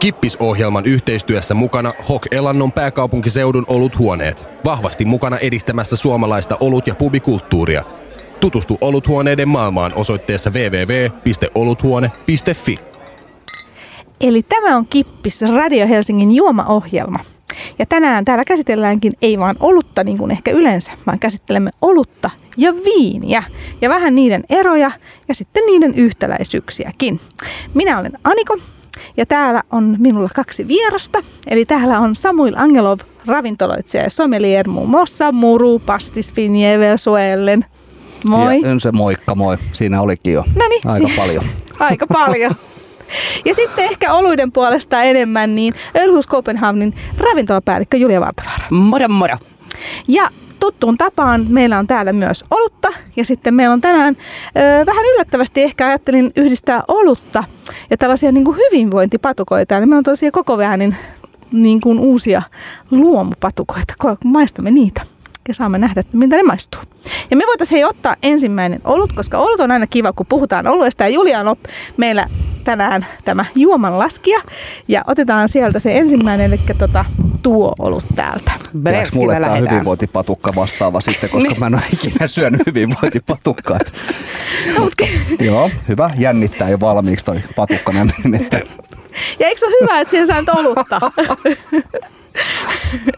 Kippisohjelman 0.00 0.86
yhteistyössä 0.86 1.54
mukana 1.54 1.92
Hok 2.08 2.26
Elannon 2.30 2.72
pääkaupunkiseudun 2.72 3.64
oluthuoneet. 3.68 4.44
Vahvasti 4.64 5.04
mukana 5.04 5.38
edistämässä 5.38 5.96
suomalaista 5.96 6.56
olut- 6.60 6.86
ja 6.86 6.94
pubikulttuuria. 6.94 7.84
Tutustu 8.40 8.78
oluthuoneiden 8.80 9.48
maailmaan 9.48 9.92
osoitteessa 9.94 10.50
www.oluthuone.fi. 10.50 12.78
Eli 14.20 14.42
tämä 14.42 14.76
on 14.76 14.86
Kippis 14.86 15.42
Radio 15.42 15.88
Helsingin 15.88 16.34
juomaohjelma. 16.34 17.18
Ja 17.78 17.86
tänään 17.86 18.24
täällä 18.24 18.44
käsitelläänkin 18.44 19.12
ei 19.22 19.38
vaan 19.38 19.56
olutta 19.60 20.04
niin 20.04 20.18
kuin 20.18 20.30
ehkä 20.30 20.50
yleensä, 20.50 20.92
vaan 21.06 21.18
käsittelemme 21.18 21.70
olutta 21.82 22.30
ja 22.56 22.74
viiniä 22.84 23.42
ja 23.80 23.88
vähän 23.88 24.14
niiden 24.14 24.44
eroja 24.48 24.90
ja 25.28 25.34
sitten 25.34 25.66
niiden 25.66 25.94
yhtäläisyyksiäkin. 25.94 27.20
Minä 27.74 27.98
olen 27.98 28.12
Aniko 28.24 28.56
ja 29.16 29.26
täällä 29.26 29.62
on 29.70 29.96
minulla 29.98 30.28
kaksi 30.34 30.68
vierasta. 30.68 31.18
Eli 31.46 31.64
täällä 31.64 31.98
on 31.98 32.16
Samuil 32.16 32.54
Angelov, 32.56 32.98
ravintoloitsija 33.26 34.02
ja 34.04 34.10
sommelier 34.10 34.68
muun 34.68 34.88
muassa 34.88 35.32
Muru, 35.32 35.78
Pastis, 35.78 36.32
Finjevel, 36.32 36.96
Suellen. 36.96 37.64
Moi. 38.28 38.60
Ja 38.60 38.80
se 38.80 38.92
moikka, 38.92 39.34
moi. 39.34 39.56
Siinä 39.72 40.00
olikin 40.00 40.32
jo 40.32 40.44
Noniin, 40.54 40.80
aika 40.86 41.08
si- 41.08 41.16
paljon. 41.16 41.44
Aika 41.80 42.06
paljon. 42.06 42.54
Ja 43.44 43.54
sitten 43.54 43.84
ehkä 43.84 44.12
oluiden 44.12 44.52
puolesta 44.52 45.02
enemmän, 45.02 45.54
niin 45.54 45.74
Ölhus 45.98 46.28
Copenhagenin 46.28 46.94
ravintolapäällikkö 47.18 47.96
Julia 47.96 48.20
Vartavaara. 48.20 48.64
Moro 48.70 49.08
moro. 49.08 49.36
Ja 50.08 50.28
tuttuun 50.60 50.98
tapaan 50.98 51.46
meillä 51.48 51.78
on 51.78 51.86
täällä 51.86 52.12
myös 52.12 52.44
olutta 52.50 52.88
ja 53.16 53.24
sitten 53.24 53.54
meillä 53.54 53.72
on 53.72 53.80
tänään 53.80 54.16
ö, 54.46 54.86
vähän 54.86 55.04
yllättävästi 55.14 55.62
ehkä 55.62 55.86
ajattelin 55.86 56.32
yhdistää 56.36 56.82
olutta 56.88 57.44
ja 57.90 57.96
tällaisia 57.96 58.32
niin 58.32 58.44
kuin 58.44 58.56
hyvinvointipatukoita. 58.56 59.76
Eli 59.76 59.86
meillä 59.86 59.98
on 59.98 60.04
tällaisia 60.04 60.30
koko 60.30 60.58
väänin 60.58 60.96
niin 61.52 61.80
kuin 61.80 61.98
uusia 61.98 62.42
luomupatukoita. 62.90 63.94
Ko- 64.04 64.16
Maistamme 64.24 64.70
niitä 64.70 65.02
ja 65.48 65.54
saamme 65.54 65.78
nähdä, 65.78 66.00
että 66.00 66.16
miltä 66.16 66.36
ne 66.36 66.42
maistuu. 66.42 66.80
Ja 67.30 67.36
me 67.36 67.44
voitaisiin 67.46 67.76
hei 67.76 67.84
ottaa 67.84 68.16
ensimmäinen 68.22 68.80
olut, 68.84 69.12
koska 69.12 69.38
olut 69.38 69.60
on 69.60 69.70
aina 69.70 69.86
kiva, 69.86 70.12
kun 70.12 70.26
puhutaan 70.26 70.66
oluesta. 70.66 71.04
Ja 71.04 71.08
Julia 71.08 71.40
on 71.40 71.48
op- 71.48 71.64
meillä 71.96 72.26
tänään 72.64 73.06
tämä 73.24 73.44
juomanlaskija. 73.54 74.40
Ja 74.88 75.04
otetaan 75.06 75.48
sieltä 75.48 75.80
se 75.80 75.98
ensimmäinen, 75.98 76.46
eli 76.46 76.60
tota, 76.78 77.04
tuo 77.42 77.74
olut 77.78 78.04
täältä. 78.16 78.52
Brevskillä 78.82 79.20
mulle 79.22 79.40
tämä 79.40 79.56
hyvinvointipatukka 79.56 80.52
vastaava 80.56 81.00
sitten, 81.00 81.30
koska 81.30 81.54
mä 81.58 81.66
en 81.66 81.74
ole 81.74 81.82
ikinä 81.92 82.28
syönyt 82.28 82.60
hyvinvointipatukkaa. 82.66 83.76
Et- 83.80 83.92
No, 84.78 84.80
mut- 84.84 85.40
Joo, 85.40 85.70
hyvä. 85.88 86.10
Jännittää 86.18 86.68
jo 86.70 86.80
valmiiksi 86.80 87.24
toi 87.24 87.40
patukka. 87.56 87.92
Että 88.40 88.60
Ja 89.38 89.46
eikö 89.48 89.58
se 89.60 89.66
ole 89.66 89.74
hyvä, 89.82 90.00
että 90.00 90.10
siihen 90.10 90.26
saa 90.26 90.40
nyt 90.40 90.48
olutta? 90.48 91.00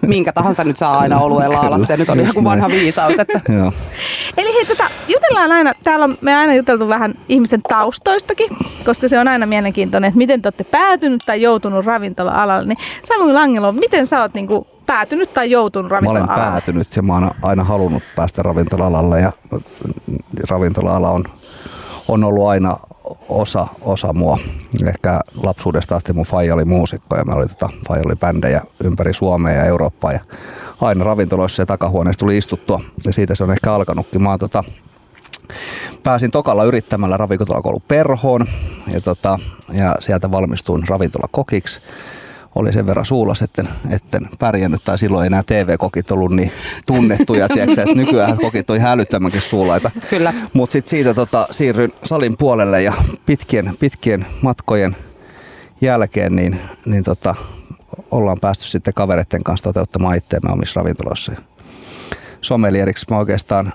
Minkä 0.02 0.32
tahansa 0.32 0.64
nyt 0.64 0.76
saa 0.76 0.98
aina 0.98 1.18
olueen 1.18 1.50
laalassa. 1.52 1.86
Se 1.86 1.96
nyt 1.96 2.08
on 2.08 2.18
Just 2.18 2.26
joku 2.28 2.44
vanha 2.44 2.68
näin. 2.68 2.80
viisaus. 2.80 3.18
Että 3.18 3.40
joo. 3.52 3.72
Eli 4.36 4.54
hei, 4.54 4.64
tota, 4.66 4.90
jutellaan 5.32 5.58
aina, 5.58 5.72
täällä 5.84 6.04
on 6.04 6.18
me 6.20 6.36
aina 6.36 6.54
juteltu 6.54 6.88
vähän 6.88 7.14
ihmisten 7.28 7.62
taustoistakin, 7.62 8.50
koska 8.84 9.08
se 9.08 9.18
on 9.18 9.28
aina 9.28 9.46
mielenkiintoinen, 9.46 10.08
että 10.08 10.18
miten 10.18 10.42
te 10.42 10.46
olette 10.46 10.64
päätynyt 10.64 11.22
tai 11.26 11.42
joutunut 11.42 11.84
ravintola-alalle. 11.84 12.68
Niin 12.68 12.78
Samuel 13.02 13.36
Angelo, 13.36 13.72
miten 13.72 14.06
sä 14.06 14.20
oot 14.20 14.34
niinku 14.34 14.66
päätynyt 14.86 15.34
tai 15.34 15.50
joutunut 15.50 15.90
Mä 15.90 15.96
olen 15.96 16.06
ravintola-alalle? 16.06 16.50
päätynyt 16.50 16.96
ja 16.96 17.02
mä 17.02 17.12
oon 17.14 17.30
aina 17.42 17.64
halunnut 17.64 18.02
päästä 18.16 18.42
ravintola-alalle 18.42 19.20
ja 19.20 19.32
ravintola-ala 20.50 21.10
on, 21.10 21.24
on 22.08 22.24
ollut 22.24 22.48
aina 22.48 22.76
osa, 23.28 23.66
osa 23.80 24.12
mua. 24.12 24.38
Ehkä 24.86 25.20
lapsuudesta 25.42 25.96
asti 25.96 26.12
mun 26.12 26.24
faija 26.24 26.54
oli 26.54 26.64
muusikko 26.64 27.16
ja 27.16 27.24
meillä 27.24 27.40
oli, 27.40 27.48
tota, 27.48 27.68
faija 27.88 28.02
oli 28.06 28.16
bändejä 28.16 28.60
ympäri 28.84 29.14
Suomea 29.14 29.54
ja 29.54 29.64
Eurooppaa 29.64 30.12
ja 30.12 30.20
aina 30.80 31.04
ravintoloissa 31.04 31.62
ja 31.62 31.66
takahuoneessa 31.66 32.18
tuli 32.18 32.38
istuttua 32.38 32.80
ja 33.06 33.12
siitä 33.12 33.34
se 33.34 33.44
on 33.44 33.50
ehkä 33.50 33.74
alkanutkin. 33.74 34.22
Mä 34.22 34.30
oon 34.30 34.38
tota, 34.38 34.64
pääsin 36.02 36.30
tokalla 36.30 36.64
yrittämällä 36.64 37.16
ravintolakoulu 37.16 37.82
Perhoon 37.88 38.46
ja, 38.92 39.00
tota, 39.00 39.38
ja 39.72 39.96
sieltä 40.00 40.30
valmistuin 40.30 40.88
ravintolakokiksi. 40.88 41.80
Oli 42.54 42.72
sen 42.72 42.86
verran 42.86 43.06
suulas, 43.06 43.42
etten, 43.42 43.68
etten 43.90 44.28
pärjännyt, 44.38 44.84
tai 44.84 44.98
silloin 44.98 45.22
ei 45.22 45.26
enää 45.26 45.42
TV-kokit 45.42 46.10
ollut 46.10 46.32
niin 46.32 46.52
tunnettuja, 46.86 47.48
tiedätkö, 47.48 47.82
että 47.82 47.94
nykyään 47.94 48.36
kokit 48.36 48.70
on 48.70 48.76
ihan 48.76 48.92
älyttömänkin 48.92 49.42
suulaita. 49.42 49.90
Kyllä. 50.10 50.34
Mutta 50.52 50.72
sitten 50.72 50.90
siitä 50.90 51.14
tota, 51.14 51.46
siirryin 51.50 51.92
salin 52.04 52.36
puolelle 52.36 52.82
ja 52.82 52.92
pitkien, 53.26 53.74
pitkien 53.80 54.26
matkojen 54.42 54.96
jälkeen 55.80 56.36
niin, 56.36 56.60
niin 56.86 57.04
tota, 57.04 57.34
ollaan 58.10 58.40
päästy 58.40 58.66
sitten 58.66 58.94
kavereiden 58.94 59.44
kanssa 59.44 59.64
toteuttamaan 59.64 60.16
itseämme 60.16 60.52
omissa 60.52 60.80
ravintoloissa. 60.80 61.32
Sommelieriksi 62.40 63.06
mä 63.10 63.18
oikeastaan 63.18 63.72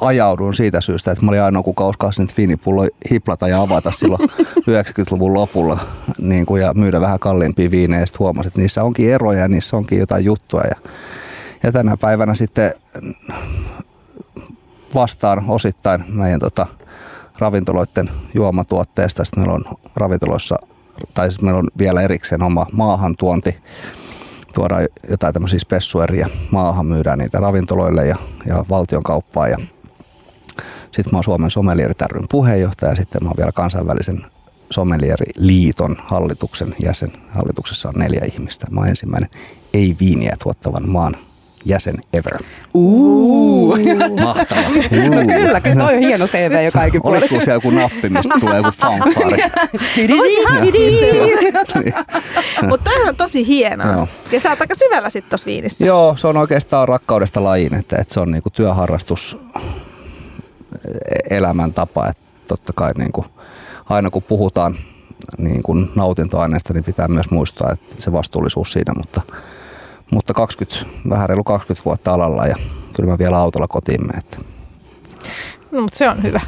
ajaudun 0.00 0.54
siitä 0.54 0.80
syystä, 0.80 1.10
että 1.10 1.24
mä 1.24 1.30
olin 1.30 1.42
ainoa, 1.42 1.62
kuka 1.62 1.88
uskalsi 1.88 2.20
nyt 2.20 2.36
viinipullo 2.36 2.86
hiplata 3.10 3.48
ja 3.48 3.60
avata 3.60 3.90
silloin 3.90 4.30
90-luvun 4.70 5.34
lopulla 5.34 5.78
niin 6.18 6.46
kuin, 6.46 6.62
ja 6.62 6.74
myydä 6.74 7.00
vähän 7.00 7.18
kalliimpia 7.18 7.70
viinejä. 7.70 8.06
Sitten 8.06 8.18
huomasin, 8.18 8.48
että 8.48 8.60
niissä 8.60 8.84
onkin 8.84 9.12
eroja 9.12 9.40
ja 9.40 9.48
niissä 9.48 9.76
onkin 9.76 9.98
jotain 9.98 10.24
juttua. 10.24 10.60
Ja, 10.60 10.90
ja 11.62 11.72
tänä 11.72 11.96
päivänä 11.96 12.34
sitten 12.34 12.72
vastaan 14.94 15.44
osittain 15.48 16.04
meidän 16.08 16.40
tota, 16.40 16.66
ravintoloiden 17.38 18.10
juomatuotteesta. 18.34 19.24
Sitten 19.24 19.40
meillä 19.40 19.54
on 19.54 19.64
ravintoloissa, 19.96 20.56
tai 21.14 21.30
siis 21.30 21.42
meillä 21.42 21.58
on 21.58 21.68
vielä 21.78 22.02
erikseen 22.02 22.42
oma 22.42 22.66
maahantuonti. 22.72 23.56
Tuodaan 24.54 24.88
jotain 25.10 25.34
tämmöisiä 25.34 25.58
spessueria 25.58 26.28
maahan, 26.50 26.86
myydään 26.86 27.18
niitä 27.18 27.38
ravintoloille 27.38 28.06
ja, 28.06 28.16
ja 28.46 28.64
valtion 28.70 29.02
kauppaan. 29.02 29.50
Ja 29.50 29.56
sitten 30.98 31.14
mä 31.14 31.18
oon 31.18 31.24
Suomen 31.24 31.50
Sommelierit 31.50 32.02
ryn 32.02 32.24
puheenjohtaja 32.30 32.92
ja 32.92 32.96
sitten 32.96 33.24
mä 33.24 33.28
oon 33.28 33.36
vielä 33.36 33.52
kansainvälisen 33.52 34.26
Sommelieriliiton 34.70 35.96
hallituksen 36.04 36.74
jäsen. 36.84 37.12
Hallituksessa 37.30 37.88
on 37.88 37.94
neljä 37.96 38.24
ihmistä. 38.32 38.66
Mä 38.70 38.80
oon 38.80 38.88
ensimmäinen 38.88 39.30
ei-viiniä 39.74 40.36
tuottavan 40.42 40.90
maan 40.90 41.16
jäsen 41.64 41.94
ever. 42.12 42.42
Uu. 42.74 43.76
Mahtava. 44.20 44.60
No 44.70 45.34
kyllä, 45.38 45.60
kyllä 45.60 45.84
toi 45.84 45.94
on 45.94 46.00
hieno 46.00 46.26
CV 46.26 46.64
jo 46.64 46.70
kaikin 46.72 47.02
puolin. 47.02 47.20
Oliko 47.20 47.34
siellä 47.34 47.52
joku 47.52 47.70
nappi, 47.70 48.08
mistä 48.08 48.34
tulee 48.40 48.56
joku 48.56 48.70
fanfari? 48.70 49.42
Mutta 52.68 52.90
toi 52.90 53.08
on 53.08 53.16
tosi 53.16 53.46
hienoa. 53.46 53.92
Joo. 53.92 54.08
Ja 54.32 54.40
sä 54.40 54.50
oot 54.50 54.60
aika 54.60 54.74
syvällä 54.74 55.10
sitten 55.10 55.30
tossa 55.30 55.46
viinissä. 55.46 55.86
Joo, 55.86 56.16
se 56.16 56.26
on 56.26 56.36
oikeastaan 56.36 56.88
rakkaudesta 56.88 57.44
lajiin, 57.44 57.74
että, 57.74 57.96
että 57.96 58.14
se 58.14 58.20
on 58.20 58.32
niinku 58.32 58.50
työharrastus, 58.50 59.38
elämäntapa. 61.30 62.08
Että 62.08 62.22
totta 62.46 62.72
kai 62.76 62.92
niinku, 62.92 63.24
aina 63.90 64.10
kun 64.10 64.22
puhutaan 64.22 64.76
niin 65.38 65.62
kuin 65.62 65.90
nautintoaineesta, 65.94 66.74
niin 66.74 66.84
pitää 66.84 67.08
myös 67.08 67.30
muistaa, 67.30 67.72
että 67.72 68.02
se 68.02 68.12
vastuullisuus 68.12 68.72
siinä, 68.72 68.92
mutta, 68.96 69.20
mutta 70.10 70.34
20, 70.34 70.86
vähän 71.08 71.28
reilu 71.28 71.44
20 71.44 71.84
vuotta 71.84 72.14
alalla 72.14 72.46
ja 72.46 72.56
kyllä 72.92 73.10
mä 73.10 73.18
vielä 73.18 73.38
autolla 73.38 73.68
kotiimme. 73.68 74.12
Että. 74.18 74.38
No, 75.70 75.80
mutta 75.80 75.98
se 75.98 76.08
on 76.08 76.22
hyvä. 76.22 76.40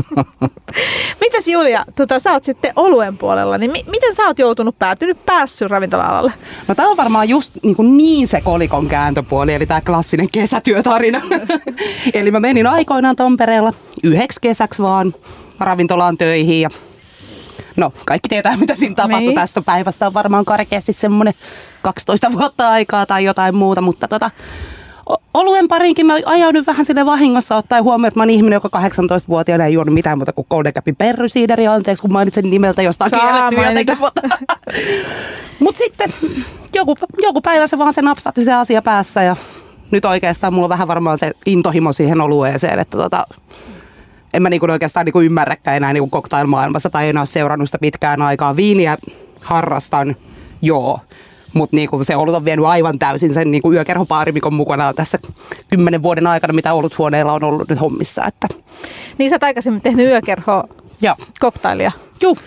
Mitäs 1.20 1.48
Julia, 1.48 1.84
tota, 1.96 2.18
sä 2.18 2.32
oot 2.32 2.44
sitten 2.44 2.72
oluen 2.76 3.18
puolella, 3.18 3.58
niin 3.58 3.70
mi- 3.70 3.84
miten 3.90 4.14
sä 4.14 4.22
oot 4.22 4.38
joutunut 4.38 4.78
päätynyt 4.78 5.26
päässyt 5.26 5.70
ravintola-alalle? 5.70 6.32
No 6.68 6.74
tämä 6.74 6.88
on 6.88 6.96
varmaan 6.96 7.28
just 7.28 7.52
niin, 7.62 7.76
kuin 7.76 7.96
niin 7.96 8.28
se 8.28 8.40
kolikon 8.40 8.88
kääntöpuoli, 8.88 9.54
eli 9.54 9.66
tämä 9.66 9.80
klassinen 9.80 10.28
kesätyötarina. 10.32 11.20
eli 12.14 12.30
mä 12.30 12.40
menin 12.40 12.66
aikoinaan 12.66 13.16
Tampereella 13.16 13.72
yhdeksi 14.02 14.38
kesäksi 14.42 14.82
vaan 14.82 15.14
ravintolaan 15.60 16.18
töihin 16.18 16.60
ja 16.60 16.68
No, 17.76 17.92
kaikki 18.06 18.28
tietää, 18.28 18.56
mitä 18.56 18.74
siinä 18.74 18.94
tapahtui. 18.94 19.26
Niin. 19.26 19.34
Tästä 19.34 19.62
päivästä 19.62 20.06
on 20.06 20.14
varmaan 20.14 20.44
karkeasti 20.44 20.92
semmoinen 20.92 21.34
12 21.82 22.32
vuotta 22.32 22.70
aikaa 22.70 23.06
tai 23.06 23.24
jotain 23.24 23.54
muuta, 23.54 23.80
mutta 23.80 24.08
tota, 24.08 24.30
oluen 25.34 25.68
parinkin 25.68 26.06
mä 26.06 26.14
ajaudun 26.26 26.66
vähän 26.66 26.86
sille 26.86 27.06
vahingossa 27.06 27.56
ottaen 27.56 27.84
huomioon, 27.84 28.08
että 28.08 28.20
mä 28.20 28.22
oon 28.22 28.30
ihminen, 28.30 28.56
joka 28.56 28.80
18-vuotiaana 28.80 29.64
ei 29.64 29.72
juonut 29.72 29.94
mitään 29.94 30.18
muuta 30.18 30.32
kuin 30.32 30.46
Golden 30.50 30.72
Capin 30.72 30.96
perrysiideriä, 30.96 31.72
anteeksi 31.72 32.00
kun 32.00 32.12
mainitsen 32.12 32.50
nimeltä 32.50 32.82
jostain 32.82 33.10
kielletty 33.10 33.60
jotenkin, 33.68 33.98
mutta 33.98 34.22
Mutta 35.60 35.78
sitten 35.78 36.12
joku, 36.74 36.96
joku 37.18 37.40
päivä 37.40 37.66
se 37.66 37.78
vaan 37.78 37.94
se 37.94 38.02
napsatti 38.02 38.44
se 38.44 38.52
asia 38.52 38.82
päässä 38.82 39.22
ja 39.22 39.36
nyt 39.90 40.04
oikeastaan 40.04 40.52
mulla 40.54 40.64
on 40.64 40.68
vähän 40.68 40.88
varmaan 40.88 41.18
se 41.18 41.32
intohimo 41.46 41.92
siihen 41.92 42.20
olueeseen, 42.20 42.78
että 42.78 42.98
tota, 42.98 43.26
en 44.34 44.42
mä 44.42 44.50
niinku 44.50 44.66
oikeastaan 44.70 45.06
niinku 45.06 45.20
ymmärräkään 45.20 45.76
enää 45.76 45.92
niinku 45.92 46.10
cocktailmaailmassa 46.10 46.90
tai 46.90 47.08
en 47.08 47.18
ole 47.18 47.26
seurannut 47.26 47.68
sitä 47.68 47.78
pitkään 47.78 48.22
aikaa. 48.22 48.56
Viiniä 48.56 48.96
harrastan, 49.40 50.16
joo. 50.62 51.00
Mutta 51.52 51.76
niinku 51.76 52.04
se 52.04 52.16
olut 52.16 52.34
on 52.34 52.44
vienyt 52.44 52.66
aivan 52.66 52.98
täysin 52.98 53.34
sen 53.34 53.50
niinku 53.50 53.72
yökerhopaarimikon 53.72 54.54
mukana 54.54 54.94
tässä 54.94 55.18
kymmenen 55.70 56.02
vuoden 56.02 56.26
aikana, 56.26 56.52
mitä 56.52 56.72
oluthuoneella 56.74 57.32
on 57.32 57.44
ollut 57.44 57.68
nyt 57.68 57.80
hommissa. 57.80 58.24
Että, 58.24 58.48
Niin 59.18 59.30
sä 59.30 59.36
oot 59.36 59.42
aikaisemmin 59.42 59.82
tehnyt 59.82 60.06
yökerho 60.06 60.64
joo. 61.02 61.16
koktailia. 61.40 61.92
Juu. 62.20 62.38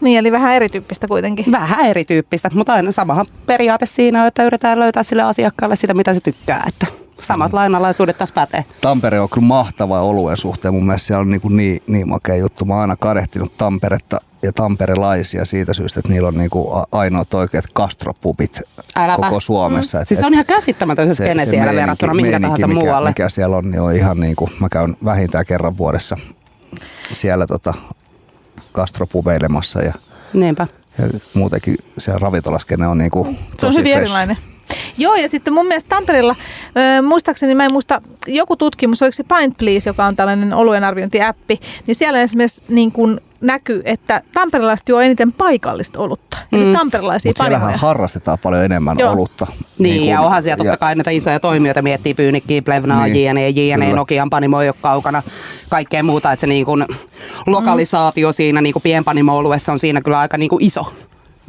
Niin, 0.00 0.18
eli 0.18 0.32
vähän 0.32 0.54
erityyppistä 0.54 1.08
kuitenkin. 1.08 1.52
Vähän 1.52 1.86
erityyppistä, 1.86 2.50
mutta 2.54 2.72
aina 2.72 2.92
samahan 2.92 3.26
periaate 3.46 3.86
siinä 3.86 4.20
on, 4.20 4.28
että 4.28 4.44
yritetään 4.44 4.80
löytää 4.80 5.02
sille 5.02 5.22
asiakkaalle 5.22 5.76
sitä, 5.76 5.94
mitä 5.94 6.14
se 6.14 6.20
tykkää. 6.20 6.64
Että 6.68 6.86
samat 7.20 7.52
mm. 7.52 7.56
lainalaisuudet 7.56 8.18
tässä 8.18 8.34
pätee. 8.34 8.64
Tampere 8.80 9.20
on 9.20 9.28
kyllä 9.28 9.46
mahtava 9.46 10.00
oluen 10.00 10.36
suhteen. 10.36 10.74
Mun 10.74 10.86
mielestä 10.86 11.06
siellä 11.06 11.20
on 11.20 11.30
niin, 11.30 11.56
niin, 11.56 11.82
niin 11.86 12.08
makea 12.08 12.36
juttu. 12.36 12.64
Mä 12.64 12.74
oon 12.74 12.80
aina 12.80 12.96
kadehtinut 12.96 13.56
Tamperetta 13.56 14.20
ja 14.44 14.52
tamperelaisia 14.52 15.44
siitä 15.44 15.74
syystä, 15.74 16.00
että 16.00 16.12
niillä 16.12 16.28
on 16.28 16.38
niin 16.38 16.50
kuin 16.50 16.84
ainoat 16.92 17.34
oikeat 17.34 17.64
gastropubit 17.74 18.60
Äläpä. 18.96 19.22
koko 19.22 19.40
Suomessa. 19.40 19.98
Mm. 19.98 20.02
Et, 20.02 20.08
siis 20.08 20.20
se 20.20 20.26
on 20.26 20.32
ihan 20.32 20.46
käsittämätön 20.46 21.08
se 21.08 21.14
skene 21.14 21.46
siellä 21.46 21.66
meininki- 21.72 21.76
verrattuna 21.80 22.14
mihinkä 22.14 22.30
meininki, 22.38 22.60
tahansa 22.60 22.66
mikä, 22.66 22.80
muualle. 22.86 23.10
Mikä 23.10 23.28
siellä 23.28 23.56
on, 23.56 23.70
niin 23.70 23.80
on 23.80 23.94
ihan 23.94 24.20
niin 24.20 24.36
kuin, 24.36 24.50
mä 24.60 24.68
käyn 24.68 24.96
vähintään 25.04 25.46
kerran 25.46 25.76
vuodessa 25.78 26.16
siellä 27.12 27.46
tota, 27.46 27.74
gastropubeilemassa 28.74 29.82
ja, 29.82 29.92
Niinpä. 30.32 30.66
ja 30.98 31.20
muutenkin 31.34 31.74
siellä 31.98 32.18
ravintolaskene 32.18 32.86
on 32.86 32.98
niin 32.98 33.10
kuin 33.10 33.26
Se 33.26 33.32
on 33.40 33.56
tosi 33.56 33.78
hyvin 33.78 33.92
fresh. 33.92 34.02
erilainen. 34.02 34.36
Joo, 34.98 35.14
ja 35.14 35.28
sitten 35.28 35.54
mun 35.54 35.66
mielestä 35.66 35.88
Tampereella, 35.88 36.36
ö, 36.98 37.02
muistaakseni 37.02 37.54
mä 37.54 37.64
en 37.64 37.72
muista, 37.72 38.02
joku 38.26 38.56
tutkimus, 38.56 39.02
oliko 39.02 39.12
se 39.12 39.24
Pint 39.38 39.56
Please, 39.58 39.90
joka 39.90 40.04
on 40.04 40.16
tällainen 40.16 40.54
oluen 40.54 40.84
arviointiäppi, 40.84 41.60
niin 41.86 41.94
siellä 41.94 42.20
esimerkiksi 42.20 42.62
niin 42.68 42.92
kuin 42.92 43.20
näkyy, 43.44 43.82
että 43.84 44.22
tamperelaiset 44.32 44.88
juo 44.88 45.00
eniten 45.00 45.32
paikallista 45.32 46.00
olutta. 46.00 46.36
Mm. 46.52 46.62
Eli 46.62 46.72
tamperelaisia 46.72 47.28
Mutta 47.30 47.42
siellähän 47.44 47.66
panimoja. 47.66 47.78
harrastetaan 47.88 48.38
paljon 48.42 48.64
enemmän 48.64 48.96
Joo. 48.98 49.12
olutta. 49.12 49.46
Niin, 49.78 49.96
kuin- 49.98 50.08
ja 50.10 50.20
onhan 50.20 50.42
siellä 50.42 50.64
totta 50.64 50.76
kai 50.76 50.94
näitä 50.94 51.10
isoja 51.10 51.40
toimijoita 51.40 51.82
miettii 51.82 52.14
Pyynikkiä, 52.14 52.62
Plevnaa, 52.62 53.06
Niin, 53.06 53.24
JNE, 53.24 53.48
JNE. 53.48 53.92
Nokian 53.92 54.30
panimo 54.30 54.60
ei 54.62 54.68
ole 54.68 54.74
kaukana, 54.82 55.22
kaikkea 55.70 56.02
muuta, 56.02 56.32
että 56.32 56.40
se 56.40 56.46
niin 56.46 56.64
kuin 56.66 56.84
lokalisaatio 57.46 58.32
siinä 58.32 58.60
niin 58.60 58.72
kuin 58.72 58.82
pienpanimo-oluessa 58.82 59.72
on 59.72 59.78
siinä 59.78 60.00
kyllä 60.00 60.18
aika 60.18 60.38
niin 60.38 60.48
kuin 60.50 60.64
iso 60.64 60.92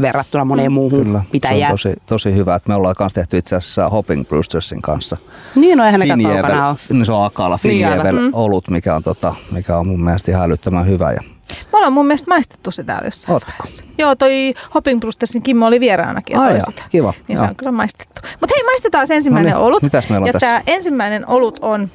verrattuna 0.02 0.46
moneen 0.46 0.72
muuhun 0.72 1.06
Kyllä, 1.06 1.22
pitäjään. 1.32 1.78
se 1.78 1.90
on 1.90 1.94
tosi, 1.96 2.04
tosi 2.06 2.36
hyvä. 2.36 2.56
että 2.56 2.70
Me 2.70 2.76
ollaan 2.76 2.96
myös 3.00 3.14
tehty 3.14 3.38
itse 3.38 3.56
asiassa 3.56 3.90
Hopping 3.90 4.28
Brewstersin 4.28 4.82
kanssa. 4.82 5.18
Niin, 5.56 5.78
no 5.78 5.86
eihän 5.86 6.00
nekään 6.00 6.24
kaukana 6.24 6.68
ole. 6.70 6.76
niin 6.90 7.06
se 7.06 7.12
on 7.12 7.26
Akala 7.26 7.60
Niin, 7.64 7.88
aivan. 7.88 8.04
Finjevel 8.06 8.30
olut, 8.34 8.70
mikä 8.70 8.96
on, 8.96 9.04
tota, 9.04 9.36
mikä 9.52 9.78
on 9.78 9.88
mun 9.88 10.04
mielestä 10.04 10.32
ihan 10.32 10.44
älyttömän 10.46 10.88
hyvä. 10.88 11.12
Ja 11.12 11.20
Me 11.50 11.78
ollaan 11.78 11.94
mun 11.94 12.08
mielestä 12.08 12.30
maistettu 12.30 12.72
se 12.72 12.84
täällä 12.84 13.08
jossain 13.08 13.34
Ootteko? 13.34 13.52
vaiheessa. 13.60 13.84
Joo, 13.98 14.16
toi 14.16 14.54
Hopping 14.76 15.00
Brustersin 15.00 15.42
Kimmo 15.42 15.66
oli 15.68 15.80
vieraanakin 15.80 16.38
Ai 16.38 16.60
sitä. 16.62 16.84
kiva, 16.90 17.14
Niin 17.28 17.38
se 17.38 17.44
joo. 17.44 17.50
on 17.50 17.56
kyllä 17.56 17.72
maistettu. 17.72 18.22
Mutta 18.42 18.56
hei, 18.58 18.64
maistetaan 18.64 19.08
se 19.08 19.16
ensimmäinen 19.16 19.52
No 19.54 19.58
niin, 19.60 19.68
olut. 19.68 19.84
mitäs 19.84 20.10
meillä 20.10 20.24
on 20.24 20.28
ja 20.28 20.34
tässä? 20.34 20.48
tämä 20.48 20.62
ensimmäinen 20.68 21.28
olut 21.28 21.60
on 21.62 21.90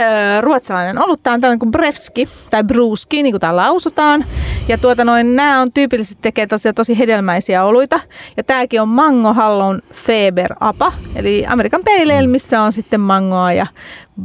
öö, 0.00 0.40
ruotsalainen 0.40 0.98
olut. 1.04 1.22
Tämä 1.22 1.34
on 1.34 1.40
tällainen 1.40 1.58
kuin 1.58 1.70
Brewski 1.70 2.28
tai 2.50 2.64
Bruski, 2.64 3.22
niin 3.22 3.32
kuin 3.32 3.40
täällä 3.40 3.62
lausutaan. 3.62 4.24
Ja 4.68 4.78
tuota 4.78 5.04
noin, 5.04 5.36
nämä 5.36 5.60
on 5.60 5.72
tyypillisesti 5.72 6.22
tekee 6.22 6.46
tosiaan 6.46 6.74
tosi 6.74 6.98
hedelmäisiä 6.98 7.64
oluita. 7.64 8.00
Ja 8.36 8.44
tämäkin 8.44 8.80
on 8.82 8.88
Mango 8.88 9.32
Hallon 9.34 9.82
Feber 9.92 10.54
Apa, 10.60 10.92
eli 11.14 11.44
Amerikan 11.48 11.80
Pale 11.84 12.02
Ale, 12.18 12.26
missä 12.26 12.62
on 12.62 12.72
sitten 12.72 13.00
mangoa 13.00 13.52
ja 13.52 13.66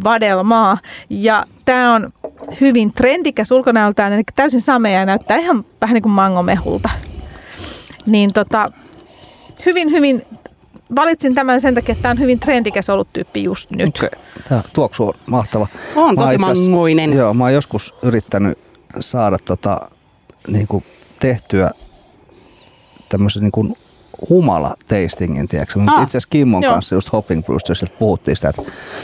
vadelmaa. 0.03 0.77
Ja 1.09 1.43
tämä 1.65 1.95
on 1.95 2.13
hyvin 2.61 2.93
trendikäs 2.93 3.51
ulkonäöltään, 3.51 4.13
eli 4.13 4.23
täysin 4.35 4.61
samea 4.61 4.99
ja 4.99 5.05
näyttää 5.05 5.37
ihan 5.37 5.65
vähän 5.81 5.93
niin 5.93 6.03
kuin 6.03 6.13
mangomehulta. 6.13 6.89
Niin 8.05 8.33
tota, 8.33 8.71
hyvin, 9.65 9.91
hyvin, 9.91 10.25
valitsin 10.95 11.35
tämän 11.35 11.61
sen 11.61 11.75
takia, 11.75 11.93
että 11.93 12.01
tämä 12.01 12.11
on 12.11 12.19
hyvin 12.19 12.39
trendikäs 12.39 12.89
oluttyyppi 12.89 13.43
just 13.43 13.71
nyt. 13.71 13.97
Okei, 13.97 14.09
tämä 14.49 14.61
tuoksu 14.73 15.07
on 15.07 15.13
mahtava. 15.25 15.67
On 15.95 16.15
Mä 16.15 16.21
tosi 16.21 16.37
mangoinen. 16.37 17.13
Joo, 17.13 17.33
mä 17.33 17.43
oon 17.43 17.53
joskus 17.53 17.93
yrittänyt 18.01 18.57
saada 18.99 19.37
tota, 19.45 19.79
niin 20.47 20.67
kuin 20.67 20.83
tehtyä 21.19 21.69
tämmöisen 23.09 23.43
niin 23.43 23.51
kuin 23.51 23.77
humala 24.29 24.75
tastingin, 24.87 25.47
tiedätkö? 25.47 25.79
Mutta 25.79 25.95
Ah, 25.95 26.03
itse 26.03 26.17
asiassa 26.17 26.29
Kimmon 26.29 26.63
joo. 26.63 26.73
kanssa 26.73 26.95
just 26.95 27.13
Hopping 27.13 27.45
Brewstersilta 27.45 27.93
puhuttiin 27.99 28.35
sitä, 28.35 28.49
että 28.49 28.61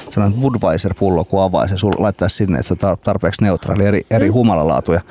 sellainen 0.09 0.39
Budweiser-pullo 0.41 1.23
kun 1.25 1.43
avaisi 1.43 1.73
ja 1.73 1.77
sul 1.77 1.91
laittaisi 1.97 2.35
sinne, 2.35 2.59
että 2.59 2.75
se 2.75 2.85
on 2.87 2.93
tar- 2.93 2.99
tarpeeksi 3.03 3.41
neutraali 3.43 3.85
eri, 3.85 4.01
eri 4.11 4.27
mm. 4.29 4.33
humalalaatuja. 4.33 5.01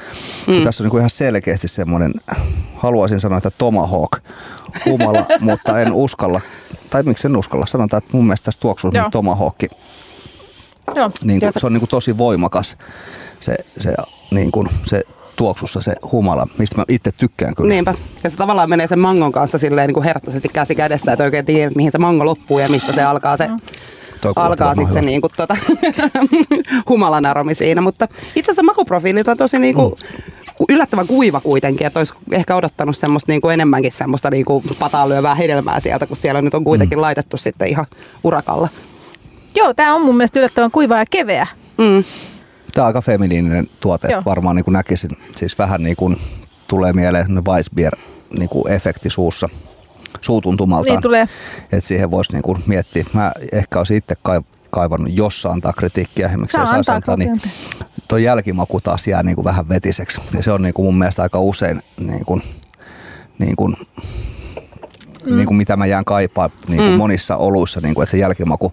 Mm. 0.47 0.63
Tässä 0.65 0.83
on 0.83 0.85
niin 0.85 0.91
kuin 0.91 1.01
ihan 1.01 1.11
selkeästi 1.11 1.69
semmoinen, 1.69 2.15
haluaisin 2.77 3.21
sanoa, 3.21 3.39
että 3.39 3.51
Tomahawk 3.51 4.13
humala, 4.87 5.27
mutta 5.41 5.81
en 5.81 5.93
uskalla, 5.93 6.41
tai 6.91 7.03
miksi 7.03 7.27
en 7.27 7.37
uskalla, 7.37 7.67
sanotaan, 7.67 7.99
että 8.03 8.17
mun 8.17 8.25
mielestä 8.27 8.45
tässä 8.45 8.61
tuoksuu 8.61 8.91
Joo. 8.95 9.09
Tomahawk 9.11 9.57
Joo. 10.95 11.11
niin 11.23 11.35
Ja 11.37 11.41
kuin, 11.41 11.53
se- 11.53 11.61
se 11.61 11.67
on 11.67 11.73
niin 11.73 11.81
kuin 11.81 11.91
tosi 11.91 12.19
voimakas 12.19 12.79
se, 13.41 13.57
se, 13.79 13.95
niin 14.31 14.51
kuin, 14.53 14.69
se 14.85 15.03
tuoksussa 15.41 15.81
se 15.81 15.97
humala, 16.13 16.47
mistä 16.59 16.77
mä 16.77 16.85
itse 16.89 17.13
tykkään 17.13 17.55
kyllä. 17.55 17.69
Niinpä. 17.69 17.95
Ja 18.25 18.31
se 18.31 18.37
tavallaan 18.37 18.71
menee 18.71 18.87
sen 18.87 18.99
mangon 18.99 19.33
kanssa 19.33 19.59
silleen 19.59 19.87
niin 19.87 19.95
kuin 19.95 20.05
herttaisesti 20.05 20.49
käsi 20.49 20.75
kädessä, 20.75 21.13
että 21.13 21.25
oikein 21.25 21.47
tiedä, 21.47 21.71
mihin 21.75 21.93
se 21.93 21.99
mango 21.99 22.25
loppuu 22.25 22.59
ja 22.59 22.69
mistä 22.69 22.93
se 22.93 23.03
alkaa 23.03 23.37
se, 23.37 23.51
Toi 24.21 24.35
kuulostaa 24.35 24.47
alkaa 24.69 24.75
sitten 24.75 24.95
se 24.95 25.03
niin 25.03 25.21
kuin, 25.21 25.31
tota, 25.37 25.57
humalan 26.89 27.27
aromi 27.27 27.55
siinä. 27.55 27.81
Mutta 27.81 28.09
itse 28.37 28.51
asiassa 28.51 28.63
makuprofiilit 28.63 29.29
on 29.29 29.37
tosi 29.37 29.59
niin 29.59 29.75
kuin, 29.75 29.93
ku- 30.55 30.65
yllättävän 30.69 31.07
kuiva 31.07 31.41
kuitenkin, 31.41 31.87
että 31.87 32.01
olisi 32.01 32.15
ehkä 32.33 32.57
odottanut 32.57 32.97
semmoista 32.97 33.33
niin 33.33 33.41
kuin 33.41 33.55
enemmänkin 33.55 33.93
semmoista 33.93 34.31
niin 34.31 34.45
kuin 34.45 34.65
pataan 34.79 35.09
lyövää 35.09 35.35
hedelmää 35.35 35.81
sieltä, 35.81 36.07
kun 36.07 36.17
siellä 36.17 36.43
nyt 36.43 36.55
on 36.55 36.65
kuitenkin 36.65 36.99
mm. 36.99 37.03
laitettu 37.03 37.37
sitten 37.37 37.69
ihan 37.69 37.87
urakalla. 38.25 38.69
Joo, 39.55 39.75
tämä 39.75 39.95
on 39.95 40.03
mun 40.03 40.17
mielestä 40.17 40.39
yllättävän 40.39 40.71
kuiva 40.71 40.99
ja 40.99 41.05
keveä. 41.11 41.47
Mm. 41.79 42.05
Tämä 42.75 42.85
on 42.85 42.87
aika 42.87 43.01
feminiininen 43.01 43.69
tuote, 43.81 44.09
Joo. 44.13 44.23
varmaan 44.25 44.57
niin 44.57 44.65
kuin 44.65 44.73
näkisin, 44.73 45.11
siis 45.37 45.59
vähän 45.59 45.83
niin 45.83 45.97
kuin 45.97 46.17
tulee 46.69 46.93
mieleen 46.93 47.25
semmoinen 47.25 47.53
Weissbier 47.53 47.97
niin 48.39 48.49
kuin 48.49 48.73
efekti 48.73 49.11
suussa, 49.11 49.49
suutuntumaltaan. 50.21 50.95
Niin 50.95 51.03
tulee. 51.03 51.29
Että 51.63 51.81
siihen 51.81 52.11
voisi 52.11 52.33
niin 52.33 52.43
kuin 52.43 52.63
miettiä. 52.67 53.05
Mä 53.13 53.33
ehkä 53.53 53.79
olisin 53.79 53.97
itse 53.97 54.15
kai- 54.23 54.41
kaivannut, 54.71 55.13
jos 55.13 55.43
saa 55.43 55.53
antaa 55.53 55.73
kritiikkiä, 55.73 56.31
miksi 56.37 56.53
Saa 56.53 56.65
antaa 56.65 56.95
antaa, 56.95 57.17
niin 57.17 57.43
tuo 58.09 58.19
jälkimaku 58.19 58.81
taas 58.81 59.07
jää 59.07 59.23
niin 59.23 59.35
kuin 59.35 59.45
vähän 59.45 59.69
vetiseksi. 59.69 60.21
Ja 60.35 60.43
se 60.43 60.53
on 60.53 60.63
niin 60.63 60.75
kuin 60.75 60.87
mun 60.87 60.99
mielestä 60.99 61.23
aika 61.23 61.41
usein 61.41 61.83
niin 61.99 62.25
kuin, 62.25 62.43
niin 63.39 63.57
kuin, 63.57 63.77
mm. 65.25 65.37
niin 65.37 65.47
kuin 65.47 65.57
mitä 65.57 65.77
mä 65.77 65.87
jään 65.87 66.05
kaipaa 66.05 66.51
niin 66.69 66.77
kuin 66.77 66.91
mm. 66.91 66.97
monissa 66.97 67.37
oluissa, 67.37 67.81
niin 67.81 67.95
kuin, 67.95 68.03
että 68.03 68.11
se 68.11 68.19
jälkimaku 68.19 68.73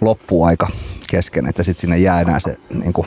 loppuu 0.00 0.44
aika 0.44 0.68
kesken, 1.10 1.46
että 1.46 1.62
sitten 1.62 1.80
sinne 1.80 1.98
jää 1.98 2.20
enää 2.20 2.40
se 2.40 2.56
niin 2.82 2.92
kuin, 2.92 3.06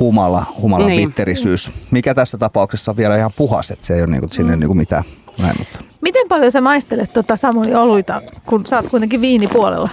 humala, 0.00 0.44
humalan 0.60 0.86
Niin. 0.86 1.08
bitterisyys, 1.08 1.70
mikä 1.90 2.14
tässä 2.14 2.38
tapauksessa 2.38 2.92
on 2.92 2.96
vielä 2.96 3.16
ihan 3.16 3.30
puhas, 3.36 3.70
että 3.70 3.86
se 3.86 3.94
ei 3.94 4.00
ole 4.00 4.10
niin 4.10 4.20
kuin, 4.20 4.32
sinne 4.32 4.56
niin 4.56 4.66
kuin 4.68 4.76
mitään 4.76 5.04
näin, 5.38 5.54
mutta 5.58 5.78
Miten 6.00 6.28
paljon 6.28 6.52
sä 6.52 6.60
maistelet 6.60 7.12
tota 7.12 7.36
Samuli 7.36 7.74
oluita, 7.74 8.22
kun 8.46 8.66
sä 8.66 8.76
oot 8.76 8.88
kuitenkin 8.88 9.20
viinipuolella? 9.20 9.90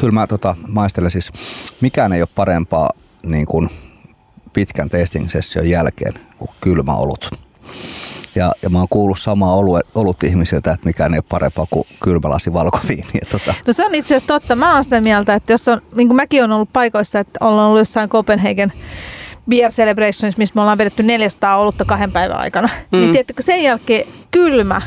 kyllä 0.00 0.12
mä 0.12 0.26
tota, 0.26 0.54
maistelen 0.68 1.10
siis, 1.10 1.32
mikään 1.80 2.12
ei 2.12 2.22
ole 2.22 2.28
parempaa 2.34 2.90
niin 3.22 3.46
kuin 3.46 3.70
pitkän 4.52 4.88
tasting-session 4.90 5.66
jälkeen 5.66 6.12
kuin 6.38 6.50
kylmä 6.60 6.94
olut. 6.94 7.30
Ja, 8.34 8.52
ja 8.62 8.70
mä 8.70 8.78
oon 8.78 8.86
kuullut 8.90 9.18
samaa 9.18 9.54
olue, 9.54 9.80
olut 9.94 10.22
ihmisiltä, 10.24 10.72
että 10.72 10.86
mikään 10.86 11.14
ei 11.14 11.18
ole 11.18 11.24
parempaa 11.28 11.66
kuin 11.70 11.86
kylmä 12.02 12.30
lasi 12.30 12.52
valkoviiniä. 12.52 13.20
Tota, 13.30 13.54
No 13.66 13.72
se 13.72 13.86
on 13.86 13.94
itse 13.94 14.14
asiassa 14.14 14.26
totta. 14.26 14.56
Mä 14.56 14.74
oon 14.74 14.84
sitä 14.84 15.00
mieltä, 15.00 15.34
että 15.34 15.52
jos 15.52 15.68
on, 15.68 15.82
niin 15.94 16.08
kuin 16.08 16.16
mäkin 16.16 16.44
on 16.44 16.52
ollut 16.52 16.72
paikoissa, 16.72 17.18
että 17.18 17.38
ollaan 17.44 17.66
ollut 17.68 17.78
jossain 17.80 18.08
Copenhagen 18.08 18.72
Beer 19.48 19.70
Celebrations, 19.70 20.36
missä 20.36 20.52
me 20.54 20.60
ollaan 20.60 20.78
vedetty 20.78 21.02
400 21.02 21.56
olutta 21.56 21.84
kahden 21.84 22.12
päivän 22.12 22.38
aikana. 22.38 22.68
Mm. 22.92 22.98
Niin 22.98 23.12
tiedättekö, 23.12 23.42
sen 23.42 23.62
jälkeen 23.62 24.06
kylmä 24.30 24.82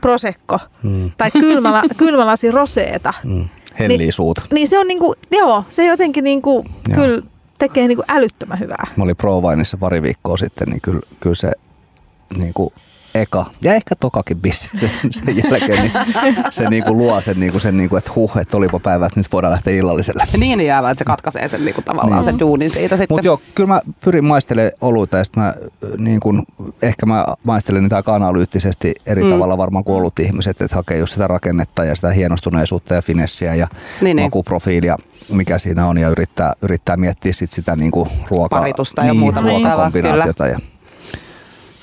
prosekko 0.00 0.58
mm. 0.82 1.10
tai 1.18 1.30
kylmä, 1.30 1.72
la- 1.72 1.82
kylmä 1.96 2.26
lasi 2.26 2.50
roseeta. 2.50 3.14
mm, 3.24 3.48
hellii 3.78 3.98
Niin-. 3.98 4.10
Niin 4.52 4.68
se 4.68 4.78
on 4.78 4.88
niinku, 4.88 5.14
joo, 5.30 5.64
se 5.68 5.86
jotenkin 5.86 6.24
niinku, 6.24 6.64
Joo. 6.88 6.96
kyllä 7.00 7.22
tekee 7.58 7.88
niinku 7.88 8.04
älyttömän 8.08 8.58
hyvää. 8.58 8.86
Mä 8.96 9.04
olin 9.04 9.16
Provineissa 9.16 9.76
pari 9.76 10.02
viikkoa 10.02 10.36
sitten, 10.36 10.68
niin 10.68 10.80
kyllä, 10.80 11.00
kyllä 11.20 11.36
se 11.36 11.50
niin 12.36 12.54
kuin 12.54 12.72
eka 13.14 13.46
ja 13.62 13.74
ehkä 13.74 13.94
tokakin 14.00 14.40
bissi 14.40 14.70
sen, 15.10 15.36
jälkeen, 15.50 15.80
niin 15.80 15.92
se 16.50 16.70
niin 16.70 16.84
kuin 16.84 16.98
luo 16.98 17.20
sen, 17.20 17.40
niin 17.40 17.52
kuin 17.52 17.62
sen 17.62 17.76
niin 17.76 17.88
kuin, 17.88 17.98
että 17.98 18.10
huh, 18.14 18.36
että 18.38 18.56
olipa 18.56 18.78
päivä, 18.78 19.06
että 19.06 19.20
nyt 19.20 19.32
voidaan 19.32 19.52
lähteä 19.52 19.74
illalliselle. 19.74 20.24
Ja 20.32 20.38
niin 20.38 20.60
jäävä, 20.60 20.90
että 20.90 21.00
se 21.00 21.04
katkaisee 21.04 21.48
sen 21.48 21.64
niin 21.64 21.74
kuin, 21.74 21.84
tavallaan 21.84 22.16
Niin. 22.16 22.24
sen 22.24 22.38
duunin 22.38 22.70
siitä 22.70 22.96
sitten. 22.96 23.14
Mutta 23.14 23.26
joo, 23.26 23.40
kyllä 23.54 23.66
mä 23.66 23.80
pyrin 24.04 24.24
maistelemaan 24.24 24.72
oluita 24.80 25.18
ja 25.18 25.24
sit 25.24 25.36
mä, 25.36 25.54
niin 25.98 26.20
kun, 26.20 26.42
ehkä 26.82 27.06
mä 27.06 27.26
maistelen 27.44 27.82
niitä 27.82 27.96
aika 27.96 28.14
analyyttisesti 28.14 28.94
eri 29.06 29.24
mm. 29.24 29.30
tavalla 29.30 29.58
varmaan 29.58 29.84
kuin 29.84 29.96
olut 29.96 30.18
ihmiset, 30.18 30.62
että 30.62 30.76
hakee 30.76 30.98
just 30.98 31.12
sitä 31.12 31.26
rakennetta 31.26 31.84
ja 31.84 31.96
sitä 31.96 32.10
hienostuneisuutta 32.10 32.94
ja 32.94 33.02
finessiä 33.02 33.54
ja 33.54 33.68
Niin, 34.00 34.16
niin. 34.16 34.26
makuprofiilia, 34.26 34.96
mikä 35.32 35.58
siinä 35.58 35.86
on 35.86 35.98
ja 35.98 36.08
yrittää, 36.08 36.52
yrittää 36.62 36.96
miettiä 36.96 37.32
sit 37.32 37.50
sitä 37.50 37.76
niin 37.76 37.90
kuin 37.90 38.08
ruokaa. 38.30 38.60
Paritusta 38.60 39.04
ja 39.04 39.12
niin, 39.12 39.20
muuta 39.20 39.44
vastaavaa, 39.44 39.70
ruokakombinaatiota 39.74 40.46
ja, 40.46 40.58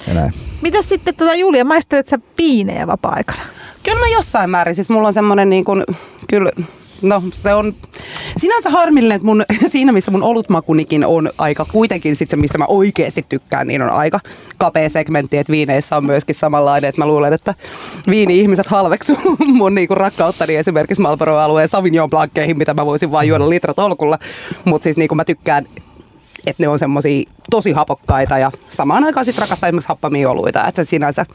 ja 0.07 0.13
näin. 0.13 0.33
Mitäs 0.61 0.89
sitten 0.89 1.15
tuota 1.15 1.35
Julia, 1.35 1.65
maistelet 1.65 2.07
sä 2.07 2.19
piinejä 2.35 2.87
vapaa-aikana? 2.87 3.41
Kyllä 3.83 3.99
mä 3.99 4.07
jossain 4.07 4.49
määrin, 4.49 4.75
siis 4.75 4.89
mulla 4.89 5.07
on 5.07 5.13
semmoinen 5.13 5.49
niin 5.49 5.65
kuin, 5.65 5.83
kyllä 6.29 6.51
No 7.01 7.23
se 7.33 7.53
on 7.53 7.73
sinänsä 8.37 8.69
harmillinen, 8.69 9.15
että 9.15 9.25
mun, 9.25 9.45
siinä 9.67 9.91
missä 9.91 10.11
mun 10.11 10.23
olutmakunikin 10.23 11.05
on 11.05 11.29
aika 11.37 11.65
kuitenkin 11.71 12.15
sit 12.15 12.29
se, 12.29 12.35
mistä 12.35 12.57
mä 12.57 12.65
oikeasti 12.67 13.25
tykkään, 13.29 13.67
niin 13.67 13.81
on 13.81 13.89
aika 13.89 14.19
kapea 14.57 14.89
segmentti, 14.89 15.37
että 15.37 15.51
viineissä 15.51 15.97
on 15.97 16.05
myöskin 16.05 16.35
samanlainen, 16.35 16.89
että 16.89 17.01
mä 17.01 17.07
luulen, 17.07 17.33
että 17.33 17.55
viini-ihmiset 18.09 18.67
halveksuu 18.67 19.17
mun 19.53 19.75
niinku 19.75 19.95
rakkauttani 19.95 20.55
esimerkiksi 20.55 21.01
Marlboro-alueen 21.01 21.69
Sauvignon 21.69 22.09
Blanckeihin, 22.09 22.57
mitä 22.57 22.73
mä 22.73 22.85
voisin 22.85 23.11
vaan 23.11 23.27
juoda 23.27 23.49
litratolkulla, 23.49 24.19
mutta 24.65 24.83
siis 24.83 24.97
niinku 24.97 25.15
mä 25.15 25.25
tykkään 25.25 25.67
että 26.45 26.63
ne 26.63 26.67
on 26.67 26.79
semmosia 26.79 27.29
tosi 27.51 27.71
hapokkaita 27.71 28.37
ja 28.37 28.51
samaan 28.69 29.03
aikaan 29.03 29.25
sitten 29.25 29.41
rakastaa 29.41 29.67
esimerkiksi 29.67 29.89
happamia 29.89 30.29
oluita, 30.29 30.67
että 30.67 30.83
se 30.83 30.89
sinänsä 30.89 31.25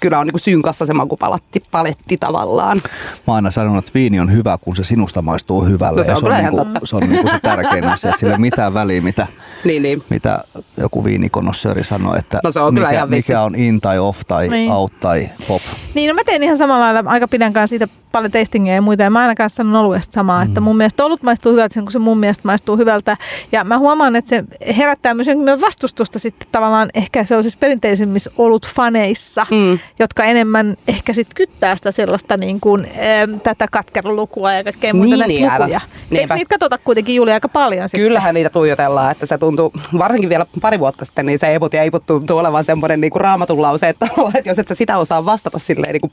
kyllä 0.00 0.18
on 0.18 0.26
niin 0.26 0.40
synkassa 0.40 0.86
se 0.86 0.94
makupaletti 0.94 1.62
paletti 1.70 2.16
tavallaan. 2.16 2.80
Mä 2.84 2.90
oon 3.26 3.36
aina 3.36 3.50
sanonut, 3.50 3.78
että 3.78 3.90
viini 3.94 4.20
on 4.20 4.32
hyvä, 4.32 4.58
kun 4.60 4.76
se 4.76 4.84
sinusta 4.84 5.22
maistuu 5.22 5.64
hyvälle. 5.64 6.00
No 6.00 6.04
se 6.04 6.12
on, 6.12 6.20
se 6.20 6.26
on, 6.26 6.32
niin 6.36 6.50
kuin, 6.50 6.66
se, 6.84 6.96
on 6.96 7.02
niin 7.02 7.22
kuin 7.22 7.30
se 7.30 7.40
tärkein 7.42 7.84
asia, 7.84 8.10
että 8.10 8.20
sillä 8.20 8.30
ei 8.30 8.34
ole 8.34 8.40
mitään 8.40 8.74
väliä, 8.74 9.00
mitä, 9.00 9.26
niin, 9.64 9.82
niin. 9.82 10.02
mitä 10.08 10.44
joku 10.76 11.04
viinikonossööri 11.04 11.84
sanoi, 11.84 12.18
että 12.18 12.40
no 12.44 12.52
se 12.52 12.60
on 12.60 12.74
mikä, 12.74 12.86
mikä, 12.86 13.06
mikä 13.06 13.40
on 13.40 13.54
in 13.54 13.80
tai 13.80 13.98
off 13.98 14.20
tai 14.26 14.48
niin. 14.48 14.70
out 14.70 15.00
tai 15.00 15.30
pop. 15.48 15.62
Niin, 15.94 16.08
no 16.08 16.14
mä 16.14 16.24
teen 16.24 16.42
ihan 16.42 16.56
samalla 16.56 16.84
lailla 16.84 17.10
aika 17.10 17.28
pidän 17.28 17.52
kanssa 17.52 17.72
siitä 17.72 17.88
paljon 18.14 18.32
tastingia 18.32 18.74
ja 18.74 18.82
muita. 18.82 19.02
Ja 19.02 19.10
mä 19.10 19.20
aina 19.20 19.34
kanssa 19.34 19.56
sanon 19.56 19.84
oluesta 19.84 20.12
samaa, 20.12 20.44
mm. 20.44 20.48
että 20.48 20.60
mun 20.60 20.76
mielestä 20.76 21.04
olut 21.04 21.22
maistuu 21.22 21.52
hyvältä 21.52 21.74
sen, 21.74 21.84
kun 21.84 21.92
se 21.92 21.98
mun 21.98 22.18
mielestä 22.18 22.42
maistuu 22.44 22.76
hyvältä. 22.76 23.16
Ja 23.52 23.64
mä 23.64 23.78
huomaan, 23.78 24.16
että 24.16 24.28
se 24.28 24.44
herättää 24.76 25.14
myös 25.14 25.26
vastustusta 25.60 26.18
sitten 26.18 26.48
tavallaan 26.52 26.90
ehkä 26.94 27.24
sellaisissa 27.24 27.58
perinteisimmissä 27.58 28.30
olut 28.38 28.66
faneissa, 28.66 29.46
mm. 29.50 29.78
jotka 29.98 30.24
enemmän 30.24 30.76
ehkä 30.88 31.12
sitten 31.12 31.34
kyttää 31.34 31.76
sitä 31.76 31.92
sellaista 31.92 32.36
niin 32.36 32.60
kuin, 32.60 32.84
äh, 32.84 33.40
tätä 33.42 33.68
katkerolukua 33.70 34.52
ja 34.52 34.64
kaikkea 34.64 34.94
muuta 34.94 35.08
niin, 35.08 35.18
näitä 35.18 35.58
niin, 35.58 35.62
lukuja. 35.62 35.80
Eikö 36.12 36.34
niitä 36.34 36.54
katsota 36.54 36.78
kuitenkin 36.84 37.14
Julia 37.14 37.34
aika 37.34 37.48
paljon 37.48 37.88
sitten? 37.88 38.06
Kyllähän 38.06 38.34
niitä 38.34 38.50
tuijotellaan, 38.50 39.10
että 39.10 39.26
se 39.26 39.38
tuntuu, 39.38 39.72
varsinkin 39.98 40.28
vielä 40.30 40.46
pari 40.60 40.78
vuotta 40.78 41.04
sitten, 41.04 41.26
niin 41.26 41.38
se 41.38 41.46
eiput 41.46 41.72
ja 41.72 41.82
eiput 41.82 42.06
tuntuu 42.06 42.38
olevan 42.38 42.64
semmoinen 42.64 43.00
niin 43.00 43.10
kuin 43.10 43.20
raamatun 43.20 43.62
lause, 43.62 43.88
että, 43.88 44.06
että 44.34 44.50
jos 44.50 44.58
et 44.58 44.68
sä 44.68 44.74
sitä 44.74 44.98
osaa 44.98 45.24
vastata 45.24 45.58
silleen 45.58 45.92
niin 45.92 46.00
kuin 46.00 46.12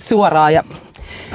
suoraan 0.00 0.54
ja 0.54 0.64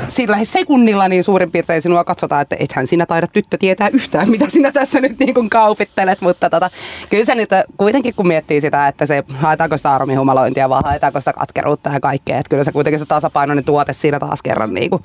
sillä 0.07 0.37
sekunnilla 0.43 1.07
niin 1.07 1.23
suurin 1.23 1.51
piirtein 1.51 1.81
sinua 1.81 2.03
katsotaan, 2.03 2.41
että 2.41 2.55
ethän 2.59 2.87
sinä 2.87 3.05
taida 3.05 3.27
tyttö 3.27 3.57
tietää 3.57 3.89
yhtään, 3.89 4.29
mitä 4.29 4.49
sinä 4.49 4.71
tässä 4.71 5.01
nyt 5.01 5.19
niin 5.19 5.33
kuin 5.33 5.49
kaupittelet, 5.49 6.21
mutta 6.21 6.49
tota, 6.49 6.69
kyllä 7.09 7.25
se 7.25 7.35
nyt 7.35 7.49
kuitenkin 7.77 8.13
kun 8.15 8.27
miettii 8.27 8.61
sitä, 8.61 8.87
että 8.87 9.05
se 9.05 9.23
haetaanko 9.33 9.77
sitä 9.77 9.93
aromihumalointia 9.93 10.69
vai 10.69 10.81
haetaanko 10.83 11.19
sitä 11.19 11.33
katkeruutta 11.33 11.89
ja 11.89 11.99
kaikkea, 11.99 12.37
että 12.37 12.49
kyllä 12.49 12.63
se 12.63 12.71
kuitenkin 12.71 12.99
se 12.99 13.05
tasapainoinen 13.05 13.63
tuote 13.63 13.93
siinä 13.93 14.19
taas 14.19 14.41
kerran 14.41 14.73
niin 14.73 14.89
kuin 14.89 15.03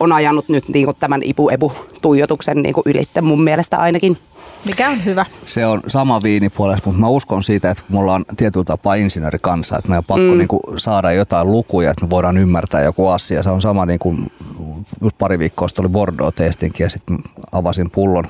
on 0.00 0.12
ajanut 0.12 0.48
nyt 0.48 0.68
niin 0.68 0.84
kuin 0.84 0.96
tämän 1.00 1.20
ipu-epu-tuijotuksen 1.24 2.62
niin 2.62 2.74
kuin 2.74 2.82
ylitte 2.86 3.20
mun 3.20 3.44
mielestä 3.44 3.76
ainakin. 3.76 4.18
Mikä 4.66 4.88
on 4.90 5.04
hyvä. 5.04 5.26
Se 5.44 5.66
on 5.66 5.80
sama 5.86 6.22
viini 6.22 6.48
puolesta, 6.48 6.86
mutta 6.86 7.00
mä 7.00 7.08
uskon 7.08 7.44
siitä, 7.44 7.70
että 7.70 7.82
mulla 7.88 8.14
on 8.14 8.24
tietyllä 8.36 8.64
tapaa 8.64 8.94
insinöörikansa, 8.94 9.76
että 9.76 9.88
meidän 9.88 9.98
on 9.98 10.04
pakko 10.04 10.32
mm. 10.32 10.38
niin 10.38 10.48
kuin 10.48 10.60
saada 10.76 11.12
jotain 11.12 11.52
lukuja, 11.52 11.90
että 11.90 12.04
me 12.04 12.10
voidaan 12.10 12.38
ymmärtää 12.38 12.82
joku 12.82 13.08
asia. 13.08 13.42
Se 13.42 13.50
on 13.50 13.62
sama 13.62 13.86
niin 13.86 13.98
kuin 13.98 14.32
pari 15.18 15.38
viikkoa 15.38 15.68
sitten 15.68 15.84
oli 15.84 15.92
Bordeaux-testinki 15.92 16.82
ja 16.82 16.90
sitten 16.90 17.18
avasin 17.52 17.90
pullon. 17.90 18.24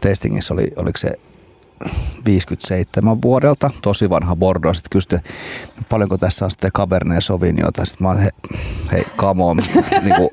Testingissä 0.00 0.54
oli, 0.54 0.72
oliko 0.76 0.98
se 0.98 1.10
57 2.26 3.22
vuodelta, 3.22 3.70
tosi 3.82 4.10
vanha 4.10 4.36
Bordeaux. 4.36 4.78
Sitten 4.78 4.90
kysyi, 4.90 5.18
paljonko 5.88 6.18
tässä 6.18 6.44
on 6.44 6.50
sitten 6.50 6.72
Cabernet 6.72 7.24
Sauvignota. 7.24 7.84
Sitten 7.84 8.04
mä 8.04 8.08
oon, 8.08 8.18
he, 8.18 8.30
hei, 8.92 9.04
come 9.16 9.44
on. 9.44 9.56
niin 10.04 10.16
kuin, 10.16 10.28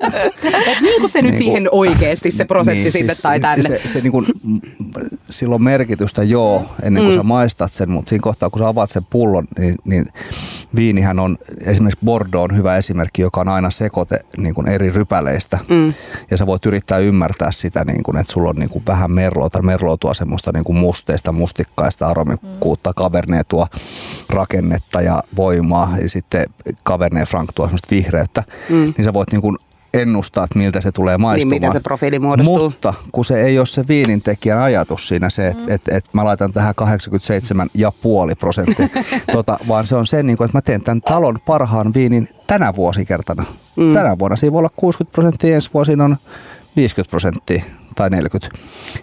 niin 0.80 1.00
kuin 1.00 1.10
se 1.10 1.22
nyt 1.22 1.30
niin 1.30 1.38
siihen 1.38 1.68
oikeasti 1.72 2.30
se 2.30 2.44
prosentti 2.44 2.82
niin, 2.82 2.92
sinne 2.92 3.12
siis, 3.12 3.22
tai 3.22 3.40
tänne. 3.40 3.68
Se, 3.68 3.88
se 3.88 4.00
niin 4.00 4.12
kuin, 4.12 4.26
sillä 5.30 5.54
on 5.54 5.62
merkitystä 5.62 6.22
joo, 6.22 6.66
ennen 6.82 7.02
kuin 7.02 7.14
mm. 7.14 7.18
sä 7.18 7.22
maistat 7.22 7.72
sen, 7.72 7.90
mutta 7.90 8.08
siinä 8.08 8.22
kohtaa 8.22 8.50
kun 8.50 8.58
sä 8.58 8.68
avaat 8.68 8.90
sen 8.90 9.06
pullon, 9.10 9.44
niin, 9.58 9.76
niin 9.84 10.06
viinihän 10.76 11.18
on, 11.18 11.38
esimerkiksi 11.60 12.04
Bordeaux 12.04 12.50
on 12.50 12.56
hyvä 12.56 12.76
esimerkki, 12.76 13.22
joka 13.22 13.40
on 13.40 13.48
aina 13.48 13.70
sekoite 13.70 14.18
niin 14.36 14.54
kuin 14.54 14.68
eri 14.68 14.90
rypäleistä. 14.90 15.58
Mm. 15.68 15.92
Ja 16.30 16.36
sä 16.36 16.46
voit 16.46 16.66
yrittää 16.66 16.98
ymmärtää 16.98 17.52
sitä, 17.52 17.84
niin 17.84 18.02
kuin, 18.02 18.16
että 18.16 18.32
sulla 18.32 18.50
on 18.50 18.56
niin 18.56 18.70
kuin 18.70 18.82
vähän 18.86 19.10
merloa, 19.10 19.50
tai 19.50 19.62
merloa 19.62 19.96
tuo 19.96 20.14
semmoista 20.14 20.52
niin 20.52 20.64
kuin 20.64 20.76
musteista, 20.76 21.31
mustikkaista 21.32 22.06
aromikkuutta, 22.06 22.90
mm. 22.90 22.94
Cabernet 22.94 23.48
tuo 23.48 23.66
rakennetta 24.28 25.00
ja 25.00 25.22
voimaa, 25.36 25.96
ja 26.02 26.08
sitten 26.08 26.46
Cabernet 26.84 27.28
Franc 27.28 27.50
tuo 27.54 27.66
semmoista 27.66 27.90
vihreyttä. 27.90 28.42
Mm. 28.68 28.94
Niin 28.96 29.04
sä 29.04 29.12
voit 29.12 29.32
niin 29.32 29.42
kuin 29.42 29.58
ennustaa, 29.94 30.44
että 30.44 30.58
miltä 30.58 30.80
se 30.80 30.92
tulee 30.92 31.18
maistumaan. 31.18 31.50
Niin, 31.50 31.62
miten 31.62 31.72
se 31.72 31.80
profiili 31.80 32.18
muodostuu. 32.18 32.58
Mutta 32.58 32.94
kun 33.12 33.24
se 33.24 33.40
ei 33.40 33.58
ole 33.58 33.66
se 33.66 33.84
viinintekijän 33.88 34.60
ajatus 34.60 35.08
siinä 35.08 35.30
se, 35.30 35.48
että 35.48 35.62
mm. 35.62 35.70
et, 35.70 35.82
et 35.88 36.04
mä 36.12 36.24
laitan 36.24 36.52
tähän 36.52 36.74
87,5 38.30 38.36
prosenttia, 38.38 38.88
tota, 39.32 39.58
vaan 39.68 39.86
se 39.86 39.96
on 39.96 40.06
se, 40.06 40.22
niin 40.22 40.36
kuin, 40.36 40.46
että 40.46 40.58
mä 40.58 40.62
teen 40.62 40.82
tämän 40.82 41.00
talon 41.00 41.38
parhaan 41.46 41.94
viinin 41.94 42.28
tänä 42.46 42.72
vuosikertana. 42.76 43.44
Mm. 43.76 43.94
Tänä 43.94 44.18
vuonna 44.18 44.36
siinä 44.36 44.52
voi 44.52 44.58
olla 44.58 44.70
60 44.76 45.12
prosenttia, 45.12 45.54
ensi 45.54 45.70
vuosina 45.74 46.04
on 46.04 46.16
50 46.76 47.10
prosenttia 47.10 47.62
tai 48.02 48.10
40. 48.10 48.58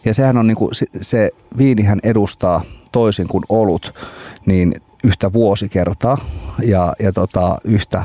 Ja 0.06 0.13
sehän 0.13 0.38
on 0.38 0.48
niin 0.48 0.58
kuin, 0.58 0.72
se, 1.01 1.32
viinihän 1.58 2.00
edustaa 2.03 2.62
toisin 2.91 3.27
kuin 3.27 3.44
olut, 3.50 3.94
niin 4.46 4.74
yhtä 5.03 5.34
vuosikertaa 5.34 6.18
ja, 6.65 6.93
ja 6.99 7.13
tota, 7.13 7.57
yhtä, 7.63 8.03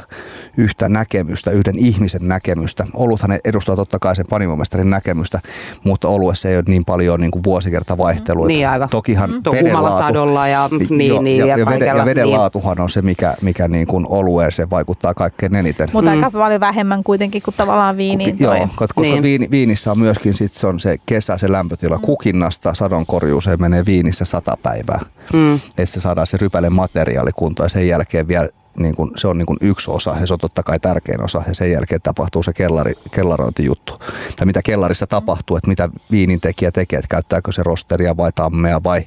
yhtä 0.57 0.89
näkemystä, 0.89 1.51
yhden 1.51 1.79
ihmisen 1.79 2.29
näkemystä. 2.29 2.87
Oluthan 2.95 3.39
edustaa 3.45 3.77
totta 3.77 3.99
kai 3.99 4.17
sen 4.17 4.27
panimomestarin 4.31 4.91
näkemystä, 4.91 5.41
mutta 5.85 6.09
oluessa 6.09 6.49
ei 6.49 6.57
ole 6.57 6.65
niin 6.69 6.85
paljon 6.85 7.21
niin 7.21 7.31
kuin 7.31 7.45
vuosikerta 7.45 7.99
vaihtelua. 7.99 8.47
Niin 8.47 8.69
aivan. 8.69 8.89
Tokihan 8.89 9.31
mm. 9.31 9.43
veden 9.53 9.83
laatu, 9.83 10.19
ja, 10.51 10.69
niin, 10.89 11.09
jo, 11.09 11.23
niin, 11.23 11.39
ja, 11.39 11.47
ja, 11.47 11.59
ja, 11.59 11.67
veden, 11.67 11.89
ja 11.89 12.05
veden 12.05 12.25
niin. 12.25 12.39
laatuhan 12.39 12.81
on 12.81 12.91
se, 12.91 13.03
mikä, 13.03 13.35
mikä 13.43 13.69
niin 13.69 13.87
kuin 13.87 14.07
olueeseen 14.09 14.71
vaikuttaa 14.71 15.15
kaikkein 15.15 15.55
eniten. 15.55 15.89
Mutta 15.93 16.11
mm. 16.11 16.17
aika 16.17 16.39
paljon 16.39 16.61
vähemmän 16.61 17.05
kuitenkin 17.05 17.43
kuin 17.43 17.55
tavallaan 17.57 17.97
viiniin. 17.97 18.37
Joo, 18.39 18.69
koska 18.77 19.01
niin. 19.01 19.23
viini, 19.23 19.51
viinissä 19.51 19.91
on 19.91 19.99
myöskin 19.99 20.35
sit 20.35 20.53
se 20.53 20.67
on 20.67 20.81
se 20.81 20.97
kesä, 21.07 21.39
se 21.39 21.53
lämpötila 21.53 21.97
mm. 21.97 22.03
kukinnasta 22.03 22.75
sadonkorjuuseen 22.75 23.61
menee 23.61 23.87
viinissä 23.87 24.25
sata 24.25 24.57
päivää. 24.63 25.01
Mm. 25.33 25.55
Että 25.55 25.87
se 25.87 26.01
saadaan 26.01 26.27
se 26.27 26.37
rypäle 26.37 26.71
materiaali 26.71 27.31
kuntoon 27.37 27.65
ja 27.65 27.69
sen 27.69 27.89
jälkeen 27.89 28.29
vielä 28.29 28.44
niin 28.79 28.95
kuin, 28.95 29.11
se 29.17 29.29
on 29.29 29.39
niin 29.39 29.47
kuin 29.47 29.59
yksi 29.61 29.91
osa 29.91 30.17
ja 30.21 30.27
se 30.27 30.33
on 30.33 30.39
totta 30.39 30.63
kai 30.63 30.81
tärkein 30.81 31.25
osa 31.25 31.43
ja 31.47 31.55
sen 31.55 31.73
jälkeen 31.73 32.03
tapahtuu 32.03 32.43
se 32.43 32.53
kellari, 32.53 32.93
kellarointijuttu. 33.11 33.99
Tai 34.37 34.47
mitä 34.47 34.63
kellarissa 34.63 35.07
tapahtuu, 35.07 35.57
että 35.57 35.69
mitä 35.69 35.89
viinintekijä 36.11 36.71
tekee, 36.71 36.99
että 36.99 37.09
käyttääkö 37.09 37.53
se 37.53 37.63
rosteria 37.63 38.17
vai 38.17 38.33
tammea 38.35 38.83
vai 38.83 39.05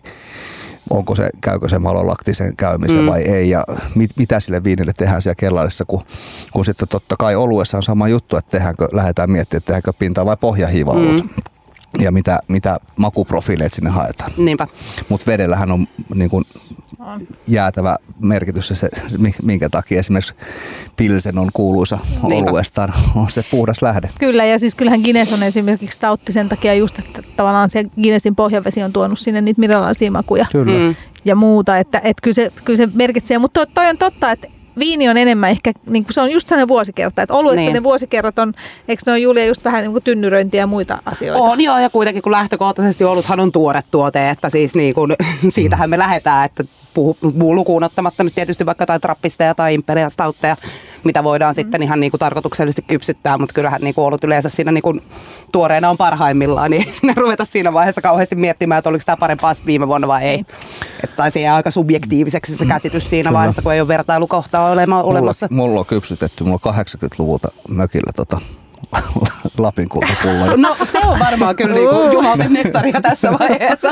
onko 0.90 1.16
se, 1.16 1.30
käykö 1.42 1.70
se 1.70 1.80
malolaktisen 1.80 2.56
käymisen 2.58 3.02
mm. 3.02 3.08
vai 3.08 3.22
ei 3.22 3.50
ja 3.50 3.64
mit, 3.96 4.10
mitä 4.18 4.40
sille 4.40 4.64
viinille 4.64 4.92
tehdään 4.98 5.22
siellä 5.22 5.36
kellarissa, 5.36 5.86
kun, 5.86 6.04
kun 6.52 6.66
sitten 6.66 6.88
totta 6.88 7.16
kai 7.20 7.36
oluessa 7.36 7.78
on 7.78 7.84
sama 7.84 8.08
juttu, 8.08 8.38
että 8.38 8.52
tehdäänkö, 8.52 8.88
lähdetään 8.92 9.32
miettimään, 9.32 9.60
että 9.60 9.68
tehdäänkö 9.68 9.94
pinta- 10.00 10.26
vai 10.26 10.38
pohjahiivaolut. 10.38 11.24
Mm 11.24 11.30
ja 12.00 12.12
mitä, 12.12 12.40
mitä 12.48 12.80
makuprofiileet 12.98 13.74
sinne 13.74 13.90
haetaan. 13.90 14.32
Niinpä. 14.38 14.68
Mutta 15.10 15.32
vedellähän 15.32 15.72
on 15.72 15.88
niin 16.16 16.30
kun, 16.30 16.46
jäätävä 17.48 17.98
merkitys, 18.20 18.68
se, 18.68 18.90
minkä 19.44 19.70
takia 19.70 20.00
esimerkiksi 20.00 20.34
Pilsen 20.96 21.38
on 21.38 21.50
kuuluisa 21.54 22.00
Niinpä. 22.24 22.50
oluestaan, 22.50 22.94
on 23.16 23.30
se 23.30 23.44
puhdas 23.52 23.82
lähde. 23.82 24.10
Kyllä, 24.20 24.46
ja 24.46 24.60
siis 24.60 24.76
kyllähän 24.76 25.02
Guinness 25.02 25.34
on 25.34 25.44
esimerkiksi 25.44 26.00
tautti 26.00 26.32
sen 26.32 26.50
takia 26.50 26.74
just, 26.74 27.00
että 27.00 27.24
tavallaan 27.36 27.70
se 27.70 27.84
Guinnessin 27.84 28.36
pohjavesi 28.36 28.84
on 28.84 28.94
tuonut 28.94 29.20
sinne 29.20 29.42
niitä 29.42 29.60
mineraalisia 29.60 30.12
makuja. 30.12 30.46
Kyllä. 30.52 30.80
Mm. 30.80 30.96
Ja 31.26 31.36
muuta, 31.36 31.78
että, 31.78 32.02
että 32.04 32.22
kyllä, 32.22 32.36
se, 32.36 32.52
kyllä 32.64 32.78
se 32.78 32.90
merkitsee, 32.94 33.38
mutta 33.38 33.66
toi, 33.66 33.74
toi 33.74 33.90
on 33.90 33.98
totta, 33.98 34.32
että 34.32 34.48
viini 34.80 35.10
on 35.10 35.18
enemmän 35.18 35.50
ehkä, 35.50 35.72
niin 35.90 36.04
kuin 36.04 36.14
se 36.14 36.22
on 36.22 36.32
just 36.32 36.48
sellainen 36.48 36.68
vuosikerta, 36.68 37.22
että 37.22 37.34
oluessa 37.34 37.66
niin. 37.66 37.74
ne 37.74 37.84
vuosikerrat 37.84 38.40
on, 38.40 38.54
eikö 38.88 39.04
ne 39.06 39.12
ole 39.12 39.20
Julia 39.20 39.46
just 39.46 39.64
vähän 39.66 39.84
niin 39.84 39.92
kuin 39.92 40.04
tynnyröintiä 40.04 40.62
ja 40.62 40.68
muita 40.68 40.98
asioita? 41.06 41.44
On 41.44 41.62
joo, 41.62 41.78
ja 41.78 41.90
kuitenkin 41.90 42.24
kun 42.24 42.32
lähtökohtaisesti 42.32 43.04
oluthan 43.04 43.40
on 43.40 43.52
tuore 43.52 43.82
tuote, 43.92 44.30
että 44.30 44.50
siis 44.50 44.76
niin 44.76 44.94
kuin, 44.94 45.14
siitähän 45.50 45.90
me 45.90 45.98
lähdetään, 45.98 46.46
että 46.46 46.64
puhu, 46.94 47.18
lukuun 47.56 47.84
ottamatta 47.84 48.24
nyt 48.24 48.36
tietysti 48.36 48.66
vaikka 48.66 48.86
tai 48.86 49.00
trappisteja 49.00 49.56
tai 49.56 49.74
imperial 49.74 50.10
stoutteja, 50.10 50.58
mitä 51.08 51.24
voidaan 51.24 51.54
mm. 51.54 51.56
sitten 51.56 51.84
ihan 51.84 52.00
niin 52.00 52.12
kuin 52.12 52.20
tarkoituksellisesti 52.20 52.82
kypsyttää, 52.82 53.38
mutta 53.38 53.54
kyllähän 53.54 53.82
niin 53.82 53.96
kuin 53.96 54.06
ollut 54.06 54.24
yleensä 54.24 54.50
siinä 54.50 54.72
niin 54.72 54.82
kuin 54.82 55.02
tuoreena 55.52 55.90
on 55.90 55.98
parhaimmillaan, 55.98 56.72
niin 56.72 56.84
ei 56.88 56.94
sinne 56.94 57.14
ruveta 57.18 57.46
siinä 57.46 57.74
vaiheessa 57.74 58.02
kauheasti 58.02 58.36
miettimään, 58.36 58.80
että 58.80 58.90
oliko 58.90 59.04
tämä 59.06 59.18
parempaa 59.18 59.56
viime 59.66 59.88
vuonna 59.88 60.08
vai 60.08 60.24
ei. 60.24 60.46
Että 61.04 61.16
taisi 61.16 61.42
jää 61.42 61.56
aika 61.56 61.72
subjektiiviseksi 61.72 62.58
se 62.58 62.66
käsitys 62.66 63.10
siinä 63.10 63.30
Kyllä. 63.30 63.38
vaiheessa, 63.38 63.62
kun 63.62 63.74
ei 63.74 63.82
ole 63.82 63.88
vertailukohtaa 63.88 64.72
olema, 64.72 65.04
olemassa. 65.04 65.48
Mulla, 65.52 65.68
mulla 65.68 65.80
on 65.80 65.86
kypsytetty, 65.86 66.44
mulla 66.44 66.60
on 66.66 66.76
80-luvulta 66.76 67.52
mökillä 67.70 68.12
tota, 68.16 68.42
Lapin 69.58 69.90
kultapulloja. 69.90 70.58
No 70.58 70.76
se 70.92 71.00
on 71.00 71.20
varmaan 71.20 71.56
kyllä 71.56 71.76
niinku 71.76 71.96
jumalten 72.14 72.54
nektaria 72.54 73.02
tässä 73.02 73.32
vaiheessa. 73.40 73.90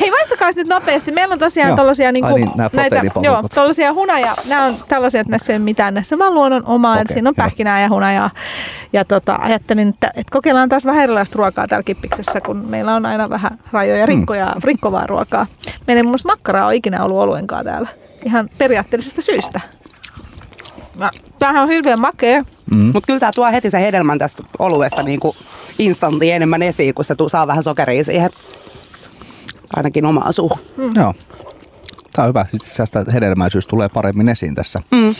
Hei, 0.00 0.12
vaistakaa 0.12 0.50
nyt 0.56 0.66
nopeasti. 0.66 1.12
Meillä 1.12 1.32
on 1.32 1.38
tosiaan 1.38 1.76
tällaisia 1.76 2.12
niinku, 2.12 2.36
niin, 2.36 2.50
nää 2.56 2.70
näitä, 2.72 3.02
joo, 3.22 3.42
tällaisia 3.54 3.92
hunaja. 3.92 4.34
Nämä 4.48 4.64
on 4.64 4.74
tällaisia, 4.88 5.20
että 5.20 5.30
näissä 5.30 5.52
ei 5.52 5.56
ole 5.56 5.64
mitään. 5.64 5.94
Näissä 5.94 6.18
vaan 6.18 6.34
luonnon 6.34 6.62
omaa. 6.66 6.92
Okay, 6.92 7.04
siinä 7.08 7.28
on 7.28 7.34
joo. 7.38 7.44
pähkinää 7.44 7.80
ja 7.80 7.88
hunajaa. 7.88 8.30
Ja 8.92 9.04
tota, 9.04 9.38
ajattelin, 9.42 9.88
että, 9.88 10.06
että 10.08 10.30
kokeillaan 10.30 10.68
taas 10.68 10.84
vähän 10.84 11.02
erilaista 11.04 11.36
ruokaa 11.38 11.68
täällä 11.68 11.84
kippiksessä, 11.84 12.40
kun 12.40 12.64
meillä 12.68 12.94
on 12.94 13.06
aina 13.06 13.30
vähän 13.30 13.50
rajoja 13.72 14.06
rikkoja, 14.06 14.46
Mm. 14.46 14.60
rikkovaa 14.64 15.06
ruokaa. 15.06 15.46
Meillä 15.86 15.98
ei 15.98 16.02
muun 16.02 16.10
muassa 16.12 16.28
makkaraa 16.28 16.66
ole 16.66 16.76
ikinä 16.76 17.04
ollut 17.04 17.18
oluenkaan 17.18 17.64
täällä. 17.64 17.88
Ihan 18.24 18.48
periaatteellisesta 18.58 19.22
syystä. 19.22 19.60
No, 20.94 21.10
Tämähän 21.38 21.62
on 21.62 21.68
hirveän 21.68 22.00
makea. 22.00 22.42
Mm. 22.70 22.76
Mutta 22.78 23.06
kyllä 23.06 23.20
tämä 23.20 23.32
tuo 23.34 23.52
heti 23.52 23.70
se 23.70 23.80
hedelmän 23.80 24.18
tästä 24.18 24.42
oluesta 24.58 25.02
niinku 25.02 25.36
instantti 25.78 26.30
enemmän 26.30 26.62
esiin, 26.62 26.94
kun 26.94 27.04
se 27.04 27.14
tuu, 27.14 27.28
saa 27.28 27.46
vähän 27.46 27.62
sokeria 27.62 28.04
siihen. 28.04 28.30
Ainakin 29.76 30.06
omaa 30.06 30.32
suuhun. 30.32 30.58
Joo. 30.94 31.14
Tämä 32.12 32.24
on 32.24 32.28
hyvä. 32.28 32.46
Sitten 32.50 32.70
tästä 32.76 33.04
hedelmäisyys 33.12 33.66
tulee 33.66 33.88
paremmin 33.88 34.28
esiin 34.28 34.54
tässä 34.54 34.82
Mm. 34.90 35.14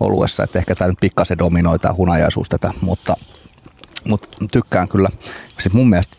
oluessa. 0.00 0.42
Että 0.44 0.58
ehkä 0.58 0.74
tämä 0.74 0.88
nyt 0.88 1.00
pikkasen 1.00 1.38
dominoi 1.38 1.78
tämä 1.78 1.94
hunajaisuus 1.94 2.48
tätä, 2.48 2.70
mutta, 2.80 3.14
mutta 4.08 4.28
tykkään 4.52 4.88
kyllä. 4.88 5.08
Siis 5.60 5.74
mun 5.74 5.90
mielestä 5.90 6.16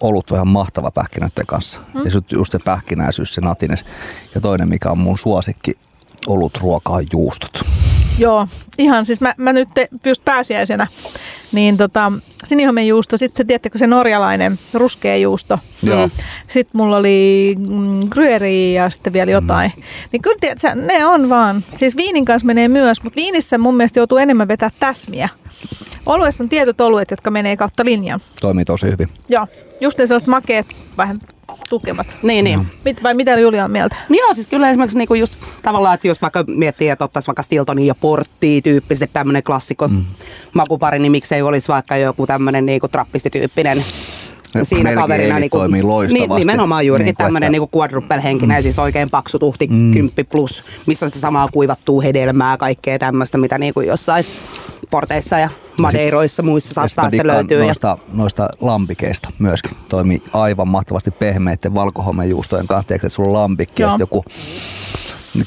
olut 0.00 0.30
on 0.30 0.36
ihan 0.36 0.48
mahtava 0.48 0.90
pähkinöiden 0.90 1.46
kanssa. 1.46 1.80
Mm. 1.94 2.00
Ja 2.04 2.10
just 2.32 2.52
se 2.52 2.58
pähkinäisyys, 2.58 3.34
se 3.34 3.40
natines. 3.40 3.84
Ja 4.34 4.40
toinen, 4.40 4.68
mikä 4.68 4.90
on 4.90 4.98
mun 4.98 5.18
suosikki 5.18 5.72
olut 6.26 6.58
ruoka 6.60 6.92
on 6.92 7.06
juustot. 7.12 7.60
Joo, 8.18 8.48
ihan 8.78 9.06
siis 9.06 9.20
mä, 9.20 9.34
mä 9.38 9.52
nyt 9.52 9.68
te, 9.74 9.88
just 10.04 10.24
pääsiäisenä, 10.24 10.86
niin 11.52 11.76
tota, 11.76 12.12
sinihomenjuusto, 12.44 13.16
sitten 13.16 13.36
se 13.36 13.44
tiedättekö 13.44 13.78
se 13.78 13.86
norjalainen 13.86 14.58
ruskea 14.74 15.16
juusto. 15.16 15.58
Joo. 15.82 16.08
Sitten 16.48 16.70
mulla 16.72 16.96
oli 16.96 17.54
mm, 17.68 18.08
gruyeri 18.08 18.74
ja 18.74 18.90
sitten 18.90 19.12
vielä 19.12 19.30
jotain. 19.30 19.72
Mm. 19.76 19.82
Niin 20.12 20.22
kyllä 20.22 20.36
tiedät, 20.40 20.60
sä, 20.60 20.74
ne 20.74 21.06
on 21.06 21.28
vaan. 21.28 21.64
Siis 21.76 21.96
viinin 21.96 22.24
kanssa 22.24 22.46
menee 22.46 22.68
myös, 22.68 23.02
mutta 23.02 23.16
viinissä 23.16 23.58
mun 23.58 23.76
mielestä 23.76 24.00
joutuu 24.00 24.18
enemmän 24.18 24.48
vetää 24.48 24.70
täsmiä. 24.80 25.28
Oluessa 26.06 26.44
on 26.44 26.48
tietyt 26.48 26.80
oluet, 26.80 27.10
jotka 27.10 27.30
menee 27.30 27.56
kautta 27.56 27.84
linjan. 27.84 28.20
Toimii 28.40 28.64
tosi 28.64 28.90
hyvin. 28.90 29.08
Joo, 29.28 29.46
just 29.80 29.98
ne 29.98 30.06
sellaiset 30.06 30.28
makeet, 30.28 30.66
vähän 30.96 31.20
tukevat. 31.68 32.06
Niin, 32.22 32.44
niin. 32.44 32.66
Mit, 32.84 33.02
vai 33.02 33.14
mitä 33.14 33.38
Julia 33.38 33.64
on 33.64 33.70
mieltä? 33.70 33.96
No 34.08 34.16
joo, 34.16 34.34
siis 34.34 34.48
kyllä 34.48 34.70
esimerkiksi 34.70 34.98
niinku 34.98 35.14
just 35.14 35.34
tavallaan, 35.62 35.94
että 35.94 36.08
jos 36.08 36.22
vaikka 36.22 36.44
miettii, 36.46 36.88
että 36.88 37.04
ottaisi 37.04 37.26
vaikka 37.26 37.42
Stiltonia 37.42 37.86
ja 37.86 37.94
Porttia 37.94 38.60
tyyppisesti 38.60 39.10
tämmöinen 39.12 39.42
klassikko 39.42 39.88
mm. 39.88 40.04
makupari, 40.54 40.98
niin 40.98 41.12
miksei 41.12 41.42
olisi 41.42 41.68
vaikka 41.68 41.96
joku 41.96 42.26
tämmöinen 42.26 42.66
niinku 42.66 42.88
trappistityyppinen 42.88 43.84
Ne 44.54 44.64
siinä 44.64 44.82
Belgian 44.82 45.02
kaverina. 45.02 45.38
Niinku, 45.38 45.58
toimii 45.58 45.82
loistavasti. 45.82 46.28
Niin, 46.28 46.38
nimenomaan 46.38 46.86
juurikin 46.86 47.04
Niinku, 47.04 47.22
niin 47.22 47.26
tämmöinen 47.26 47.46
että- 47.46 47.52
niinku 47.52 47.78
quadruple-henkinen, 47.78 48.58
mm. 48.58 48.62
siis 48.62 48.78
oikein 48.78 49.10
paksu 49.10 49.38
tuhti, 49.38 49.66
mm. 49.70 49.92
kymppi 49.92 50.24
plus, 50.24 50.64
missä 50.86 51.06
on 51.06 51.10
sitä 51.10 51.20
samaa 51.20 51.48
kuivattua 51.52 52.02
hedelmää, 52.02 52.56
kaikkea 52.56 52.98
tämmöistä, 52.98 53.38
mitä 53.38 53.58
niinku 53.58 53.80
jossain 53.80 54.26
porteissa 54.90 55.38
ja 55.38 55.50
madeiroissa 55.80 56.42
muissa 56.42 56.74
saattaa 56.74 57.12
dikkaan 57.12 57.36
löytyä. 57.36 57.58
Ja, 57.58 57.64
Noista, 57.64 57.98
noista 58.12 58.48
lampikeista 58.60 59.32
myöskin. 59.38 59.76
Toimii 59.88 60.22
aivan 60.32 60.68
mahtavasti 60.68 61.10
pehmeiden 61.10 61.74
valkohomejuustojen 61.74 62.66
kanssa. 62.66 62.88
Tiedätkö, 62.88 63.06
että 63.06 63.14
sulla 63.14 63.28
on 63.28 63.34
lampikki 63.34 63.82
joku 63.98 64.24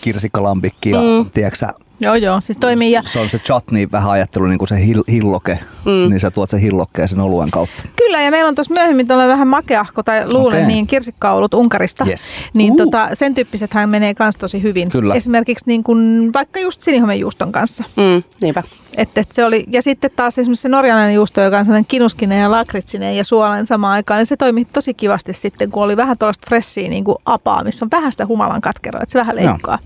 kirsikkalampikki 0.02 0.90
ja 0.90 1.00
mm. 1.02 1.32
tiedätkö, 1.32 1.68
Joo, 2.00 2.16
joo, 2.16 2.42
siis 2.42 2.58
toimii. 2.58 2.92
Ja 2.92 3.02
se 3.06 3.20
on 3.20 3.30
se 3.30 3.40
chutney 3.40 3.88
vähän 3.92 4.12
ajattelu 4.12 4.46
niin 4.46 4.58
kuin 4.58 4.70
se 4.70 4.76
hil- 4.76 5.12
hilloke, 5.12 5.60
mm. 5.86 6.10
niin 6.10 6.20
sä 6.20 6.32
tuot 6.32 6.50
sen 6.50 6.60
hillokkeen 6.60 7.08
sen 7.08 7.20
oluen 7.20 7.52
kautta. 7.52 7.84
Kyllä, 7.96 8.22
ja 8.22 8.32
meillä 8.32 8.48
on 8.50 8.56
tuossa 8.56 8.74
myöhemmin 8.74 9.08
tuolla 9.08 9.28
vähän 9.28 9.48
makeahko 9.48 10.04
tai 10.04 10.26
luulen 10.34 10.58
Okei. 10.58 10.68
niin 10.68 10.88
kirsikkaulut 10.88 11.54
Unkarista. 11.54 12.06
Yes. 12.10 12.40
Niin 12.54 12.72
Uh. 12.72 12.78
tota, 12.78 13.10
sen 13.14 13.36
tyyppisethän 13.36 13.90
menee 13.90 14.14
kans 14.14 14.38
tosi 14.38 14.64
hyvin. 14.64 14.90
Kyllä. 14.90 15.14
Esimerkiksi 15.16 15.66
niin 15.68 15.84
kun, 15.84 16.30
vaikka 16.34 16.60
just 16.60 16.82
sinihomejuuston 16.82 17.52
kanssa. 17.52 17.84
mm, 17.96 18.24
niinpä. 18.42 18.64
Et, 18.98 19.18
et 19.18 19.32
se 19.32 19.46
oli, 19.46 19.64
ja 19.72 19.82
sitten 19.82 20.12
taas 20.16 20.40
esimerkiksi 20.40 20.62
se 20.62 20.70
norjalainen 20.70 21.16
juusto, 21.16 21.42
joka 21.42 21.60
on 21.60 21.66
sellainen 21.66 21.86
kinuskinen 21.86 22.42
ja 22.42 22.52
lakritsinen 22.52 23.18
ja 23.18 23.24
suolainen 23.24 23.68
samaan 23.68 23.94
aikaan, 23.94 24.18
niin 24.18 24.26
se 24.26 24.38
toimi 24.38 24.66
tosi 24.66 24.94
kivasti 24.94 25.34
sitten, 25.34 25.72
kun 25.72 25.84
oli 25.84 25.98
vähän 25.98 26.18
tuollaista 26.18 26.46
fressiä 26.50 26.90
niin 26.90 27.04
kuin 27.04 27.18
apaa, 27.26 27.64
missä 27.64 27.86
on 27.86 27.90
vähän 27.92 28.12
sitä 28.12 28.26
humalan 28.26 28.62
katkeroa, 28.62 29.02
että 29.04 29.14
se 29.14 29.20
vähän 29.20 29.36
leikkaa. 29.36 29.80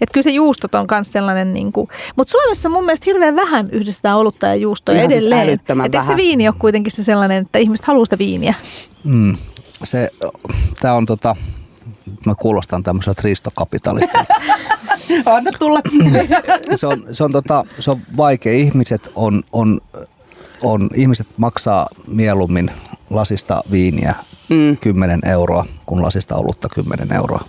Että 0.00 0.12
kyllä 0.12 0.22
se 0.24 0.30
juustot 0.30 0.74
on 0.74 0.86
myös 0.90 1.12
sellainen, 1.12 1.37
niin 1.44 1.72
kuin, 1.72 1.88
mutta 2.16 2.30
Suomessa 2.30 2.68
mun 2.68 2.84
mielestä 2.84 3.04
hirveän 3.06 3.36
vähän 3.36 3.68
yhdistetään 3.72 4.18
olutta 4.18 4.46
ja 4.46 4.54
juustoa 4.54 4.94
Ihan 4.94 5.10
siis 5.10 5.22
edelleen. 5.22 5.48
älyttömän 5.48 5.86
Et 5.86 5.94
eikö 5.94 6.06
se 6.06 6.16
viini 6.16 6.48
ole 6.48 6.54
kuitenkin 6.58 6.92
se 6.92 7.04
sellainen, 7.04 7.42
että 7.42 7.58
ihmiset 7.58 7.86
haluaa 7.86 8.04
sitä 8.04 8.18
viiniä? 8.18 8.54
Mm. 9.04 9.36
Se, 9.84 10.10
tää 10.80 10.94
on 10.94 11.06
tota, 11.06 11.36
mä 12.26 12.34
kuulostan 12.34 12.82
tämmöiseltä 12.82 13.22
riistokapitalistilta. 13.24 14.34
Anna 15.36 15.50
tulla. 15.58 15.80
se, 16.74 16.86
on, 16.86 17.04
se, 17.12 17.24
on 17.24 17.32
tota, 17.32 17.64
se 17.80 17.90
on 17.90 17.98
vaikea. 18.16 18.52
Ihmiset 18.52 19.12
on, 19.14 19.42
on, 19.52 19.80
on, 20.62 20.90
ihmiset 20.94 21.26
maksaa 21.36 21.86
mieluummin 22.06 22.70
lasista 23.10 23.62
viiniä 23.70 24.14
mm. 24.48 24.76
10 24.76 25.20
euroa 25.26 25.64
kuin 25.86 26.02
lasista 26.02 26.36
olutta 26.36 26.68
10 26.68 27.12
euroa. 27.12 27.44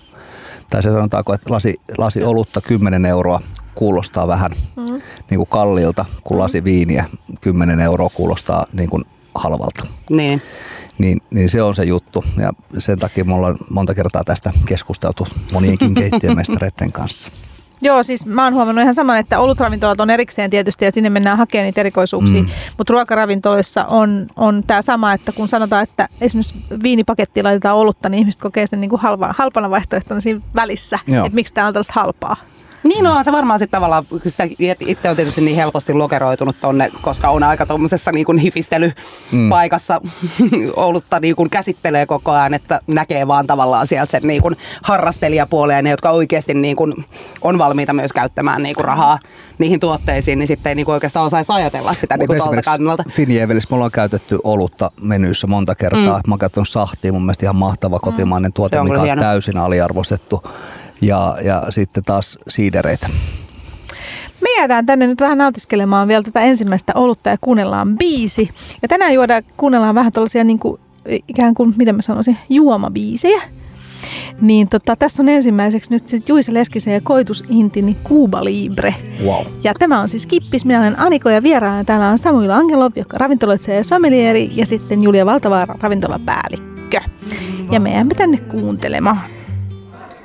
Tai 0.69 0.83
se 0.83 0.89
sanotaanko, 0.89 1.33
että 1.33 1.53
lasi, 1.53 1.75
lasi 1.97 2.23
olutta 2.23 2.61
10 2.61 3.05
euroa 3.05 3.41
kuulostaa 3.79 4.27
vähän 4.27 4.51
mm. 4.75 5.01
niin 5.29 5.37
kuin 5.37 5.47
kalliilta, 5.47 6.05
kun 6.23 6.39
lasi 6.39 6.63
viiniä 6.63 7.05
10 7.41 7.79
euroa 7.79 8.09
kuulostaa 8.09 8.65
niin 8.73 8.89
kuin 8.89 9.05
halvalta. 9.35 9.87
niin. 10.09 10.41
Niin, 10.97 11.21
niin 11.29 11.49
se 11.49 11.61
on 11.61 11.75
se 11.75 11.83
juttu. 11.83 12.23
Ja 12.37 12.51
sen 12.77 12.99
takia 12.99 13.25
me 13.25 13.33
ollaan 13.33 13.57
monta 13.69 13.95
kertaa 13.95 14.23
tästä 14.23 14.51
keskusteltu 14.65 15.27
monienkin 15.53 15.93
keittiömestareiden 16.01 16.91
kanssa. 16.91 17.31
Joo, 17.81 18.03
siis 18.03 18.25
mä 18.25 18.43
oon 18.43 18.53
huomannut 18.53 18.81
ihan 18.81 18.93
saman, 18.93 19.17
että 19.17 19.39
olutravintolat 19.39 20.01
on 20.01 20.09
erikseen 20.09 20.49
tietysti 20.49 20.85
ja 20.85 20.91
sinne 20.91 21.09
mennään 21.09 21.37
hakemaan 21.37 21.65
niitä 21.65 21.81
erikoisuuksia, 21.81 22.41
mm. 22.41 22.49
mutta 22.77 22.93
ruokaravintoloissa 22.93 23.85
on, 23.85 24.27
on 24.35 24.63
tämä 24.67 24.81
sama, 24.81 25.13
että 25.13 25.31
kun 25.31 25.47
sanotaan, 25.47 25.83
että 25.83 26.09
esimerkiksi 26.21 26.55
viinipakettiin 26.83 27.43
laitetaan 27.43 27.77
olutta, 27.77 28.09
niin 28.09 28.19
ihmiset 28.19 28.41
kokee 28.41 28.67
sen 28.67 28.81
niin 28.81 28.89
kuin 28.89 29.01
halva, 29.01 29.33
halpana 29.37 29.69
vaihtoehtona 29.69 30.21
siinä 30.21 30.41
välissä, 30.55 30.99
että 31.07 31.35
miksi 31.35 31.53
tämä 31.53 31.67
on 31.67 31.73
tällaista 31.73 31.93
halpaa. 31.95 32.35
Niin 32.83 33.03
no, 33.03 33.15
on 33.15 33.23
se 33.23 33.31
varmaan 33.31 33.59
sitten 33.59 33.77
tavallaan, 33.77 34.05
sitä 34.27 34.47
itse 34.79 35.09
on 35.09 35.15
tietysti 35.15 35.41
niin 35.41 35.55
helposti 35.55 35.93
lokeroitunut 35.93 36.55
tonne, 36.61 36.91
koska 37.01 37.29
on 37.29 37.43
aika 37.43 37.65
tuommoisessa 37.65 38.11
niin 38.11 38.25
kuin 38.25 38.37
hifistelypaikassa 38.37 40.01
olutta 40.75 41.19
niin 41.19 41.35
kuin 41.35 41.49
käsittelee 41.49 42.05
koko 42.05 42.31
ajan, 42.31 42.53
että 42.53 42.81
näkee 42.87 43.27
vaan 43.27 43.47
tavallaan 43.47 43.87
sieltä 43.87 44.11
sen 44.11 44.23
niin 44.23 44.41
kuin 44.41 44.55
harrastelijapuoleen, 44.83 45.83
ne 45.83 45.89
jotka 45.89 46.09
oikeasti 46.09 46.53
niin 46.53 46.75
kuin 46.75 47.05
on 47.41 47.57
valmiita 47.57 47.93
myös 47.93 48.13
käyttämään 48.13 48.63
niin 48.63 48.75
kuin 48.75 48.85
rahaa 48.85 49.19
niihin 49.57 49.79
tuotteisiin, 49.79 50.39
niin 50.39 50.47
sitten 50.47 50.69
ei 50.69 50.75
niin 50.75 50.85
kuin 50.85 50.93
oikeastaan 50.93 51.25
osaisi 51.25 51.51
ajatella 51.51 51.93
sitä 51.93 52.17
niin 52.17 52.27
kuin 52.27 52.39
tuolta 52.39 52.61
kannalta. 52.61 53.03
Finjevelissä 53.09 53.67
me 53.71 53.75
ollaan 53.75 53.91
käytetty 53.91 54.39
olutta 54.43 54.91
menyissä 55.01 55.47
monta 55.47 55.75
kertaa. 55.75 56.21
Mm. 56.25 56.29
Mä 56.29 56.37
oon 56.55 56.65
sahtia, 56.65 57.13
mun 57.13 57.21
mielestä 57.21 57.45
ihan 57.45 57.55
mahtava 57.55 57.99
kotimainen 57.99 58.53
tuote, 58.53 58.75
Se 58.75 58.79
on 58.79 58.85
mikä 58.85 58.99
on 58.99 59.05
hieno. 59.05 59.21
täysin 59.21 59.57
aliarvostettu. 59.57 60.43
Ja, 61.01 61.37
ja 61.43 61.63
sitten 61.69 62.03
taas 62.03 62.37
siidereitä. 62.47 63.09
Me 64.41 64.47
jäädään 64.57 64.85
tänne 64.85 65.07
nyt 65.07 65.21
vähän 65.21 65.37
nautiskelemaan 65.37 66.07
vielä 66.07 66.23
tätä 66.23 66.39
ensimmäistä 66.39 66.91
olutta 66.95 67.29
ja 67.29 67.37
kuunnellaan 67.41 67.97
biisi. 67.97 68.49
Ja 68.81 68.87
tänään 68.87 69.13
juodaan, 69.13 69.43
kuunnellaan 69.57 69.95
vähän 69.95 70.11
tällaisia 70.11 70.43
niin 70.43 70.59
kuin, 70.59 70.81
ikään 71.27 71.53
kuin, 71.53 71.73
miten 71.77 71.95
mä 71.95 72.01
sanoisin, 72.01 72.37
juomabiisejä. 72.49 73.41
Niin 74.41 74.69
tota, 74.69 74.95
tässä 74.95 75.23
on 75.23 75.29
ensimmäiseksi 75.29 75.91
nyt 75.91 76.07
sitten 76.07 76.33
Juise 76.33 76.53
Leskisen 76.53 76.93
ja 76.93 77.01
Koitus 77.01 77.43
Intini 77.49 77.97
Cuba 78.05 78.43
Libre. 78.43 78.95
Wow. 79.23 79.45
Ja 79.63 79.73
tämä 79.79 79.99
on 79.99 80.07
siis 80.07 80.27
Kippis, 80.27 80.65
minä 80.65 80.79
olen 80.79 80.99
Aniko 80.99 81.29
ja 81.29 81.43
vieraana 81.43 81.83
täällä 81.83 82.09
on 82.09 82.17
Samuel 82.17 82.49
Angelov, 82.49 82.91
joka 82.95 83.15
on 83.15 83.21
ravintoloitsija 83.21 83.77
ja 83.77 83.83
sommelieri 83.83 84.51
ja 84.55 84.65
sitten 84.65 85.03
Julia 85.03 85.25
Valtavaara, 85.25 85.75
ravintolapäällikkö. 85.81 86.99
Ja 87.71 87.79
me 87.79 87.91
jäämme 87.91 88.13
tänne 88.13 88.37
kuuntelemaan. 88.37 89.19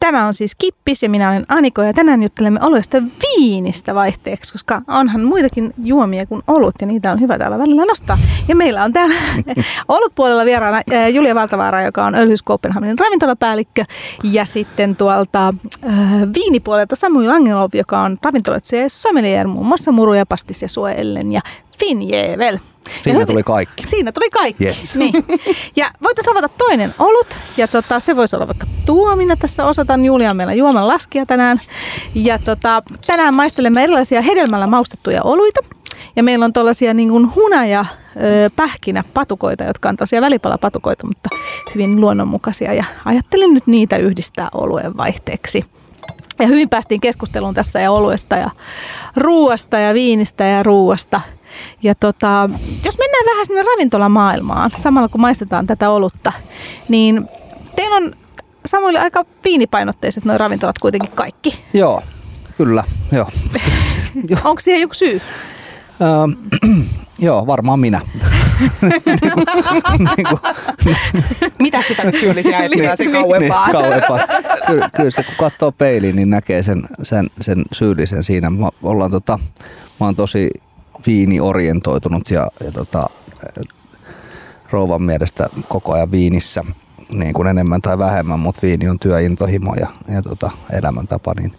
Tämä 0.00 0.26
on 0.26 0.34
siis 0.34 0.54
Kippis 0.54 1.02
ja 1.02 1.10
minä 1.10 1.30
olen 1.30 1.44
Aniko 1.48 1.82
ja 1.82 1.92
tänään 1.92 2.22
juttelemme 2.22 2.60
oluesta 2.62 3.02
viinistä 3.02 3.94
vaihteeksi, 3.94 4.52
koska 4.52 4.82
onhan 4.88 5.24
muitakin 5.24 5.74
juomia 5.84 6.26
kuin 6.26 6.42
olut 6.46 6.74
ja 6.80 6.86
niitä 6.86 7.12
on 7.12 7.20
hyvä 7.20 7.38
täällä 7.38 7.58
välillä 7.58 7.84
nostaa. 7.84 8.18
Ja 8.48 8.56
meillä 8.56 8.84
on 8.84 8.92
täällä 8.92 9.14
olutpuolella 9.88 10.44
vieraana 10.44 10.82
ää, 10.92 11.08
Julia 11.08 11.34
Valtavaara, 11.34 11.82
joka 11.82 12.04
on 12.04 12.14
Ölhys 12.14 12.44
Copenhagenin 12.44 12.98
ravintolapäällikkö 12.98 13.84
ja 14.24 14.44
sitten 14.44 14.96
tuolta 14.96 15.48
äh, 15.48 15.92
viinipuolelta 16.34 16.96
Samuel 16.96 17.30
Angelov, 17.30 17.70
joka 17.74 18.00
on 18.00 18.18
ravintoloitsija 18.22 18.82
ja 18.82 18.88
sommelier 18.88 19.48
muun 19.48 19.66
muassa 19.66 19.92
muruja, 19.92 20.26
pastis 20.26 20.62
ja 20.62 20.68
suoellen 20.68 21.32
ja 21.32 21.40
Finjevel. 21.80 22.58
Siinä 23.02 23.26
tuli 23.26 23.42
kaikki. 23.42 23.86
Siinä 23.86 24.12
tuli 24.12 24.30
kaikki. 24.30 24.64
Yes. 24.64 24.94
Niin. 25.00 25.12
Ja 25.76 25.90
voitaisiin 26.02 26.32
avata 26.36 26.48
toinen 26.58 26.94
olut, 26.98 27.36
ja 27.56 27.68
tota, 27.68 28.00
se 28.00 28.16
voisi 28.16 28.36
olla 28.36 28.46
vaikka 28.46 28.66
tuomina. 28.86 29.36
Tässä 29.36 29.66
osataan 29.66 30.04
Julia 30.04 30.34
meillä 30.34 30.54
juoman 30.54 30.88
laskia 30.88 31.26
tänään. 31.26 31.58
Ja 32.14 32.38
tota, 32.38 32.82
tänään 33.06 33.36
maistelemme 33.36 33.82
erilaisia 33.82 34.22
hedelmällä 34.22 34.66
maustettuja 34.66 35.22
oluita. 35.22 35.60
Ja 36.16 36.22
meillä 36.22 36.44
on 36.44 36.52
tuollaisia 36.52 36.94
niin 36.94 37.08
kuin 37.08 37.34
hunaja 37.34 37.84
pähkinä 38.56 39.04
patukoita, 39.14 39.64
jotka 39.64 39.88
on 39.88 39.96
tosiaan 39.96 40.24
välipalapatukoita, 40.24 41.06
mutta 41.06 41.28
hyvin 41.74 42.00
luonnonmukaisia. 42.00 42.74
Ja 42.74 42.84
ajattelin 43.04 43.54
nyt 43.54 43.66
niitä 43.66 43.96
yhdistää 43.96 44.48
oluen 44.54 44.96
vaihteeksi. 44.96 45.64
Ja 46.38 46.46
hyvin 46.46 46.68
päästiin 46.68 47.00
keskusteluun 47.00 47.54
tässä 47.54 47.80
ja 47.80 47.90
oluesta 47.90 48.36
ja 48.36 48.50
ruuasta 49.16 49.78
ja 49.78 49.94
viinistä 49.94 50.44
ja 50.44 50.62
ruuasta. 50.62 51.20
Ja 51.82 51.94
tota, 51.94 52.50
jos 52.84 52.98
mennään 52.98 53.26
vähän 53.26 53.46
sinne 53.46 53.62
ravintolamaailmaan, 53.62 54.70
samalla 54.76 55.08
kun 55.08 55.20
maistetaan 55.20 55.66
tätä 55.66 55.90
olutta, 55.90 56.32
niin 56.88 57.28
teillä 57.76 57.96
on 57.96 58.12
Samuel 58.66 58.96
aika 58.96 59.24
viinipainotteiset 59.44 60.24
nuo 60.24 60.38
ravintolat 60.38 60.78
kuitenkin 60.78 61.12
kaikki. 61.12 61.58
Joo, 61.72 62.02
kyllä, 62.56 62.84
joo. 63.12 63.30
Onko 64.44 64.60
siihen 64.60 64.80
joku 64.80 64.94
syy? 64.94 65.20
Öö, 66.00 66.08
joo, 67.18 67.46
varmaan 67.46 67.80
minä. 67.80 68.00
niinku, 69.20 69.42
niinku. 70.16 70.38
Mitä 71.58 71.82
sitä 71.82 72.04
nyt 72.04 72.16
syyllisiä 72.20 72.58
etsitään 72.58 72.96
se 72.96 73.06
kauempaa? 73.06 73.66
Niin, 73.66 73.82
kauempaa. 73.82 74.18
Kyllä, 74.66 74.90
kyllä 74.96 75.10
se 75.10 75.22
kun 75.22 75.34
katsoo 75.38 75.72
peiliin, 75.72 76.16
niin 76.16 76.30
näkee 76.30 76.62
sen, 76.62 76.82
sen, 77.02 77.30
sen 77.40 77.64
syyllisen 77.72 78.24
siinä. 78.24 78.50
Mä, 78.50 78.68
ollaan 78.82 79.10
tota, 79.10 79.38
mä 80.00 80.06
oon 80.06 80.16
tosi 80.16 80.50
viiniorientoitunut 81.06 82.30
ja, 82.30 82.48
ja 82.64 82.72
tota, 82.72 83.06
rouvan 84.70 85.02
mielestä 85.02 85.48
koko 85.68 85.92
ajan 85.92 86.10
viinissä 86.10 86.64
niin 87.12 87.32
kuin 87.32 87.48
enemmän 87.48 87.80
tai 87.80 87.98
vähemmän, 87.98 88.40
mutta 88.40 88.62
viini 88.62 88.88
on 88.88 88.98
työintohimo 88.98 89.74
ja, 89.74 89.86
ja 90.14 90.22
tota, 90.22 90.50
elämäntapa, 90.72 91.34
niin 91.40 91.52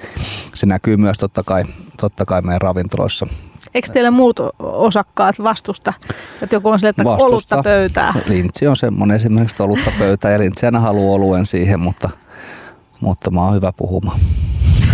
se 0.54 0.66
näkyy 0.66 0.98
myös 0.98 1.18
totta 1.18 1.44
kai, 1.44 1.64
totta 2.02 2.26
kai 2.26 2.42
meidän 2.42 2.62
ravintoloissa. 2.62 3.28
Eikö 3.74 3.90
teillä 3.94 4.12
muut 4.12 4.40
osakkaat 4.60 5.36
vastusta, 5.44 5.94
että 6.42 6.56
joku 6.56 6.70
on 6.70 6.80
sille, 6.80 6.90
että 6.90 7.04
vastusta. 7.04 7.26
olutta 7.34 7.64
pöytää? 7.64 8.14
Lintsi 8.28 8.68
on 8.68 8.76
semmoinen 8.76 9.18
esimerkiksi 9.18 9.64
olutta 9.64 9.92
pöytää 10.00 10.32
ja 10.32 10.40
Lintsi 10.40 10.66
aina 10.66 10.80
haluaa 10.80 11.16
oluen 11.16 11.46
siihen, 11.46 11.80
mutta, 11.80 12.10
mutta 13.02 13.32
mä 13.32 13.42
oon 13.42 13.56
hyvä 13.56 13.72
puhumaan. 13.72 14.20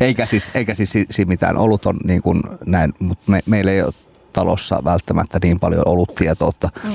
eikä 0.00 0.26
siis, 0.26 0.50
eikä 0.54 0.74
siis 0.74 0.92
si, 1.10 1.24
mitään. 1.24 1.56
Olut 1.56 1.86
on 1.86 1.96
niin 2.04 2.22
kuin 2.22 2.42
näin, 2.66 2.94
mutta 2.98 3.30
me, 3.30 3.40
meillä 3.46 3.70
ei 3.70 3.82
ole 3.82 3.92
talossa 4.32 4.84
välttämättä 4.84 5.38
niin 5.42 5.60
paljon 5.60 5.82
ollut 5.86 6.14
tietoutta, 6.14 6.68
mm. 6.84 6.90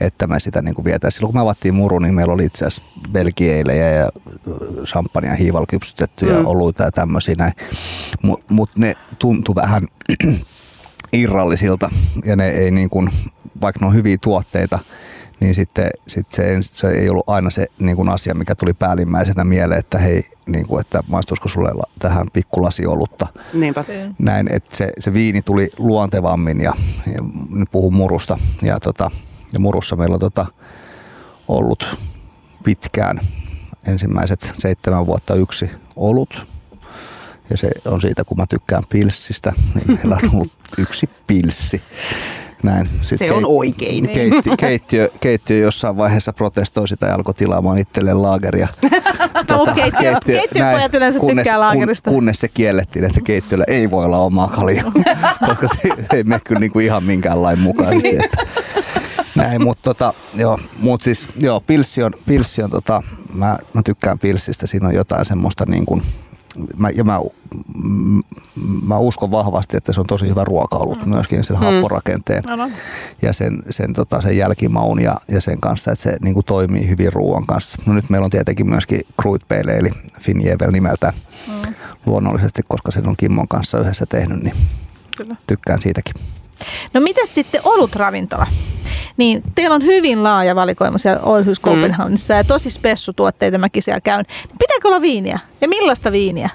että 0.00 0.26
me 0.26 0.40
sitä 0.40 0.62
niin 0.62 0.84
vietäisiin. 0.84 1.16
Silloin 1.16 1.32
kun 1.32 1.38
me 1.38 1.42
avattiin 1.42 1.74
muru, 1.74 1.98
niin 1.98 2.14
meillä 2.14 2.32
oli 2.32 2.44
itse 2.44 2.66
asiassa 2.66 2.82
belgieilejä 3.12 3.90
ja 3.90 4.08
champagnea 4.84 5.34
hiival 5.34 5.66
kypsytettyjä 5.68 6.38
mm. 6.38 6.46
oluita 6.46 6.82
ja 6.82 6.92
tämmöisiä 6.92 7.34
näin. 7.38 7.52
Mutta 8.22 8.54
mut 8.54 8.76
ne 8.76 8.94
tuntui 9.18 9.54
vähän 9.54 9.88
irrallisilta 11.12 11.90
ja 12.24 12.36
ne 12.36 12.48
ei 12.48 12.70
niin 12.70 12.90
kuin, 12.90 13.10
vaikka 13.60 13.80
ne 13.80 13.86
on 13.86 13.94
hyviä 13.94 14.16
tuotteita, 14.20 14.78
niin 15.40 15.54
sitten 15.54 15.88
sit 16.08 16.32
se, 16.32 16.58
se, 16.62 16.90
ei 16.90 17.08
ollut 17.08 17.28
aina 17.28 17.50
se 17.50 17.66
niin 17.78 17.96
kuin 17.96 18.08
asia, 18.08 18.34
mikä 18.34 18.54
tuli 18.54 18.74
päällimmäisenä 18.74 19.44
mieleen, 19.44 19.78
että 19.78 19.98
hei, 19.98 20.30
niin 20.46 20.66
kuin, 20.66 20.80
että 20.80 21.02
maistuisiko 21.08 21.48
sulle 21.48 21.70
tähän 21.98 22.26
pikkulasi 22.32 22.86
olutta. 22.86 23.26
Niinpä. 23.52 23.84
Näin, 24.18 24.46
että 24.52 24.76
se, 24.76 24.92
se 24.98 25.12
viini 25.12 25.42
tuli 25.42 25.70
luontevammin 25.78 26.60
ja, 26.60 26.72
ja 27.06 27.18
nyt 27.50 27.70
puhun 27.70 27.94
murusta. 27.94 28.38
Ja, 28.62 28.80
tota, 28.80 29.10
ja 29.52 29.60
murussa 29.60 29.96
meillä 29.96 30.14
on 30.14 30.20
tota, 30.20 30.46
ollut 31.48 31.96
pitkään 32.64 33.20
ensimmäiset 33.86 34.54
seitsemän 34.58 35.06
vuotta 35.06 35.34
yksi 35.34 35.70
olut. 35.96 36.46
Ja 37.50 37.56
se 37.56 37.70
on 37.84 38.00
siitä, 38.00 38.24
kun 38.24 38.36
mä 38.36 38.46
tykkään 38.46 38.82
pilssistä, 38.88 39.52
niin 39.74 39.98
meillä 39.98 40.18
on 40.22 40.30
ollut 40.34 40.52
yksi 40.78 41.10
pilssi. 41.26 41.82
Näin. 42.62 42.88
Sitten 43.02 43.28
se 43.28 43.34
on 43.34 43.46
oikein. 43.46 44.08
Keitti, 44.08 44.50
keittiö, 44.60 45.08
keittiö 45.20 45.58
jossain 45.58 45.96
vaiheessa 45.96 46.32
protestoi 46.32 46.88
sitä 46.88 47.06
ja 47.06 47.14
alkoi 47.14 47.34
tilaamaan 47.34 47.78
itselleen 47.78 48.22
laageria. 48.22 48.68
tuota, 49.46 49.72
keittiö, 49.72 50.16
keittiöpojat 50.26 50.94
yleensä 50.94 51.18
kunnes, 51.18 51.44
tykkää 51.44 51.60
laagerista. 51.60 52.10
Kun, 52.10 52.14
kunnes 52.14 52.40
se 52.40 52.48
kiellettiin, 52.48 53.04
että 53.04 53.20
keittiöllä 53.24 53.64
ei 53.68 53.90
voi 53.90 54.04
olla 54.04 54.18
omaa 54.18 54.48
kaljaa, 54.48 54.92
koska 55.46 55.68
se 55.68 55.88
ei 56.12 56.24
mene 56.24 56.40
kyllä 56.40 56.60
niin 56.60 56.72
kuin 56.72 56.84
ihan 56.84 57.04
minkään 57.04 57.42
lain 57.42 57.58
mukaisesti. 57.58 58.24
Että. 58.24 58.46
Näin, 59.34 59.62
mutta 59.62 59.82
tota, 59.82 60.14
joo, 60.34 60.58
mut 60.78 61.02
siis, 61.02 61.28
joo, 61.36 61.60
pilssi 61.60 62.02
on, 62.02 62.12
pilssi 62.26 62.62
on 62.62 62.70
tota, 62.70 63.02
mä, 63.34 63.58
mä 63.74 63.82
tykkään 63.82 64.18
pilssistä, 64.18 64.66
siinä 64.66 64.88
on 64.88 64.94
jotain 64.94 65.24
semmoista 65.24 65.64
niin 65.68 65.86
kuin, 65.86 66.02
mä, 66.76 66.90
ja 66.90 67.04
mä, 67.04 67.20
mä 68.86 68.98
uskon 68.98 69.30
vahvasti, 69.30 69.76
että 69.76 69.92
se 69.92 70.00
on 70.00 70.06
tosi 70.06 70.28
hyvä 70.28 70.44
ruoka 70.44 70.76
ollut 70.76 71.06
mm. 71.06 71.08
myöskin 71.08 71.44
sen 71.44 71.56
mm. 71.56 71.62
happorakenteen 71.62 72.42
no. 72.46 72.70
ja 73.22 73.32
sen, 73.32 73.62
sen, 73.70 73.92
tota, 73.92 74.20
sen 74.20 74.36
jälkimaun 74.36 75.02
ja, 75.02 75.16
ja 75.28 75.40
sen 75.40 75.60
kanssa, 75.60 75.92
että 75.92 76.02
se 76.02 76.16
niin 76.22 76.34
kuin 76.34 76.46
toimii 76.46 76.88
hyvin 76.88 77.12
ruoan 77.12 77.46
kanssa. 77.46 77.82
No 77.86 77.92
nyt 77.92 78.10
meillä 78.10 78.24
on 78.24 78.30
tietenkin 78.30 78.68
myöskin 78.68 79.00
Kruitpeile 79.20 79.76
eli 79.76 79.90
Finjevel 80.20 80.70
nimeltä 80.70 81.12
mm. 81.46 81.74
luonnollisesti, 82.06 82.62
koska 82.68 82.90
sen 82.90 83.08
on 83.08 83.16
Kimmon 83.16 83.48
kanssa 83.48 83.78
yhdessä 83.78 84.06
tehnyt, 84.06 84.42
niin 84.42 84.56
Kyllä. 85.16 85.36
tykkään 85.46 85.82
siitäkin. 85.82 86.14
No 86.94 87.00
miten 87.00 87.26
sitten 87.26 87.60
olutravintola? 87.64 88.46
Niin 89.16 89.42
teillä 89.54 89.74
on 89.74 89.84
hyvin 89.84 90.22
laaja 90.22 90.54
valikoima 90.54 90.98
siellä 90.98 91.22
Århus 91.22 91.60
Copenhagenissa 91.60 92.34
mm. 92.34 92.38
ja 92.38 92.44
tosi 92.44 92.70
spessutuotteita 92.70 93.58
mäkin 93.58 93.82
siellä 93.82 94.00
käyn. 94.00 94.24
Pitääkö 94.58 94.88
olla 94.88 95.00
viiniä? 95.00 95.38
Ja 95.60 95.68
millaista 95.68 96.12
viiniä? 96.12 96.50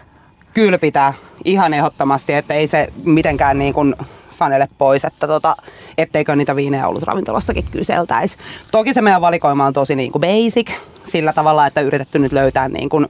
Kyllä 0.53 0.77
pitää. 0.77 1.13
Ihan 1.45 1.73
ehdottomasti, 1.73 2.33
että 2.33 2.53
ei 2.53 2.67
se 2.67 2.87
mitenkään 3.03 3.59
niin 3.59 3.73
kuin 3.73 3.95
sanele 4.29 4.67
pois, 4.77 5.05
että 5.05 5.27
tota, 5.27 5.55
etteikö 5.97 6.35
niitä 6.35 6.55
viinejä 6.55 6.87
ollut 6.87 7.03
ravintolassakin 7.03 7.65
kyseltäisi. 7.71 8.37
Toki 8.71 8.93
se 8.93 9.01
meidän 9.01 9.21
valikoima 9.21 9.65
on 9.65 9.73
tosi 9.73 9.95
niin 9.95 10.11
kuin 10.11 10.21
basic 10.21 10.71
sillä 11.05 11.33
tavalla, 11.33 11.67
että 11.67 11.81
yritetty 11.81 12.19
nyt 12.19 12.31
löytää 12.31 12.69
niin 12.69 12.89
kuin 12.89 13.07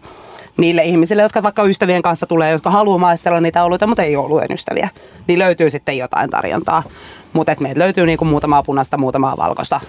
niille 0.57 0.83
ihmisille, 0.83 1.21
jotka 1.21 1.43
vaikka 1.43 1.63
ystävien 1.63 2.01
kanssa 2.01 2.25
tulee, 2.25 2.51
jotka 2.51 2.69
haluaa 2.71 2.97
maistella 2.97 3.41
niitä 3.41 3.63
oluita, 3.63 3.87
mutta 3.87 4.03
ei 4.03 4.15
ole 4.15 4.25
oluen 4.25 4.51
ystäviä, 4.51 4.89
niin 5.27 5.39
löytyy 5.39 5.69
sitten 5.69 5.97
jotain 5.97 6.29
tarjontaa. 6.29 6.83
Mutta 7.33 7.55
meiltä 7.59 7.79
löytyy 7.79 8.05
niinku 8.05 8.25
muutamaa 8.25 8.63
punasta, 8.63 8.97
muutamaa 8.97 9.37
valkoista, 9.37 9.81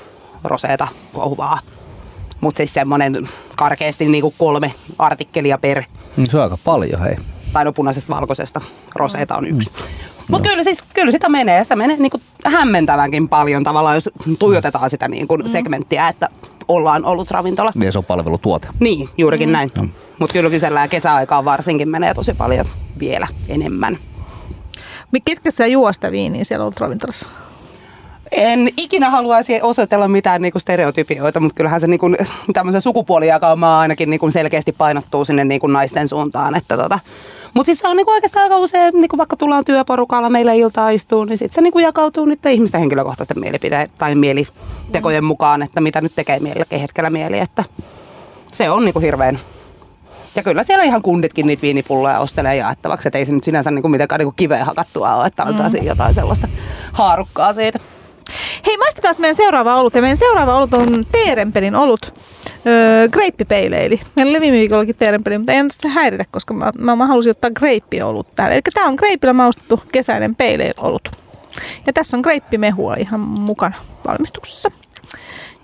roseeta, 0.44 0.88
kohuvaa. 1.12 1.58
Mutta 2.40 2.56
siis 2.56 2.74
semmoinen 2.74 3.28
karkeasti 3.56 4.08
niinku 4.08 4.34
kolme 4.38 4.74
artikkelia 4.98 5.58
per. 5.58 5.82
Mm, 6.16 6.24
se 6.28 6.36
on 6.36 6.42
aika 6.42 6.58
paljon, 6.64 7.00
hei. 7.00 7.16
Tai 7.52 7.64
no 7.64 7.72
punaisesta 7.72 8.14
valkoisesta, 8.14 8.60
roseeta 8.94 9.36
on 9.36 9.46
yksi. 9.46 9.70
Mm. 9.70 9.76
Mutta 10.28 10.48
no. 10.48 10.52
kyllä, 10.52 10.64
siis, 10.64 10.84
kyllä 10.94 11.10
sitä 11.10 11.28
menee. 11.28 11.62
Sitä 11.62 11.76
menee 11.76 11.96
niinku 11.96 12.20
hämmentävänkin 12.46 13.28
paljon 13.28 13.64
tavallaan, 13.64 13.96
jos 13.96 14.10
tuijotetaan 14.38 14.90
sitä 14.90 15.08
niinku 15.08 15.36
mm. 15.36 15.48
segmenttiä, 15.48 16.08
että 16.08 16.28
ollaan 16.68 17.04
ollut 17.04 17.30
ravintola. 17.30 17.70
Niin 17.74 17.92
se 17.92 17.98
on 17.98 18.04
palvelutuote. 18.04 18.68
Niin, 18.80 19.08
juurikin 19.18 19.48
mm. 19.48 19.52
näin. 19.52 19.70
Mm. 19.80 19.88
Mutta 20.18 20.32
kyllä 20.32 20.50
kysellään 20.50 20.88
kesäaikaan 20.88 21.44
varsinkin 21.44 21.88
menee 21.88 22.14
tosi 22.14 22.34
paljon 22.34 22.66
vielä 22.98 23.26
enemmän. 23.48 23.98
Ketkä 25.24 25.50
sä 25.50 25.66
juosta 25.66 26.10
viiniä 26.10 26.44
siellä 26.44 26.64
ollut 26.64 26.80
ravintolassa? 26.80 27.26
En 28.30 28.68
ikinä 28.76 29.10
haluaisi 29.10 29.62
osoitella 29.62 30.08
mitään 30.08 30.42
niinku 30.42 30.58
stereotypioita, 30.58 31.40
mutta 31.40 31.56
kyllähän 31.56 31.80
se 31.80 31.86
niinku, 31.86 32.06
tämmöisen 32.52 32.80
sukupuolijakaumaa 32.80 33.80
ainakin 33.80 34.10
niinku 34.10 34.30
selkeästi 34.30 34.72
painottuu 34.72 35.24
sinne 35.24 35.44
niinku 35.44 35.66
naisten 35.66 36.08
suuntaan. 36.08 36.56
Että 36.56 36.76
tota. 36.76 36.98
Mutta 37.54 37.66
siis 37.66 37.78
se 37.78 37.88
on 37.88 37.96
niinku 37.96 38.10
oikeastaan 38.10 38.42
aika 38.42 38.56
usein, 38.56 38.94
niinku 38.94 39.18
vaikka 39.18 39.36
tullaan 39.36 39.64
työporukalla 39.64 40.30
meillä 40.30 40.52
iltaa 40.52 40.90
istuu, 40.90 41.24
niin 41.24 41.38
sitten 41.38 41.54
se 41.54 41.60
niinku 41.60 41.78
jakautuu 41.78 42.24
niiden 42.24 42.52
ihmisten 42.52 42.80
henkilökohtaisten 42.80 43.40
mielipiteiden 43.40 43.90
tai 43.98 44.14
mielitekojen 44.14 45.24
mukaan, 45.24 45.62
että 45.62 45.80
mitä 45.80 46.00
nyt 46.00 46.12
tekee 46.14 46.38
mielelläkin 46.40 46.80
hetkellä 46.80 47.10
mieli. 47.10 47.38
Että 47.38 47.64
se 48.52 48.70
on 48.70 48.84
niinku 48.84 49.00
hirveän 49.00 49.38
ja 50.36 50.42
kyllä 50.42 50.62
siellä 50.62 50.84
ihan 50.84 51.02
kunditkin 51.02 51.46
niitä 51.46 51.62
viinipulloja 51.62 52.18
ostelee 52.18 52.56
jaettavaksi, 52.56 53.08
että 53.08 53.18
ei 53.18 53.26
se 53.26 53.32
nyt 53.32 53.44
sinänsä 53.44 53.70
niin 53.70 53.82
kuin 53.82 53.90
mitenkään 53.90 54.18
niin 54.18 54.26
kuin 54.26 54.36
kiveen 54.36 54.66
hakattua 54.66 55.14
ole, 55.14 55.26
että 55.26 55.42
antaa 55.42 55.68
mm. 55.68 55.86
jotain 55.86 56.14
sellaista 56.14 56.48
haarukkaa 56.92 57.52
siitä. 57.52 57.78
Hei, 58.66 58.76
maistetaan 58.76 59.14
meidän 59.18 59.34
seuraava 59.34 59.76
olut. 59.76 59.94
Ja 59.94 60.00
meidän 60.00 60.16
seuraava 60.16 60.56
olut 60.56 60.74
on 60.74 61.06
Teerenpelin 61.12 61.76
olut. 61.76 62.14
Öö, 62.66 63.08
greippipeileili. 63.08 64.00
Meillä 64.16 64.30
oli 64.30 64.40
viime 64.40 64.56
viikollakin 64.56 64.94
Teerenpeli, 64.96 65.38
mutta 65.38 65.52
ei 65.52 65.60
sitä 65.70 65.88
häiritä, 65.88 66.24
koska 66.30 66.54
mä, 66.54 66.70
mä, 66.78 66.96
mä 66.96 67.06
halusin 67.06 67.30
ottaa 67.30 67.50
greippin 67.50 68.04
olut 68.04 68.34
täällä. 68.34 68.54
Eli 68.54 68.62
tämä 68.74 68.86
on 68.88 68.94
greippillä 68.94 69.32
maustettu 69.32 69.82
kesäinen 69.92 70.36
olut. 70.76 71.08
Ja 71.86 71.92
tässä 71.92 72.16
on 72.16 72.20
greippimehua 72.20 72.94
ihan 72.98 73.20
mukana 73.20 73.74
valmistuksessa. 74.06 74.70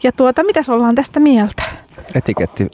Ja 0.02 0.12
tuota, 0.12 0.44
mitäs 0.44 0.68
ollaan 0.68 0.94
tästä 0.94 1.20
mieltä? 1.20 1.62
etiketti 2.14 2.66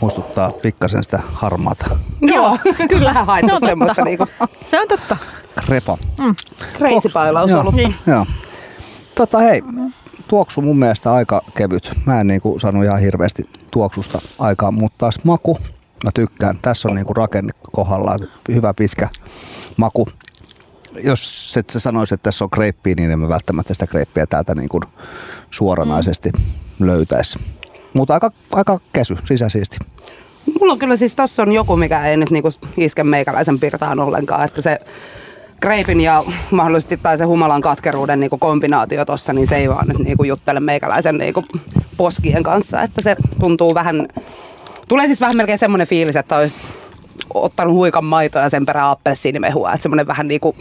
muistuttaa 0.00 0.50
pikkasen 0.50 1.04
sitä 1.04 1.18
harmaata 1.32 1.98
Joo, 2.20 2.58
kyllä 2.88 3.04
vähän 3.04 3.24
Se 3.24 3.26
haettu 3.26 3.52
on 3.54 3.60
semmoista 3.60 3.94
totta. 3.94 4.04
niinku 4.04 4.26
Se 4.66 4.80
on 4.80 4.88
totta. 4.88 5.16
krepa. 5.66 5.98
crazy 6.76 7.08
pailaus 7.12 7.50
Joo, 7.50 7.60
ollut. 7.60 7.74
joo. 8.06 8.26
Tota 9.14 9.38
hei, 9.38 9.62
tuoksu 10.30 10.60
mun 10.60 10.78
mielestä 10.78 11.12
aika 11.12 11.42
kevyt. 11.56 11.92
Mä 12.06 12.20
en 12.20 12.26
niinku 12.26 12.58
saanut 12.58 12.84
ihan 12.84 13.00
hirveästi 13.00 13.48
tuoksusta 13.70 14.18
aikaan, 14.38 14.74
mutta 14.74 14.98
taas 14.98 15.24
maku, 15.24 15.58
mä 16.04 16.10
tykkään. 16.14 16.58
Tässä 16.62 16.88
on 16.88 16.94
niinku 16.94 17.14
rakenne 17.14 17.52
kohdallaan, 17.72 18.20
hyvä 18.54 18.74
pitkä 18.74 19.08
maku. 19.76 20.08
Jos 21.04 21.54
et 21.56 21.70
sä 21.70 21.80
sanoisi, 21.80 22.14
että 22.14 22.22
tässä 22.22 22.44
on 22.44 22.50
kreippiä, 22.50 22.94
niin 22.94 23.10
emme 23.10 23.28
välttämättä 23.28 23.74
sitä 23.74 23.86
kreippiä 23.86 24.26
täältä 24.26 24.54
niinku 24.54 24.80
suoranaisesti 25.50 26.32
löytäisi. 26.80 27.38
Mutta 27.94 28.14
aika, 28.14 28.30
aika 28.52 28.80
kesy, 28.92 29.16
sisäsiisti. 29.24 29.76
Mulla 30.60 30.72
on 30.72 30.78
kyllä 30.78 30.96
siis 30.96 31.16
tossa 31.16 31.42
on 31.42 31.52
joku, 31.52 31.76
mikä 31.76 32.06
ei 32.06 32.16
nyt 32.16 32.30
niinku 32.30 32.48
iske 32.76 33.04
meikäläisen 33.04 33.58
pirtaan 33.58 34.00
ollenkaan, 34.00 34.44
että 34.44 34.62
se 34.62 34.78
kreipin 35.60 36.00
ja 36.00 36.24
mahdollisesti 36.50 36.96
tai 36.96 37.18
se 37.18 37.24
humalan 37.24 37.60
katkeruuden 37.60 38.20
niinku 38.20 38.38
kombinaatio 38.38 39.04
tossa, 39.04 39.32
niin 39.32 39.46
se 39.46 39.56
ei 39.56 39.68
vaan 39.68 39.88
nyt 39.88 39.98
niinku 39.98 40.24
juttele 40.24 40.60
meikäläisen 40.60 41.18
niinku 41.18 41.44
poskien 41.96 42.42
kanssa, 42.42 42.82
että 42.82 43.02
se 43.02 43.16
tuntuu 43.40 43.74
vähän, 43.74 44.08
tulee 44.88 45.06
siis 45.06 45.20
vähän 45.20 45.36
melkein 45.36 45.58
semmoinen 45.58 45.86
fiilis, 45.86 46.16
että 46.16 46.36
olisi 46.36 46.56
ottanut 47.34 47.74
huikan 47.74 48.04
maitoa 48.04 48.42
ja 48.42 48.50
sen 48.50 48.66
perään 48.66 48.90
appelsiinimehua, 48.90 49.72
että 49.72 49.82
semmoinen 49.82 50.06
vähän 50.06 50.28
niinku 50.28 50.56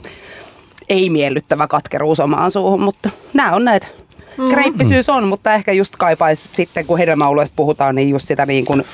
ei 0.90 1.10
miellyttävä 1.10 1.68
katkeruus 1.68 2.20
omaan 2.20 2.52
suuhun, 2.52 2.82
mutta 2.82 3.10
nämä 3.34 3.56
on 3.56 3.66
näitä. 3.66 3.88
Mm. 4.38 4.50
Kreippisyys 4.50 5.10
on, 5.10 5.28
mutta 5.28 5.54
ehkä 5.54 5.72
just 5.72 5.96
kaipaisi 5.96 6.50
sitten, 6.54 6.86
kun 6.86 6.98
hedelmäoluesta 6.98 7.56
puhutaan, 7.56 7.96
niin 7.96 8.10
just 8.10 8.28
sitä 8.28 8.46
niin 8.46 8.66
kuin 8.66 8.86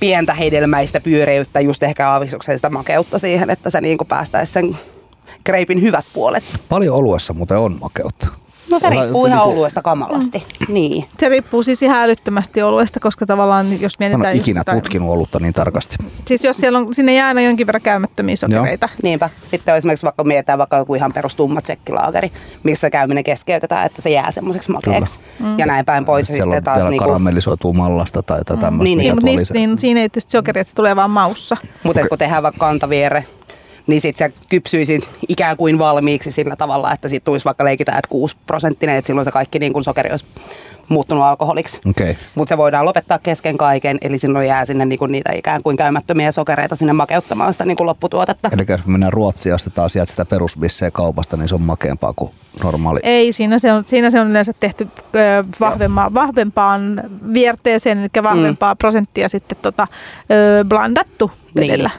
pientä 0.00 0.34
hedelmäistä 0.34 1.00
pyöreyttä, 1.00 1.60
just 1.60 1.82
ehkä 1.82 2.10
aavistuksellista 2.10 2.70
makeutta 2.70 3.18
siihen, 3.18 3.50
että 3.50 3.70
se 3.70 3.80
niin 3.80 3.98
kuin 3.98 4.08
päästäisi 4.08 4.52
sen 4.52 4.76
kreipin 5.44 5.82
hyvät 5.82 6.04
puolet. 6.12 6.44
Paljon 6.68 6.96
oluessa 6.96 7.32
muuten 7.32 7.58
on 7.58 7.78
makeutta. 7.80 8.26
No 8.70 8.78
se 8.78 8.90
riippuu 8.90 9.26
ihan 9.26 9.42
oluesta 9.44 9.82
kamalasti. 9.82 10.44
Mm. 10.68 10.74
Niin. 10.74 11.04
Se 11.18 11.28
riippuu 11.28 11.62
siis 11.62 11.82
ihan 11.82 11.98
älyttömästi 12.02 12.62
oluesta, 12.62 13.00
koska 13.00 13.26
tavallaan 13.26 13.80
jos 13.80 13.98
Mä 13.98 14.06
en 14.06 14.10
mietitään... 14.10 14.30
ole 14.30 14.36
just 14.36 14.48
ikinä 14.48 14.60
jotain- 14.60 14.78
tutkinut 14.82 15.10
olutta 15.10 15.38
niin 15.40 15.54
tarkasti. 15.54 15.96
Siis 16.26 16.44
jos 16.44 16.56
siellä 16.56 16.78
on, 16.78 16.94
sinne 16.94 17.14
jää 17.14 17.28
aina 17.28 17.40
jonkin 17.40 17.66
verran 17.66 17.82
käymättömiä 17.82 18.36
sokereita. 18.36 18.88
Niinpä. 19.02 19.30
Sitten 19.44 19.76
esimerkiksi 19.76 20.04
vaikka 20.04 20.24
mietitään 20.24 20.58
vaikka 20.58 20.76
joku 20.76 20.94
ihan 20.94 21.12
perustumma 21.12 21.60
tsekkilaageri, 21.62 22.32
missä 22.62 22.90
käyminen 22.90 23.24
keskeytetään, 23.24 23.86
että 23.86 24.02
se 24.02 24.10
jää 24.10 24.30
semmoiseksi 24.30 24.70
makeaksi. 24.70 25.18
Mm. 25.40 25.58
Ja 25.58 25.66
näin 25.66 25.84
päin 25.84 26.04
pois. 26.04 26.28
Ja 26.28 26.34
Siellä 26.34 26.50
on 26.50 26.56
sitten 26.56 26.74
taas 26.74 26.88
niinku, 26.90 27.04
karamellisoituu 27.04 27.72
mallasta 27.72 28.22
tai 28.22 28.38
jotain 28.38 28.60
tämmöistä. 28.60 28.84
Niin, 28.84 28.98
mikä 28.98 29.06
Niin, 29.08 29.14
mutta 29.14 29.30
niistä, 29.30 29.54
niin, 29.54 29.78
siinä 29.78 30.00
ei 30.00 30.08
tietysti 30.08 30.32
sokeri, 30.32 30.60
että 30.60 30.68
se 30.68 30.74
tulee 30.74 30.96
vaan 30.96 31.10
maussa. 31.10 31.56
Mutta 31.82 32.08
kun 32.08 32.18
tehdään 32.18 32.42
vaikka 32.42 32.58
kantaviere, 32.66 33.26
niin 33.90 34.00
sitten 34.00 34.30
se 34.30 34.38
kypsyisi 34.48 35.00
ikään 35.28 35.56
kuin 35.56 35.78
valmiiksi 35.78 36.30
sillä 36.30 36.56
tavalla, 36.56 36.92
että 36.92 37.08
siitä 37.08 37.24
tulisi 37.24 37.44
vaikka 37.44 37.64
leikitään, 37.64 37.98
että 37.98 38.08
6 38.08 38.36
prosenttinen, 38.46 38.96
että 38.96 39.06
silloin 39.06 39.24
se 39.24 39.30
kaikki 39.30 39.58
niin 39.58 39.72
kuin 39.72 39.84
sokeri 39.84 40.10
olisi 40.10 40.24
muuttunut 40.88 41.24
alkoholiksi. 41.24 41.80
Okei. 41.86 42.16
Mutta 42.34 42.48
se 42.48 42.56
voidaan 42.56 42.84
lopettaa 42.84 43.18
kesken 43.18 43.58
kaiken, 43.58 43.98
eli 44.02 44.18
silloin 44.18 44.48
jää 44.48 44.64
sinne 44.64 44.84
niinku 44.84 45.06
niitä 45.06 45.32
ikään 45.32 45.62
kuin 45.62 45.76
käymättömiä 45.76 46.32
sokereita 46.32 46.76
sinne 46.76 46.92
makeuttamaan 46.92 47.52
sitä 47.52 47.64
niinku 47.64 47.86
lopputuotetta. 47.86 48.50
Eli 48.52 48.64
jos 48.68 48.86
me 48.86 48.92
mennään 48.92 49.12
Ruotsiin 49.12 49.50
ja 49.50 49.54
ostetaan 49.54 49.90
sieltä 49.90 50.10
sitä 50.10 50.24
perusbisseä 50.24 50.90
kaupasta, 50.90 51.36
niin 51.36 51.48
se 51.48 51.54
on 51.54 51.62
makeampaa 51.62 52.12
kuin 52.16 52.30
normaali. 52.62 53.00
Ei, 53.02 53.32
siinä 53.32 53.58
se 53.58 53.72
on, 53.72 53.84
siinä 53.84 54.10
se 54.10 54.20
on 54.20 54.30
yleensä 54.30 54.52
tehty 54.60 54.88
ö, 55.14 55.44
vahvemma, 55.60 56.10
vahvempaan 56.14 57.02
vierteeseen, 57.32 57.98
eli 57.98 58.22
vahvempaa 58.22 58.74
mm. 58.74 58.78
prosenttia 58.78 59.28
sitten 59.28 59.58
tota, 59.62 59.86
ö, 60.30 60.64
blandattu. 60.64 61.30
Niin. 61.54 61.90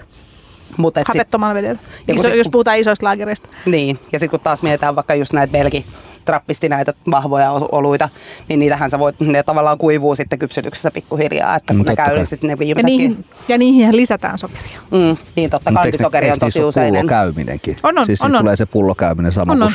Mut 0.78 0.98
et 0.98 1.02
sit, 1.02 1.08
Hapettomalla 1.08 1.54
vedellä. 1.54 1.80
Iso, 2.08 2.24
sit- 2.24 2.36
jos 2.36 2.50
puhutaan 2.52 2.78
isoista 2.78 3.06
laagereista. 3.06 3.50
niin, 3.66 4.00
ja 4.12 4.20
sitten 4.20 4.30
kun 4.30 4.40
taas 4.40 4.64
mietitään 4.64 4.96
vaikka 4.96 5.16
just 5.16 5.34
näitä 5.34 5.52
belgi 5.52 5.86
trappisti 6.26 6.70
näitä 6.70 6.94
vahvoja 7.12 7.52
oluita, 7.52 8.10
niin 8.48 8.60
niitähän 8.60 8.90
sä 8.90 9.00
voit, 9.00 9.16
ne 9.20 9.44
tavallaan 9.44 9.78
kuivuu 9.78 10.16
sitten 10.16 10.40
kypsytyksessä 10.40 10.92
pikkuhiljaa, 10.92 11.56
että 11.56 11.74
No 11.74 11.78
ne 11.78 11.84
totta 11.84 12.04
käy 12.04 12.16
kai. 12.16 12.26
sitten 12.26 12.48
ne 12.48 12.52
Ja 12.54 12.60
viimeisetkin. 12.60 12.98
niihin, 12.98 13.26
ja 13.48 13.58
niihin 13.58 13.96
lisätään 13.96 14.38
sokeria. 14.38 14.80
Mm, 14.92 15.18
niin 15.36 15.50
totta, 15.50 15.72
ne- 15.72 15.76
kandisokeri 15.76 16.26
on 16.26 16.30
eikö 16.34 16.38
tosi 16.40 16.46
niissä 16.46 16.62
ole 16.62 16.68
useinen. 16.68 17.02
pullokäyminenkin. 17.02 17.78
On, 17.84 17.98
on, 17.98 18.06
siis 18.06 18.22
on, 18.22 18.36
on. 18.36 18.42
tulee 18.42 18.56
se 18.56 18.66
pullokäyminen 18.66 19.32
sama 19.32 19.52
On, 19.54 19.58
kuin 19.60 19.72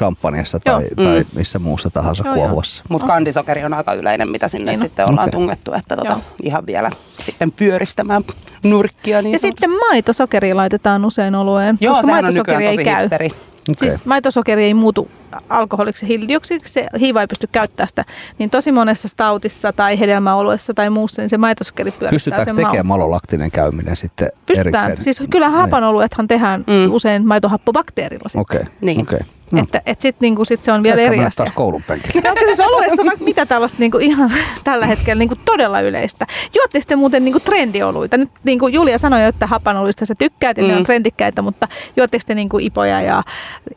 Joo. 0.67 0.81
tai, 0.81 0.89
tai 0.97 1.21
Mm. 1.21 1.27
missä 1.37 1.59
muussa 1.59 1.91
tahansa 1.91 2.25
Joo, 2.27 2.35
kuohuassa. 2.35 2.85
Mutta 2.89 3.07
kandisokeri 3.07 3.65
on 3.65 3.75
aika 3.75 3.95
yleinen, 3.95 4.29
mitä 4.29 4.49
sinne 4.49 4.73
Niin 4.73 4.83
on. 4.83 4.89
sitten 4.89 5.09
ollaan 5.09 5.29
Okei. 5.29 5.41
tungettu, 5.41 5.73
että 5.73 5.97
tota, 5.97 6.09
Joo. 6.11 6.21
ihan 6.43 6.67
vielä 6.67 6.91
sitten 7.27 7.53
pyöristämään 7.53 8.25
nurkkia. 8.65 9.23
Niin 9.23 9.33
Ja 9.33 9.39
sitten 9.39 9.71
maitosokeri 9.71 10.55
laitetaan 10.55 11.05
usein 11.05 11.35
olueen, 11.35 11.79
Joo, 11.81 11.95
koska 11.95 12.13
maitosokeri 12.13 12.67
ei 12.67 12.77
käy. 12.85 12.95
hipsteri. 13.01 13.31
Okei. 13.71 13.91
Siis 13.91 14.05
maitosokeri 14.07 14.65
ei 14.65 14.75
muutu 14.75 15.11
alkoholiksi 15.49 16.05
ja 16.05 16.09
hiilidioksidiksi, 16.09 16.73
se 16.73 16.87
hiiva 17.01 17.21
ei 17.21 17.27
pysty 17.27 17.47
käyttämään 17.53 17.89
sitä. 17.89 18.05
Niin 18.39 18.51
tosi 18.51 18.73
monessa 18.73 19.09
stautissa 19.09 19.73
tai 19.73 19.99
hedelmäoluessa 20.01 20.75
tai 20.75 20.91
muussa, 20.91 21.23
niin 21.23 21.29
se 21.31 21.39
maitosokeri 21.39 21.91
pyörittää 21.91 22.11
Pystytäänkö 22.11 22.45
sen 22.45 22.57
tekemään 22.57 22.87
maun. 22.87 23.01
malolaktinen 23.01 23.51
käyminen 23.51 23.97
sitten 23.97 24.29
Pystytään. 24.47 24.85
erikseen? 24.85 25.05
Siis 25.05 25.29
kyllä 25.31 25.49
hapanoluethan 25.49 26.29
tehdään 26.29 26.61
Mm. 26.67 26.95
usein 26.95 27.27
maitohappobakteerilla 27.29 28.29
sitten. 28.29 28.41
Okei, 28.41 28.61
Niin. 28.81 29.01
okei. 29.03 29.21
No. 29.53 29.63
Että 29.63 29.81
et 29.87 30.01
sit, 30.01 30.17
niinku, 30.21 30.45
sit 30.45 30.63
se 30.63 30.73
on 30.73 30.83
vielä 30.83 30.97
Pitääkö 30.97 31.15
eri 31.17 31.25
asia. 31.25 31.37
taas 31.45 31.53
koulun 31.55 31.83
penkille. 31.83 32.29
No 32.29 32.35
kyllä 32.35 32.57
siis 32.57 32.69
oluessa 32.69 33.03
on 33.03 33.07
vaikka 33.07 33.25
mitä 33.25 33.47
tällaista 33.47 33.79
niinku 33.79 33.99
ihan 33.99 34.33
tällä 34.65 34.87
hetkellä 34.87 35.19
niinku 35.19 35.37
todella 35.45 35.81
yleistä. 35.81 36.27
Juotte 36.55 36.81
sitten 36.81 36.99
muuten 36.99 37.25
niinku 37.25 37.41
trendioluita. 37.41 38.17
Nyt 38.17 38.31
niinku 38.45 38.69
Julia 38.69 38.99
sanoi 38.99 39.23
jo, 39.23 39.29
että 39.29 39.47
hapanoluista 39.47 40.07
sä 40.07 40.15
tykkäät 40.15 40.57
ja 40.57 40.63
mm. 40.63 40.69
ne 40.69 40.75
Mm. 40.75 40.79
on 40.79 40.85
trendikkäitä, 40.85 41.43
mutta 41.43 41.69
juotteko 41.97 42.25
te 42.27 42.35
niinku 42.35 42.59
ipoja 42.59 43.01
ja 43.01 43.23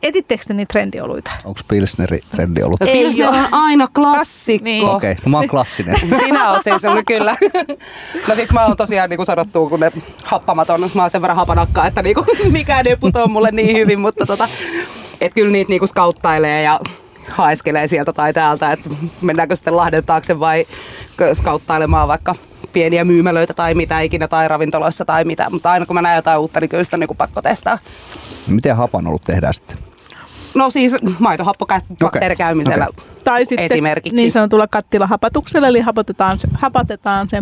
etittekö 0.02 0.44
te 0.48 0.54
niitä 0.54 0.72
trendioluita? 0.72 1.30
Onko 1.44 1.60
Pilsneri 1.68 2.18
trendi 2.30 2.62
ollut? 2.62 2.80
No, 2.80 2.86
Ei 2.86 2.92
Pilsner 3.02 3.26
oo. 3.28 3.34
on 3.34 3.48
aina 3.52 3.88
klassikko. 3.94 4.64
Niin. 4.64 4.86
Okei, 4.88 5.14
no 5.24 5.30
mä 5.30 5.36
oon 5.36 5.48
klassinen. 5.48 5.96
Sinä 6.24 6.50
oot 6.50 6.64
siis 6.64 6.82
no 6.82 7.02
kyllä. 7.06 7.36
No 8.28 8.34
siis 8.34 8.52
mä 8.52 8.66
oon 8.66 8.76
tosiaan 8.76 9.10
niin 9.10 9.18
kuin 9.18 9.26
sanottu, 9.26 9.68
kun 9.68 9.80
ne 9.80 9.92
happamaton, 10.24 10.90
mä 10.94 11.02
oon 11.02 11.10
sen 11.10 11.22
verran 11.22 11.36
hapanakka, 11.36 11.86
että 11.86 12.02
niinku, 12.02 12.24
mikään 12.50 12.86
ei 12.88 12.96
putoa 12.96 13.26
mulle 13.26 13.50
niin 13.52 13.76
hyvin, 13.76 14.00
mutta 14.00 14.26
tota, 14.26 14.48
et 15.20 15.34
kyllä 15.34 15.52
niitä 15.52 15.68
niinku 15.68 15.86
skauttailee 15.86 16.62
ja 16.62 16.80
haiskelee 17.28 17.88
sieltä 17.88 18.12
tai 18.12 18.32
täältä, 18.32 18.72
että 18.72 18.90
mennäänkö 19.20 19.56
sitten 19.56 19.76
Lahden 19.76 20.04
taakse 20.04 20.40
vai 20.40 20.66
skauttailemaan 21.34 22.08
vaikka 22.08 22.34
pieniä 22.72 23.04
myymälöitä 23.04 23.54
tai 23.54 23.74
mitä 23.74 24.00
ikinä 24.00 24.28
tai 24.28 24.48
ravintoloissa 24.48 25.04
tai 25.04 25.24
mitä, 25.24 25.50
mutta 25.50 25.70
aina 25.70 25.86
kun 25.86 25.94
mä 25.94 26.02
näen 26.02 26.16
jotain 26.16 26.38
uutta, 26.38 26.60
niin 26.60 26.68
kyllä 26.68 26.84
sitä 26.84 26.96
on 26.96 27.00
niinku 27.00 27.14
pakko 27.14 27.42
testaa. 27.42 27.78
Miten 28.46 28.76
hapan 28.76 29.06
ollut 29.06 29.22
tehdään 29.22 29.54
sitten? 29.54 29.89
No 30.54 30.70
siis 30.70 30.96
maitohappobakteerikäymisellä. 31.18 32.86
Okei. 32.88 33.04
Tai 33.24 33.44
sitten 33.44 33.72
Esimerkiksi. 33.72 34.16
niin 34.16 34.32
sanotulla 34.32 34.66
kattilahapatuksella, 34.66 35.68
eli 35.68 35.80
hapotetaan, 35.80 36.38
se- 36.38 36.48
hapatetaan 36.54 37.28
se 37.28 37.38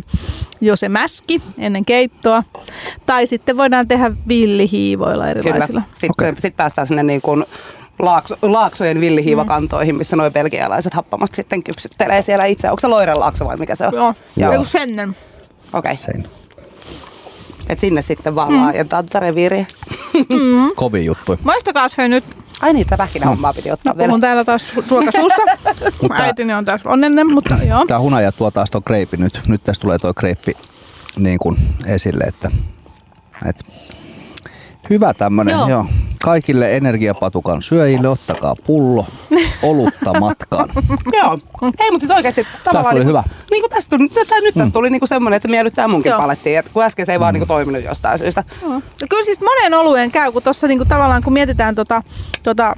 jo 0.61 0.77
se 0.77 0.89
mäski 0.89 1.43
ennen 1.59 1.85
keittoa. 1.85 2.43
Tai 3.07 3.27
sitten 3.27 3.57
voidaan 3.57 3.89
tehdä 3.89 4.11
villihiivoilla 4.29 5.29
erilaisilla. 5.29 5.67
Kyllä. 5.67 5.83
Sitten 5.95 6.11
okay. 6.11 6.35
sit 6.39 6.57
päästään 6.57 6.87
sinne 6.87 7.03
niin 7.03 7.23
kuin 7.23 7.45
laakso, 7.99 8.37
laaksojen 8.43 9.01
villihiivakantoihin, 9.01 9.97
missä 9.97 10.17
nuo 10.17 10.31
belgialaiset 10.31 10.95
happamat 10.95 11.35
sitten 11.35 11.65
kypsyttelee 11.65 12.23
siellä 12.23 12.45
itse. 12.45 12.71
Onko 12.71 12.81
se 12.81 12.87
Loiren 12.87 13.21
laakso 13.21 13.45
vai 13.45 13.57
mikä 13.57 13.75
se 13.75 13.87
on? 13.87 13.95
Joo, 13.95 14.15
Joo. 14.37 14.65
Sennen. 14.65 15.09
Okei. 15.09 15.79
Okay. 15.79 15.97
Sein. 15.97 16.29
Et 17.69 17.81
sinne 17.81 18.03
sitten 18.03 18.35
vaan 18.35 18.53
mm. 18.53 18.61
laajentaa 18.61 19.03
tätä 19.03 19.21
reviiriä. 19.21 19.67
Kovin 20.77 21.05
juttu. 21.05 21.37
Maistakaa 21.45 21.89
se 21.89 22.09
nyt. 22.09 22.25
Ai 22.61 22.73
niin, 22.73 22.87
tätä 22.87 22.97
pähkinähommaa 22.97 23.53
piti 23.55 23.71
ottaa 23.71 23.95
Mä 23.95 23.99
vielä. 23.99 24.09
puhun 24.09 24.21
täällä 24.21 24.45
taas 24.45 24.63
su- 24.77 24.85
ruokasuussa. 24.91 25.43
Äitini 26.23 26.55
on 26.55 26.65
taas 26.65 26.81
onnellinen, 26.85 27.33
mutta 27.35 27.55
joo. 27.69 27.87
Tää 27.87 28.01
hunaja 28.01 28.33
tuo 28.33 28.51
taas 28.51 28.71
tuo 28.71 28.81
kreipi 28.81 29.17
nyt. 29.17 29.41
Nyt 29.47 29.65
tässä 29.65 29.81
tulee 29.81 29.99
tuo 29.99 30.15
kreipi 30.15 30.53
niin 31.17 31.39
kuin 31.39 31.57
esille, 31.87 32.25
että, 32.25 32.51
että 33.47 33.65
hyvä 34.91 35.15
tämmönen, 35.15 35.53
joo. 35.59 35.69
Joo. 35.69 35.87
Kaikille 36.23 36.77
energiapatukan 36.77 37.63
syöjille 37.63 38.09
ottakaa 38.09 38.55
pullo 38.67 39.07
olutta 39.63 40.21
matkaan. 40.21 40.69
Joo. 41.23 41.39
Ei, 41.79 41.91
mutta 41.91 42.01
siis 42.07 42.11
oikeasti 42.11 42.47
tavallaan... 42.65 42.95
tuli 42.95 43.05
niinku- 43.05 43.09
hyvä. 43.09 43.23
Niinku 43.51 43.69
tästä 43.69 43.97
tuli, 43.97 44.09
tää, 44.09 44.41
nyt 44.41 44.55
tästä 44.55 44.73
tuli 44.73 44.91
niinku 44.91 45.07
semmoinen, 45.07 45.37
että 45.37 45.49
se 45.49 45.51
miellyttää 45.51 45.89
munkin 45.89 46.11
Joo. 46.11 46.21
palettiin. 46.21 46.59
Et 46.59 46.69
kun 46.69 46.85
äsken 46.85 47.07
se 47.07 47.13
ei 47.13 47.21
vaan 47.21 47.35
niinku 47.35 47.47
toiminut 47.47 47.85
jostain 47.85 48.19
syystä. 48.19 48.45
Joo. 48.63 48.73
No 48.73 49.07
kyllä 49.11 49.25
siis 49.25 49.41
monen 49.41 49.75
olueen 49.75 50.11
käy, 50.11 50.33
kun 50.33 50.43
tuossa 50.43 50.69
niinku 50.69 50.85
tavallaan 50.85 51.23
kun 51.23 51.33
mietitään 51.33 51.75
tota, 51.75 52.03
tota, 52.43 52.75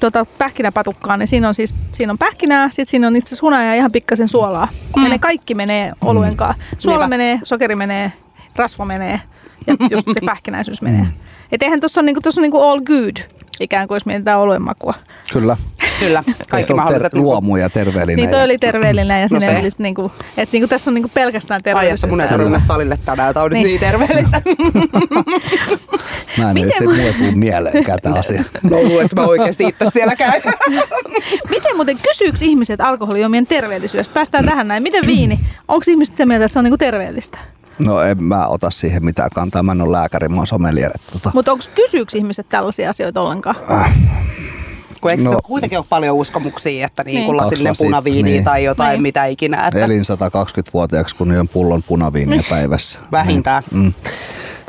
tota 0.00 0.24
pähkinäpatukkaa, 0.38 1.16
niin 1.16 1.28
siinä 1.28 1.48
on 1.48 1.54
siis 1.54 1.74
siinä 1.92 2.12
on 2.12 2.18
pähkinää, 2.18 2.68
sitten 2.70 2.90
siinä 2.90 3.06
on 3.06 3.16
itse 3.16 3.28
asiassa 3.28 3.46
hunajaa 3.46 3.64
ja 3.64 3.74
ihan 3.74 3.92
pikkasen 3.92 4.28
suolaa. 4.28 4.68
Mm. 4.96 5.02
Ja 5.02 5.08
ne 5.08 5.18
kaikki 5.18 5.54
menee 5.54 5.92
oluen 6.04 6.36
kanssa. 6.36 6.62
Suola 6.78 6.98
Niinpä. 6.98 7.08
menee, 7.08 7.38
sokeri 7.42 7.74
menee, 7.74 8.12
rasva 8.56 8.84
menee 8.84 9.20
ja 9.66 9.76
just 9.90 10.06
se 10.14 10.20
pähkinäisyys 10.26 10.82
menee. 10.82 11.06
Et 11.54 11.62
eihän 11.62 11.80
tuossa 11.80 12.00
on, 12.00 12.06
niinku, 12.06 12.20
tossa 12.20 12.40
on 12.40 12.42
niinku 12.42 12.60
all 12.60 12.80
good, 12.80 13.16
ikään 13.60 13.88
kuin 13.88 13.96
jos 13.96 14.06
mietitään 14.06 14.38
oluen 14.40 14.62
makua. 14.62 14.94
Kyllä. 15.32 15.56
Kyllä, 16.00 16.24
kaikki 16.50 16.74
mahdolliset. 16.74 17.12
ter- 17.12 17.20
luomu 17.20 17.56
ja 17.56 17.70
terveellinen. 17.70 18.16
Niin 18.16 18.30
toi 18.30 18.38
ja- 18.38 18.44
oli 18.44 18.58
terveellinen 18.58 19.22
ja 19.22 19.28
sinne 19.28 19.46
se. 19.46 19.58
olisi 19.58 19.82
niinku, 19.82 20.12
että 20.36 20.52
niinku 20.52 20.68
tässä 20.68 20.90
on 20.90 20.94
niinku 20.94 21.10
pelkästään 21.14 21.56
Ai, 21.58 21.58
että 21.58 21.70
terveellisyyttä. 21.70 22.06
mun 22.06 22.20
ei 22.20 22.28
tarvitse 22.28 22.66
salille 22.66 22.98
tänään, 23.04 23.34
tää 23.34 23.42
on 23.42 23.50
nyt 23.50 23.62
Niin. 23.62 23.66
niin 23.66 23.80
terveellistä. 23.80 24.42
Mä 26.38 26.50
en 26.50 26.54
Miten 26.54 26.72
se 26.78 26.84
mu- 26.84 26.96
mulle 26.96 27.12
tuu 27.12 27.32
mieleenkään 27.34 27.98
tämä 28.02 28.14
asia. 28.14 28.42
No 28.62 28.82
luules 28.88 29.14
mä 29.14 29.22
oikeesti 29.22 29.64
itse 29.64 29.86
siellä 29.92 30.16
käyn. 30.16 30.42
Miten 31.50 31.76
muuten 31.76 31.98
kysyykö 32.08 32.38
ihmiset 32.42 32.80
alkoholijuomien 32.80 33.46
terveellisyydestä? 33.46 34.14
Päästään 34.14 34.44
tähän 34.44 34.68
näin. 34.68 34.82
Miten 34.82 35.06
viini? 35.06 35.40
Onko 35.68 35.84
ihmiset 35.88 36.14
sitä 36.14 36.26
mieltä, 36.26 36.44
että 36.44 36.52
se 36.52 36.58
on 36.58 36.64
niinku 36.64 36.78
terveellistä? 36.78 37.38
No 37.78 38.00
en 38.02 38.24
mä 38.24 38.46
ota 38.46 38.70
siihen 38.70 39.04
mitään 39.04 39.30
kantaa. 39.34 39.62
Mä 39.62 39.72
en 39.72 39.80
ole 39.82 39.92
lääkäri, 39.92 40.28
mä 40.28 40.36
oon 40.36 40.46
sommelier. 40.46 40.92
Tota. 41.12 41.30
Mutta 41.34 41.52
onko 41.52 41.64
kysyykö 41.74 42.16
ihmiset 42.16 42.48
tällaisia 42.48 42.90
asioita 42.90 43.20
ollenkaan? 43.20 43.56
Kun 45.00 45.10
eikö 45.10 45.22
No. 45.22 45.40
kuitenkin 45.44 45.78
ole 45.78 45.86
paljon 45.88 46.16
uskomuksia, 46.16 46.86
että 46.86 47.04
niin, 47.04 47.14
Niin. 47.14 47.26
kun 47.26 47.36
lasillinen 47.36 47.70
Kaksi 47.70 47.82
lasia, 47.84 47.86
punaviini 47.86 48.30
niin. 48.30 48.44
tai 48.44 48.64
jotain, 48.64 48.92
Niin. 48.92 49.02
mitä 49.02 49.24
ikinä. 49.26 49.66
Että 49.66 49.84
Elin 49.84 50.02
120-vuotiaaksi, 50.04 51.16
kun 51.16 51.32
on 51.32 51.48
pullon 51.48 51.82
punaviiniä 51.82 52.42
päivässä. 52.50 52.98
Vähintään. 53.12 53.62
Mm. 53.70 53.92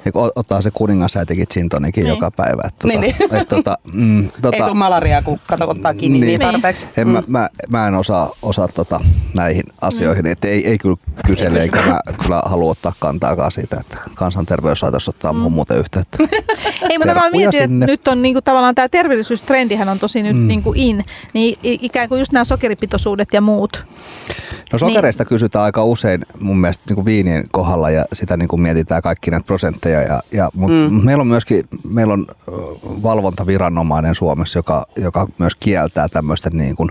Ja 0.05 0.11
kun 0.11 0.31
ottaa 0.35 0.61
se 0.61 0.71
kuningasäitikin 0.73 1.45
gin 1.53 1.69
tonikin 1.69 2.03
Niin. 2.03 2.13
joka 2.13 2.31
päivä. 2.31 2.61
Et, 2.67 2.79
tota, 2.79 2.87
Niin, 2.87 3.01
niin. 3.01 3.15
Et, 3.41 3.47
tota, 3.49 3.77
mm, 3.93 4.29
tota, 4.41 4.57
Ei 4.57 4.61
tule 4.61 4.73
malariaa, 4.73 5.21
kun 5.21 5.39
kato 5.47 5.69
ottaa 5.69 5.93
kiinni 5.93 6.19
niin, 6.19 6.27
niin 6.27 6.39
tarpeeksi. 6.39 6.85
En, 6.97 7.07
mä, 7.07 7.23
mä, 7.27 7.47
mä, 7.69 7.87
en 7.87 7.95
osaa, 7.95 8.31
osaa 8.41 8.67
tota, 8.67 8.99
näihin 9.33 9.63
asioihin. 9.81 10.25
Et 10.25 10.45
ei, 10.45 10.67
ei 10.67 10.77
kyllä 10.77 10.95
kysele, 11.25 11.61
eikä 11.61 11.81
mä 11.81 11.99
kyllä 12.23 12.41
halua 12.45 12.71
ottaa 12.71 12.93
kantaakaan 12.99 13.51
siitä, 13.51 13.77
että 13.79 13.97
kansanterveyslaitos 14.15 15.09
ottaa 15.09 15.33
mm. 15.33 15.51
muuten 15.51 15.77
yhteyttä. 15.77 16.17
Ei, 16.89 16.97
mutta 16.97 17.13
mä 17.13 17.29
mietin, 17.29 17.61
että 17.61 17.85
nyt 17.85 18.07
on 18.07 18.21
niinku 18.21 18.41
tavallaan 18.41 18.75
tämä 18.75 18.89
terveellisyystrendihän 18.89 19.89
on 19.89 19.99
tosi 19.99 20.23
nyt 20.23 20.35
mm. 20.35 20.47
niinku 20.47 20.73
in, 20.75 21.05
niin 21.33 21.59
ikään 21.63 22.09
kuin 22.09 22.19
just 22.19 22.31
nämä 22.31 22.43
sokeripitoisuudet 22.43 23.33
ja 23.33 23.41
muut. 23.41 23.85
No 24.75 24.79
sokereista 24.79 25.23
niin. 25.23 25.29
kysytään 25.29 25.65
aika 25.65 25.83
usein 25.83 26.25
mun 26.39 26.57
mielestä 26.57 26.83
niin 26.87 26.95
kuin 26.95 27.05
viinien 27.05 27.45
kohdalla 27.51 27.89
ja 27.89 28.05
sitä 28.13 28.37
niin 28.37 28.47
kuin 28.47 28.61
mietitään 28.61 29.01
kaikki 29.01 29.31
näitä 29.31 29.45
prosentteja. 29.45 30.01
Ja, 30.01 30.21
ja, 30.31 30.49
mutta 30.53 30.89
mm. 30.89 31.05
meillä 31.05 31.21
on 31.21 31.27
myöskin 31.27 31.63
meillä 31.89 32.13
on 32.13 32.27
valvontaviranomainen 33.03 34.15
Suomessa, 34.15 34.59
joka, 34.59 34.85
joka 34.97 35.27
myös 35.37 35.55
kieltää 35.55 36.07
tämmöisten 36.07 36.51
niin 36.55 36.75
kuin, 36.75 36.89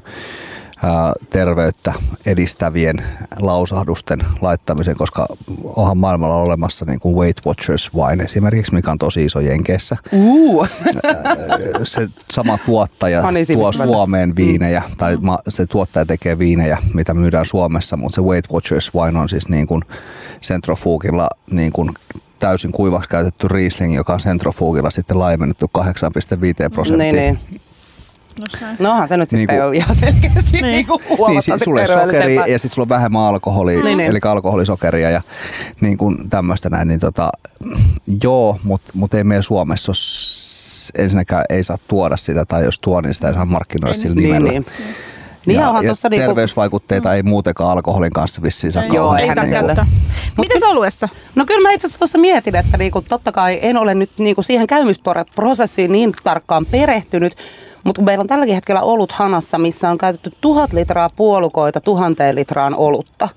terveyttä 1.31 1.93
edistävien 2.27 2.97
lausahdusten 3.41 4.21
laittamisen, 4.41 4.97
koska 4.97 5.27
onhan 5.65 5.99
maailmalla 5.99 6.37
olemassa 6.37 6.85
niin 6.85 7.01
kuin 7.01 7.17
Weight 7.17 7.47
Watchers 7.47 7.91
wine 7.95 8.25
esimerkiksi, 8.25 8.75
mikä 8.75 8.91
on 8.91 8.99
tosi 8.99 9.25
iso 9.25 9.41
Jenkeissä. 9.41 9.97
Uu. 10.13 10.67
se 11.85 12.09
sama 12.33 12.59
tuottaja 12.59 13.23
tuo. 13.55 13.73
Suomeen 13.73 14.37
viinejä, 14.37 14.83
tai 14.99 15.19
se 15.49 15.67
tuottaja 15.67 16.07
tekee 16.07 16.39
viinejä, 16.39 16.79
mitä 16.95 17.15
myydään 17.15 17.47
Suomessa, 17.47 17.97
mutta 17.97 18.15
se 18.17 18.23
Weight 18.23 18.53
Watchers 18.53 18.95
wine 18.95 19.19
on 19.21 19.29
siis 19.29 19.49
niin 19.49 19.67
kuin 19.67 19.83
centrofugilla 20.43 21.29
niin 21.51 21.73
kuin 21.73 21.91
täysin 22.39 22.73
kuivaksi 22.73 23.09
käytetty 23.09 23.49
Riesling, 23.49 23.95
joka 23.95 24.13
on 24.13 24.21
centrofugilla 24.21 24.91
sitten 24.91 25.19
laimennettu 25.19 25.71
8,5 25.79 25.85
prosenttia. 26.73 27.13
Niin, 27.13 27.39
niin. 27.51 27.61
No 28.79 28.91
onhan 28.91 29.09
se 29.09 29.17
nyt 29.17 29.33
Niin 29.33 29.41
sitten 29.41 29.57
kuin- 29.57 29.65
jo 29.67 29.71
ihan 29.71 29.97
selkeästi 29.97 30.53
Niin. 30.53 30.65
niin. 30.65 30.87
kuin 30.87 31.03
Niin, 31.09 31.19
huomattavasti 31.19 31.59
si- 31.59 31.65
sokeria 31.65 31.87
terveellisempää. 31.97 32.47
ja 32.47 32.59
sitten 32.59 32.75
sulla 32.75 32.85
on 32.85 32.89
vähemmän 32.89 33.23
alkoholia, 33.23 33.83
Niin, 33.85 33.99
niin. 33.99 34.11
eli 34.11 34.19
alkoholisokeria 34.25 35.11
ja 35.11 35.21
niin 35.81 35.99
kuin 35.99 36.31
tämmöistä 36.31 36.71
näin, 36.71 36.89
niin 36.89 37.01
tota, 37.01 37.31
joo, 38.23 38.59
mutta 38.63 38.91
mut 38.95 39.15
ei 39.15 39.25
meillä 39.25 39.43
Suomessa 39.43 39.93
ole, 39.93 41.03
ensinnäkään 41.05 41.45
ei 41.51 41.65
saa 41.65 41.79
tuoda 41.89 42.17
sitä, 42.17 42.45
tai 42.45 42.65
jos 42.65 42.79
tuo, 42.79 43.01
niin 43.01 43.15
sitä 43.15 43.29
ei 43.29 43.35
saa 43.35 43.45
markkinoida 43.45 43.95
sillä 43.95 44.15
Niin, 44.15 44.23
nimellä. 44.33 44.51
niin. 44.51 44.67
Niin 45.47 45.61
ja, 45.61 45.69
onhan 45.69 45.85
ja 45.85 45.89
tuossa 45.89 46.09
niinku, 46.09 46.27
terveysvaikutteita 46.27 47.15
ei 47.15 47.23
muutenkaan 47.23 47.71
alkoholin 47.71 48.13
kanssa 48.13 48.43
vissiin 48.43 48.73
saa 48.73 48.85
Joo, 48.85 49.17
ei 49.17 49.35
saa 49.35 49.45
niinku-. 49.45 49.83
Mites 50.39 50.63
oluessa? 50.63 51.09
No 51.35 51.47
kyllä 51.47 51.69
mä 51.69 51.73
itse 51.73 51.87
asiassa 51.87 51.99
tuossa 51.99 52.19
mietin, 52.19 52.57
että 52.57 52.77
niinku, 52.77 53.03
totta 53.09 53.33
kai 53.33 53.59
en 53.63 53.77
ole 53.77 53.95
nyt 53.95 54.11
niinku 54.19 54.43
siihen 54.43 54.67
käymisprosessiin 54.67 55.93
niin 55.93 56.13
tarkkaan 56.25 56.67
perehtynyt, 56.67 57.33
mutta 57.85 57.99
kun 57.99 58.05
meillä 58.05 58.23
on 58.23 58.29
tälläkin 58.29 58.55
hetkellä 58.55 58.83
olut 58.83 59.13
hanassa, 59.13 59.59
missä 59.59 59.91
on 59.91 59.99
käytetty 59.99 60.33
tuhat 60.41 60.73
litraa 60.73 61.11
puolukoita 61.17 61.81
tuhanteen 61.81 62.35
litraan 62.35 62.75
olutta, 62.75 63.29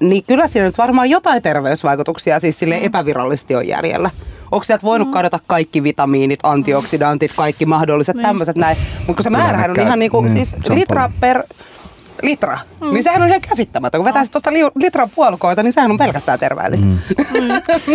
niin 0.00 0.24
kyllä 0.24 0.46
siinä 0.46 0.66
nyt 0.66 0.78
varmaan 0.78 1.10
jotain 1.10 1.42
terveysvaikutuksia 1.42 2.40
siis 2.40 2.58
sille 2.58 2.78
epävirallisesti 2.82 3.54
on 3.54 3.68
järjellä. 3.68 4.10
Onko 4.52 4.64
sieltä 4.64 4.82
voinut 4.82 5.10
kadota 5.10 5.38
kaikki 5.46 5.82
vitamiinit, 5.82 6.40
antioksidantit, 6.42 7.32
kaikki 7.36 7.66
mahdolliset 7.66 8.16
tämmöiset 8.22 8.56
näin. 8.56 8.76
Mutta 8.98 9.14
kun 9.14 9.22
se 9.22 9.30
määrähän 9.30 9.70
on 9.70 9.80
ihan 9.80 9.98
niinku, 9.98 10.20
niin, 10.20 10.32
siis 10.32 10.54
litra 10.68 11.02
paljon. 11.02 11.20
per 11.20 11.42
litra, 12.22 12.58
mm. 12.80 12.92
niin 12.92 13.04
sehän 13.04 13.22
on 13.22 13.28
ihan 13.28 13.40
käsittämätön. 13.40 13.98
Kun 13.98 14.04
vetää 14.04 14.24
tuosta 14.32 14.52
li- 14.52 14.70
litran 14.74 15.10
puolukoita, 15.14 15.62
niin 15.62 15.72
sehän 15.72 15.90
on 15.90 15.98
pelkästään 15.98 16.38
terveellistä. 16.38 16.86
Mm. 16.86 16.98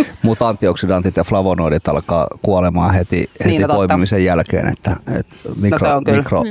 Mutta 0.22 0.48
antioksidantit 0.48 1.16
ja 1.16 1.24
flavonoidit 1.24 1.88
alkaa 1.88 2.26
kuolemaan 2.42 2.94
heti, 2.94 3.30
heti 3.40 3.50
Niin, 3.50 3.62
no 3.62 3.68
totta. 3.68 3.76
poimimisen 3.76 4.24
jälkeen, 4.24 4.68
että, 4.68 4.96
että 5.18 5.36
mikro, 5.60 5.78
se 5.78 5.88
on 5.94 6.04
kyllä. 6.04 6.18
mikro, 6.18 6.44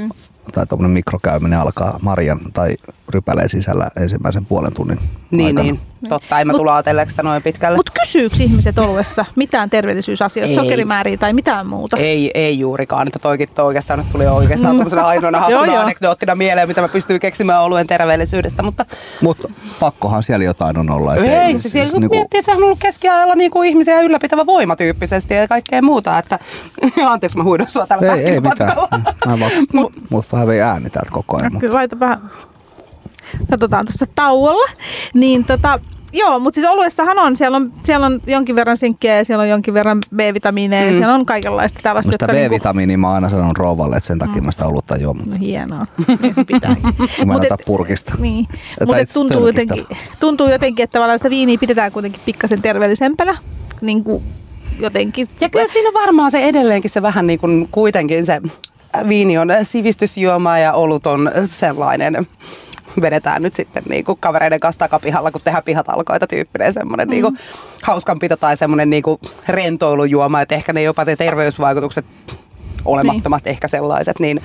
tai 0.53 0.67
tuommoinen 0.67 0.93
mikrokäyminen 0.93 1.60
alkaa 1.60 1.99
marjan 2.01 2.39
tai 2.53 2.75
rypäleen 3.10 3.49
sisällä 3.49 3.88
ensimmäisen 3.97 4.45
puolen 4.45 4.73
tunnin 4.73 4.99
Niin, 5.32 5.48
aikana. 5.48 5.63
niin. 5.63 5.80
Totta, 6.10 6.39
ei 6.39 6.46
mä 6.46 6.54
Mut- 6.54 6.58
tulla 6.60 6.76
ajatelleeksi 6.76 7.22
noin 7.24 7.44
pitkälle. 7.44 7.76
Mutta 7.78 7.92
kysyykö 8.02 8.36
ihmiset 8.39 8.80
oluessa 8.80 9.26
mitään 9.36 9.70
terveellisyysasioita, 9.70 10.50
Ei. 10.50 10.56
sokerimääriä 10.56 11.18
tai 11.18 11.34
mitään 11.34 11.68
muuta? 11.68 11.98
Ei, 11.98 12.32
ei 12.34 12.60
juurikaan, 12.60 13.08
että 13.08 13.20
toikin 13.20 13.50
toi 13.56 13.65
oikeastaan 13.65 14.00
nyt 14.00 14.08
tuli 14.12 14.28
oikeastaan 14.28 14.76
tuollaisena 14.76 15.08
ainoana 15.08 15.39
hassuna 15.50 15.65
joo. 15.74 15.82
anekdoottina 15.84 16.36
mieleen, 16.36 16.68
mitä 16.68 16.82
mä 16.82 16.88
pystyin 16.88 17.20
keksimään 17.20 17.62
oluen 17.63 17.88
terveellisyydestä, 17.88 18.63
mutta 18.63 18.86
Mutta 19.22 19.48
pakkohan 19.80 20.24
siellä 20.24 20.46
jotain 20.46 20.78
on 20.78 20.89
olla. 20.89 21.15
et 21.15 21.24
ei, 21.24 21.60
siis, 21.60 21.74
siis 21.74 21.94
niinku- 21.94 22.15
miettii, 22.15 22.39
että 22.39 22.46
sehän 22.46 22.58
on 22.58 22.63
ollut 22.63 22.80
keskiajalla 22.80 23.36
niinku 23.36 23.63
ihmisiä 23.63 24.02
ylläpitävä 24.02 24.46
voima 24.46 24.76
tyyppisesti 24.76 25.34
ja 25.34 25.48
kaikkea 25.48 25.82
muuta, 25.82 26.18
että 26.18 26.39
anteeksi 27.06 27.38
mä 27.38 27.44
huidon 27.44 27.68
sua 27.70 27.88
tällä 27.88 28.13
ei, 28.13 28.26
ei 28.26 28.39
mitään. 28.39 28.74
Mä 29.28 29.39
vaan, 29.39 29.52
mut 30.10 30.26
vähän 30.32 30.48
vei 30.48 30.62
ääni 30.62 30.89
täältä 30.89 31.12
koko 31.12 31.38
ajan. 31.38 31.52
Mut. 31.54 31.60
Kyllä 31.60 31.74
laita 31.74 32.00
vähän. 32.00 32.22
Katsotaan 33.50 33.86
tuossa 33.86 34.06
tauolla. 34.15 34.70
Niin 35.13 35.46
tota, 35.46 35.80
joo, 36.13 36.39
mutta 36.39 36.56
siis 36.56 36.68
oluessahan 36.68 37.20
on, 37.20 37.36
siellä 37.36 37.58
on, 37.58 37.74
siellä 37.84 38.06
on 38.06 38.22
jonkin 38.28 38.56
verran 38.56 38.78
sinkkiä 38.78 39.18
ja 39.18 39.26
siellä 39.26 39.42
on 39.42 39.50
jonkin 39.50 39.74
verran 39.74 40.00
B-vitamiineja 40.15 40.82
mm. 40.82 40.88
ja 40.88 40.94
siellä 40.94 41.13
on 41.13 41.26
kaikenlaista 41.26 41.80
tällaista. 41.84 42.10
No 42.10 42.12
sitä 42.12 42.26
jotka 42.26 42.50
B-vitamiinia 42.50 42.98
mä 42.98 43.13
aina 43.13 43.30
sanonut 43.30 43.58
rouvalle, 43.58 43.96
että 43.96 44.08
sen 44.08 44.20
takia 44.20 44.42
mä 44.42 44.52
sitä 44.52 44.65
olutta 44.65 44.98
juon, 44.98 45.18
mutta 45.18 45.32
No, 45.32 45.39
hienoa, 45.39 45.86
niin 46.22 46.36
se 46.36 46.44
pitääkin. 46.44 46.84
kun 47.18 47.28
mä 47.28 47.34
en 47.34 47.42
purkista. 47.65 48.13
Niin, 48.20 48.48
mutta 48.80 49.13
tuntuu 49.13 49.42
tölkistä. 49.42 49.62
jotenkin, 49.76 49.98
tuntuu 50.20 50.48
jotenkin, 50.48 50.84
että 50.84 50.94
tavallaan 50.94 51.20
sitä 51.20 51.30
viiniä 51.30 51.58
pidetään 51.58 51.92
kuitenkin 51.92 52.22
pikkasen 52.26 52.62
terveellisempänä. 52.62 53.38
Niin 53.82 54.04
kuin 54.04 54.24
jotenkin. 54.80 55.28
Ja 55.42 55.50
kyllä 55.50 55.68
siinä 55.68 55.89
varmaan 55.94 56.32
se 56.32 56.44
edelleenkin 56.44 56.92
se 56.92 57.02
vähän 57.02 57.28
niin 57.28 57.39
kuin 57.39 57.68
kuitenkin 57.72 58.26
se 58.26 58.42
viini 59.08 59.38
on 59.38 59.50
sivistysjuoma 59.63 60.60
ja 60.60 60.74
olut 60.74 61.08
on 61.08 61.32
sellainen 61.46 62.28
vedetään 63.02 63.41
nyt 63.41 63.54
sitten 63.56 63.84
niin 63.89 64.06
kuin 64.06 64.17
kavereiden 64.19 64.60
kanssa 64.60 64.80
takapihalla, 64.80 65.32
kun 65.32 65.41
tehdään 65.43 65.63
pihatalkoita 65.63 66.28
tyyppinen 66.28 66.73
semmoinen 66.73 67.08
mm. 67.08 67.12
niin 67.12 67.21
kuin 67.21 67.38
hauskanpito 67.84 68.38
tai 68.38 68.58
semmoinen 68.58 68.89
niin 68.89 69.04
kuin 69.04 69.19
rentoilujuoma, 69.47 70.41
että 70.41 70.56
ehkä 70.56 70.73
ne 70.73 70.82
jopa 70.84 71.06
te 71.06 71.15
terveysvaikutukset 71.15 72.06
olemattomat 72.86 73.43
niin. 73.43 73.52
ehkä 73.52 73.67
sellaiset, 73.67 74.19
niin 74.19 74.41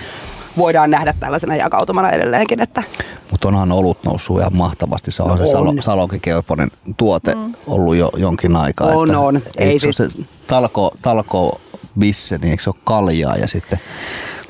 voidaan 0.58 0.90
nähdä 0.90 1.14
tällaisena 1.20 1.56
jakautumana 1.56 2.10
edelleenkin, 2.10 2.60
että 2.60 2.82
Mutta 3.30 3.48
onhan 3.48 3.72
olut 3.72 4.04
noussut 4.04 4.40
ihan 4.40 4.56
mahtavasti. 4.56 5.10
Se 5.10 5.22
on, 5.22 5.28
No 5.28 5.36
se 5.36 5.46
salo, 5.46 5.68
on. 5.70 5.82
salonkikelpoinen 5.82 6.68
tuote 6.96 7.34
mm. 7.34 7.54
ollut 7.66 7.96
jo 7.96 8.10
jonkin 8.16 8.56
aikaa. 8.56 8.86
On, 8.88 9.08
että 9.08 9.18
on. 9.18 9.42
Ei 9.56 9.68
Eikö 9.68 9.92
se, 9.92 9.92
siis- 9.92 10.16
se 10.16 10.24
talko, 10.46 10.94
talko 11.02 11.60
bisse, 11.98 12.38
niin 12.38 12.50
eikö 12.50 12.62
se 12.62 12.70
ole 12.70 12.76
kaljaa 12.84 13.36
ja 13.36 13.48
sitten 13.48 13.80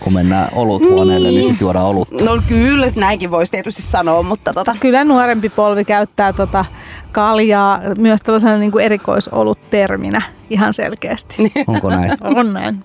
kun 0.05 0.13
mennään 0.13 0.49
oluthuoneelle, 0.53 1.29
niin, 1.29 1.39
niin 1.39 1.49
sitten 1.49 1.65
juodaan 1.65 1.87
olutta. 1.87 2.25
no 2.25 2.43
kyllä, 2.49 2.87
näinkin 2.97 3.31
voisi 3.31 3.53
tietysti 3.53 3.83
sanoa, 3.83 4.23
mutta 4.23 4.53
tota, 4.53 4.77
Kyllä 4.81 5.05
nuorempi 5.05 5.49
polvi 5.49 5.85
käyttää 5.85 6.33
tota 6.33 6.65
kaljaa 7.13 7.81
myös 7.99 8.23
tällaisena 8.23 8.59
niin 8.59 8.73
kuin 8.73 8.85
erikoisolut-terminä 8.85 10.23
ihan 10.51 10.75
selkeästi. 10.75 11.53
Onko 11.67 11.91
näin? 11.91 12.13
On 12.21 12.53
näin. 12.53 12.85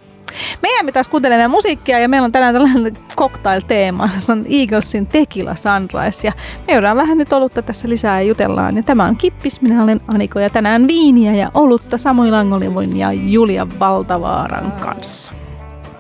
Meidän 0.62 0.86
pitäisi 0.86 1.10
kuuntelemaan 1.10 1.52
musiikkia 1.52 2.00
ja 2.00 2.10
meillä 2.10 2.26
on 2.26 2.32
tänään 2.32 2.56
tällainen 2.56 2.98
cocktail-teema. 3.16 4.10
Se 4.20 4.32
on 4.32 4.46
Eaglesin 4.50 5.08
Tequila 5.08 5.56
Sunrise 5.56 6.28
ja 6.28 6.34
me 6.68 6.74
juodaan 6.74 6.98
vähän 6.98 7.18
nyt 7.18 7.34
olutta 7.34 7.62
tässä 7.62 7.90
lisää 7.90 8.22
ja 8.22 8.28
jutellaan. 8.28 8.78
Ja 8.78 8.84
tämä 8.84 9.06
on 9.06 9.18
Kippis, 9.18 9.62
minä 9.62 9.84
olen 9.84 10.02
Aniko 10.08 10.40
ja 10.40 10.50
tänään 10.50 10.88
viiniä 10.88 11.36
ja 11.36 11.52
olutta 11.54 11.98
Samui 11.98 12.32
Langolivun 12.32 12.98
ja 12.98 13.12
Julia 13.12 13.68
Valtavaaran 13.80 14.72
kanssa. 14.72 15.38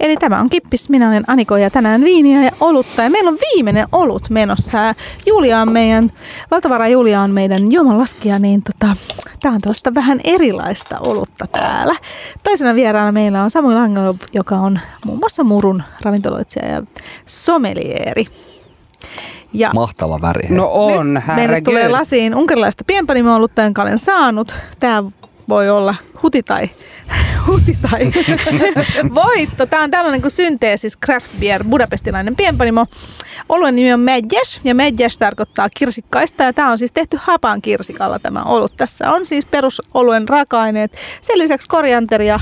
Eli 0.00 0.16
tämä 0.16 0.40
on 0.40 0.50
Kippis, 0.50 0.90
minä 0.90 1.08
olen 1.08 1.24
Aniko 1.26 1.56
ja 1.56 1.70
tänään 1.70 2.04
viiniä 2.04 2.42
ja 2.42 2.50
olutta. 2.60 3.02
Ja 3.02 3.10
meillä 3.10 3.28
on 3.28 3.38
viimeinen 3.54 3.86
olut 3.92 4.30
menossa. 4.30 4.94
Julia 5.26 5.60
on 5.60 5.72
meidän, 5.72 6.12
valtavara 6.50 6.88
Julia 6.88 7.20
on 7.20 7.30
meidän 7.30 7.72
juomanlaskija, 7.72 8.38
niin 8.38 8.62
tota, 8.62 8.96
tämä 9.40 9.54
on 9.54 9.60
tuosta 9.60 9.94
vähän 9.94 10.20
erilaista 10.24 10.98
olutta 11.06 11.46
täällä. 11.46 11.96
Toisena 12.42 12.74
vieraana 12.74 13.12
meillä 13.12 13.42
on 13.42 13.50
Samuel 13.50 13.76
Angel, 13.76 14.14
joka 14.32 14.56
on 14.56 14.80
muun 15.04 15.18
muassa 15.18 15.44
Murun 15.44 15.82
ravintoloitsija 16.02 16.66
ja 16.66 16.82
sommelieri. 17.26 18.24
Ja 19.52 19.70
Mahtava 19.74 20.20
väri. 20.20 20.48
No 20.50 20.68
on, 20.72 21.22
Meille 21.36 21.60
tulee 21.60 21.88
lasiin 21.88 22.34
unkarilaista 22.34 22.84
pienpanimo-olutta, 22.84 23.62
jonka 23.62 23.82
olen 23.82 23.98
saanut. 23.98 24.54
Tämä 24.80 25.02
voi 25.48 25.70
olla 25.70 25.94
huti 26.22 26.42
tai 26.42 26.70
huti 27.46 27.78
tai 27.90 28.00
voitto. 29.14 29.66
Tämä 29.66 29.82
on 29.82 29.90
tällainen 29.90 30.20
kuin 30.20 30.30
synteesis 30.30 30.98
craft 30.98 31.32
beer, 31.40 31.64
budapestilainen 31.64 32.36
pienpanimo. 32.36 32.86
Oluen 33.48 33.76
nimi 33.76 33.92
on 33.92 34.00
Medjes 34.00 34.60
ja 34.64 34.74
Medjes 34.74 35.18
tarkoittaa 35.18 35.68
kirsikkaista 35.76 36.44
ja 36.44 36.52
tämä 36.52 36.70
on 36.70 36.78
siis 36.78 36.92
tehty 36.92 37.18
hapan 37.20 37.62
kirsikalla 37.62 38.18
tämä 38.18 38.42
olut. 38.42 38.76
Tässä 38.76 39.12
on 39.12 39.26
siis 39.26 39.46
perusoluen 39.46 40.28
raaka-aineet. 40.28 40.96
Sen 41.20 41.38
lisäksi 41.38 41.68
korianteria, 41.68 42.40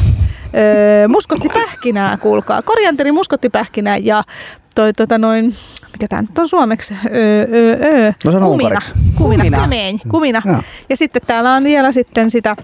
öö, 0.54 1.08
muskottipähkinää, 1.08 2.16
kuulkaa. 2.16 2.62
Korianteri, 2.62 3.12
muskottipähkinää 3.12 3.96
ja 3.96 4.24
toi 4.74 4.92
tota 4.92 5.18
noin, 5.18 5.54
mikä 5.92 6.08
tämä 6.08 6.22
nyt 6.22 6.38
on 6.38 6.48
suomeksi? 6.48 6.94
Öö, 7.14 7.46
öö, 7.52 7.78
öö. 7.84 8.12
No 8.24 8.30
se 8.30 8.36
on 8.36 8.42
kumina. 8.42 8.80
Kumina. 9.14 9.44
Kumina. 9.44 9.58
Kumina. 9.58 9.98
Kumina. 10.08 10.42
Ja. 10.44 10.62
ja 10.88 10.96
sitten 10.96 11.22
täällä 11.26 11.54
on 11.54 11.64
vielä 11.64 11.92
sitten 11.92 12.30
sitä 12.30 12.56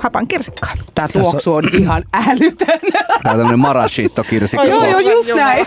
hapan 0.00 0.28
kirsikkaa. 0.28 0.72
Tämä 0.94 1.08
tuoksu 1.08 1.54
on 1.54 1.64
ihan 1.72 2.02
älytön. 2.30 2.80
Tämä 3.22 3.32
on 3.32 3.38
tämmöinen 3.38 3.58
marashitto 3.58 4.24
kirsikka. 4.24 4.64
joo, 4.64 4.84
joo, 4.84 5.00
just 5.00 5.28
näin. 5.34 5.66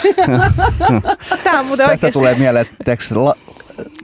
Tämä 1.43 1.59
on 1.59 1.65
muuten 1.65 1.89
Tästä 1.89 2.11
tulee 2.11 2.35
mieleen, 2.35 2.65
että 2.79 2.97
la, 3.11 3.35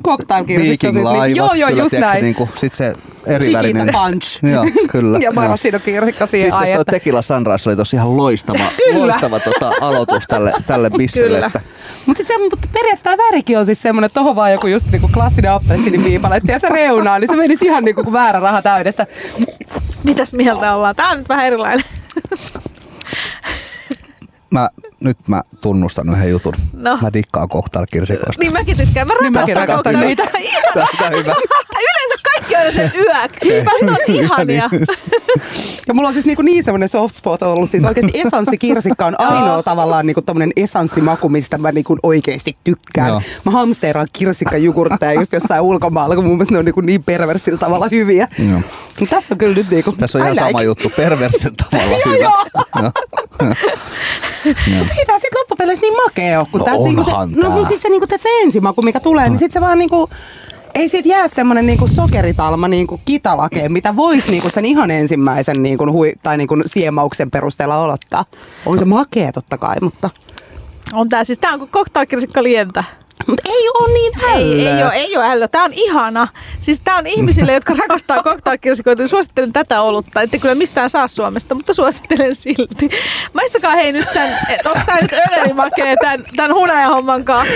cocktailkirsikka. 0.06 0.88
Viking 0.88 1.04
laivat. 1.04 1.38
Joo, 1.38 1.54
joo, 1.54 1.70
just 1.70 1.94
näin. 1.94 2.24
Niinku, 2.24 2.50
sit 2.56 2.76
se 2.76 2.96
eri 3.28 3.54
värinen. 3.54 3.90
punch. 3.92 4.40
Joo, 4.54 4.66
kyllä. 4.92 5.18
ja 5.22 5.32
maraschino 5.32 5.80
kirsikka 5.80 6.28
siihen 6.28 6.50
Itse 6.50 6.64
asiassa 6.64 6.86
Tequila 6.86 7.22
Sunrise 7.22 7.70
oli 7.70 7.76
tosi 7.76 7.96
ihan 7.96 8.18
loistava, 8.18 8.72
loistava 8.94 9.40
tota, 9.40 9.72
aloitus 9.82 10.24
tälle, 10.28 10.54
tälle 10.68 10.90
bisselle. 10.90 11.40
Että... 11.40 11.62
Mutta 12.06 12.24
siis 12.24 12.40
mutta 12.40 12.68
periaatteessa 12.74 13.04
tämä 13.04 13.18
värikin 13.18 13.60
on 13.60 13.66
siis 13.66 13.82
semmoinen, 13.82 14.06
että 14.06 14.20
tohon 14.20 14.36
vaan 14.36 14.52
joku 14.52 14.68
just 14.68 14.92
niinku 14.92 15.10
klassinen 15.14 15.52
appelsiinin 15.52 16.04
viipaletti 16.04 16.52
ja 16.52 16.60
se 16.60 16.70
reunaa, 16.70 17.20
niin 17.20 17.30
se 17.30 17.36
menisi 17.36 17.66
ihan 17.66 17.84
niinku 17.84 18.04
kuin 18.04 18.14
väärä 18.14 18.40
raha 18.40 18.62
täydessä. 18.62 19.08
Mitäs 20.04 20.34
mieltä 20.34 20.76
ollaan? 20.76 20.96
Tää 20.96 21.10
on 21.10 21.18
nyt 21.18 21.30
vähän 21.30 21.46
erilainen. 21.46 21.86
mä, 24.52 24.70
nyt 25.00 25.18
mä 25.28 25.44
tunnustan 25.62 26.10
yhden 26.10 26.30
jutun. 26.30 26.54
No. 26.74 27.00
Mä 27.02 27.14
dikkaan 27.14 27.50
cocktailkirsikoista. 27.50 28.42
Niin 28.42 28.54
mäkin 28.54 28.78
tykkään. 28.78 29.08
Mä 29.08 29.14
niin 29.46 29.58
rakastan 29.58 30.00
niitä. 30.00 30.24
Tämä 30.74 31.10
hyvä. 31.10 31.36
Yleensä 31.80 32.16
kaikki 32.24 32.56
on 32.56 32.74
sen 32.74 32.92
yök. 32.96 33.64
Mä 33.64 33.72
on 33.92 34.16
ihania. 34.16 34.70
ja 35.88 35.94
mulla 35.94 36.08
on 36.08 36.14
siis 36.14 36.26
niin, 36.26 36.38
niin 36.42 36.64
semmoinen 36.64 36.90
soft 36.90 37.16
spot 37.16 37.44
ollut. 37.44 37.70
Siis 37.70 37.84
oikeasti 37.84 38.20
esanssikirsikka 38.20 39.06
on 39.06 39.20
ainoa 39.20 39.64
tavallaan 39.64 40.08
niin 40.08 40.26
tommonen 40.26 40.52
esanssimaku, 40.56 41.30
mistä 41.30 41.58
mä 41.58 41.72
niin 41.72 41.86
oikeasti 42.04 42.58
tykkään. 42.64 43.08
Joo. 43.08 43.22
Mä 43.44 43.52
hamsteeraan 43.52 44.08
kirsikkajugurtteja 44.14 45.14
just 45.14 45.34
jossain 45.34 45.62
ulkomailla, 45.62 46.16
kun 46.16 46.24
mun 46.24 46.34
mielestä 46.34 46.54
ne 46.54 46.60
on 46.60 46.66
niin, 46.66 46.86
niin 46.86 47.04
perversillä 47.04 47.58
tavalla 47.58 47.88
hyviä. 47.92 48.28
Joo. 48.50 48.62
Mutta 49.00 49.16
tässä 49.16 49.34
on 49.34 49.38
kyllä 49.38 49.56
nyt 49.56 49.70
niin 49.70 49.84
kuin, 49.84 49.98
Tässä 49.98 50.18
on 50.18 50.24
ihan 50.24 50.36
like. 50.36 50.46
sama 50.46 50.62
juttu, 50.62 50.90
perversillä 50.98 51.56
tavalla 51.70 51.98
hyvä. 52.06 52.32
Mutta 54.78 54.94
ei 54.98 55.06
tää 55.06 55.20
sit 55.20 55.34
loppupeleissä 55.36 55.82
niin 55.82 55.96
makea 55.96 56.40
ole. 56.40 56.48
Kun 56.52 56.60
no 56.60 56.66
tästä, 56.66 56.84
niinku 56.84 57.04
se, 57.04 57.12
tää. 57.12 57.28
no 57.36 57.50
mutta 57.50 57.68
siis 57.68 57.82
se, 57.82 57.90
niinku, 57.90 58.08
se 58.20 58.30
ensimaku, 58.42 58.82
mikä 58.82 59.00
tulee, 59.00 59.26
no. 59.26 59.30
niin 59.30 59.40
sit 59.40 59.52
se 59.52 59.62
vaan 59.62 59.80
niinku, 59.80 60.10
ei 60.76 60.90
siitä 60.90 61.10
jää 61.10 61.28
semmoinen 61.28 61.66
niinku 61.66 61.88
sokeritalma 61.88 62.68
niinku 62.68 63.00
kitalakeen, 63.06 63.72
mitä 63.72 63.96
voisi 63.96 64.32
niinku 64.32 64.50
sen 64.50 64.66
ihan 64.66 64.92
ensimmäisen 64.92 65.64
niinku 65.64 65.92
hui, 65.92 66.14
tai 66.24 66.38
niinku 66.38 66.56
siemauksen 66.66 67.32
perusteella 67.32 67.84
odottaa. 67.84 68.26
On 68.66 68.80
se 68.80 68.86
makea 68.86 69.32
totta 69.32 69.58
kai, 69.58 69.76
mutta... 69.82 70.10
On 70.94 71.10
tää 71.10 71.24
siis, 71.24 71.40
tää 71.40 71.54
on 71.54 71.60
kuin 71.60 71.70
lientä. 72.44 72.84
Mutta 73.28 73.50
ei 73.52 73.70
ole 73.70 73.94
niin 73.94 74.14
ällö. 74.24 74.36
Ei, 74.36 74.68
ei 74.68 74.84
ole, 74.84 74.94
ei 74.94 75.18
ole 75.18 75.26
ällö. 75.26 75.48
Tämä 75.48 75.64
on 75.64 75.74
ihana. 75.74 76.28
Siis 76.60 76.82
tämä 76.82 76.98
on 76.98 77.08
ihmisille, 77.08 77.54
jotka 77.54 77.74
rakastaa 77.88 78.24
cocktailkirsikoita, 78.24 79.02
niin 79.02 79.08
suosittelen 79.08 79.54
tätä 79.54 79.82
olutta. 79.82 80.22
Ette 80.22 80.40
kyllä 80.40 80.56
mistään 80.56 80.90
saa 80.90 81.08
Suomesta, 81.08 81.56
mutta 81.56 81.74
suosittelen 81.74 82.36
silti. 82.36 82.90
Maistakaa 83.34 83.72
hei 83.72 83.92
nyt 83.92 84.08
sen, 84.14 84.34
että 84.50 84.70
onko 84.70 84.82
tämä 84.86 84.98
nyt 85.02 85.12
öljymakea 85.38 85.96
tämän, 86.02 86.24
tämän 86.36 86.54
hunajahomman 86.54 87.24
kanssa. 87.24 87.56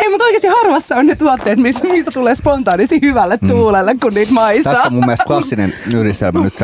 Ei, 0.00 0.08
mutta 0.08 0.24
oikeasti 0.24 0.48
harvassa 0.48 0.96
on 0.96 1.06
ne 1.06 1.16
tuotteet, 1.16 1.58
missä, 1.58 1.86
mistä 1.86 2.10
tulee 2.14 2.34
spontaanisesti 2.34 3.00
hyvälle 3.02 3.38
mm. 3.40 3.48
tuulelle, 3.48 3.94
kun 4.02 4.14
niitä 4.14 4.32
maistaa. 4.32 4.72
Tässä 4.72 4.86
on 4.86 4.92
mun 4.92 5.06
mielestä 5.06 5.24
klassinen 5.24 5.74
yhdistelmä 5.94 6.40
nyt. 6.40 6.54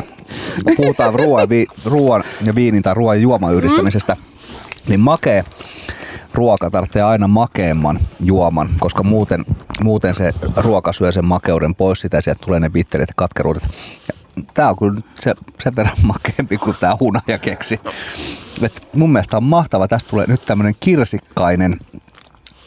Kun 0.65 0.77
puhutaan 0.77 1.15
ruoan, 1.15 1.49
vi, 1.49 1.67
ruoan 1.85 2.25
ja 2.45 2.55
viinin 2.55 2.83
tai 2.83 2.95
ruoan 2.95 3.23
juoman 3.23 3.55
yhdistämisestä, 3.55 4.15
mm. 4.15 4.23
niin 4.89 5.01
makea 5.01 5.45
ruoka 6.35 6.71
tarvitsee 6.71 7.03
aina 7.03 7.29
makeemman 7.29 7.99
juoman, 8.21 8.71
koska 8.81 9.03
muuten, 9.03 9.45
muuten 9.83 10.15
se 10.15 10.33
ruoka 10.57 10.93
syö 10.93 11.13
sen 11.13 11.25
makeuden 11.25 11.75
pois 11.75 12.01
sitä 12.01 12.17
ja 12.17 12.23
sieltä 12.23 12.45
tulee 12.45 12.61
ne 12.61 12.71
bitterit 12.71 13.09
ja 13.09 13.15
katkeruudet. 13.17 13.69
Tämä 14.55 14.69
on 14.69 14.79
kyllä 14.79 15.01
se, 15.21 15.35
sen 15.63 15.77
verran 15.77 15.97
makeampi 16.15 16.57
kuin 16.59 16.77
tämä 16.81 17.39
keksi. 17.39 17.81
Et 18.63 18.89
mun 18.95 19.13
mielestä 19.13 19.37
on 19.37 19.45
mahtava. 19.45 19.89
Tästä 19.89 20.11
tulee 20.11 20.27
nyt 20.27 20.45
tämmöinen 20.45 20.75
kirsikkainen 20.81 21.79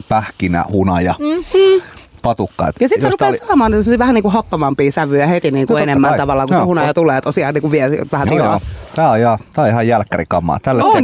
pähkinä 0.09 0.65
hunaja. 0.69 1.15
Mm-hmm 1.19 1.97
patukka. 2.21 2.71
ja 2.79 2.89
sitten 2.89 3.01
se 3.01 3.09
rupeaa 3.09 3.29
oli... 3.29 3.37
saamaan 3.37 3.71
vähän 3.97 4.15
niin 4.15 4.21
kuin 4.23 4.31
happamampia 4.31 4.91
sävyjä 4.91 5.27
heti 5.27 5.51
niin 5.51 5.67
kuin 5.67 5.75
no, 5.75 5.83
enemmän 5.83 6.09
kai. 6.09 6.17
tavallaan, 6.17 6.47
kun 6.47 6.55
joo, 6.55 6.61
se 6.61 6.65
hunaja 6.65 6.93
to... 6.93 7.01
tulee 7.01 7.21
tosiaan 7.21 7.53
niin 7.53 7.61
kuin 7.61 7.71
vie 7.71 7.89
vähän 8.11 8.27
no, 8.27 8.59
Tämä 8.95 9.11
on, 9.11 9.19
tämä 9.53 9.65
on 9.65 9.67
ihan 9.67 9.87
jälkkärikamaa. 9.87 10.59
Tällä 10.63 10.83
on. 10.83 11.03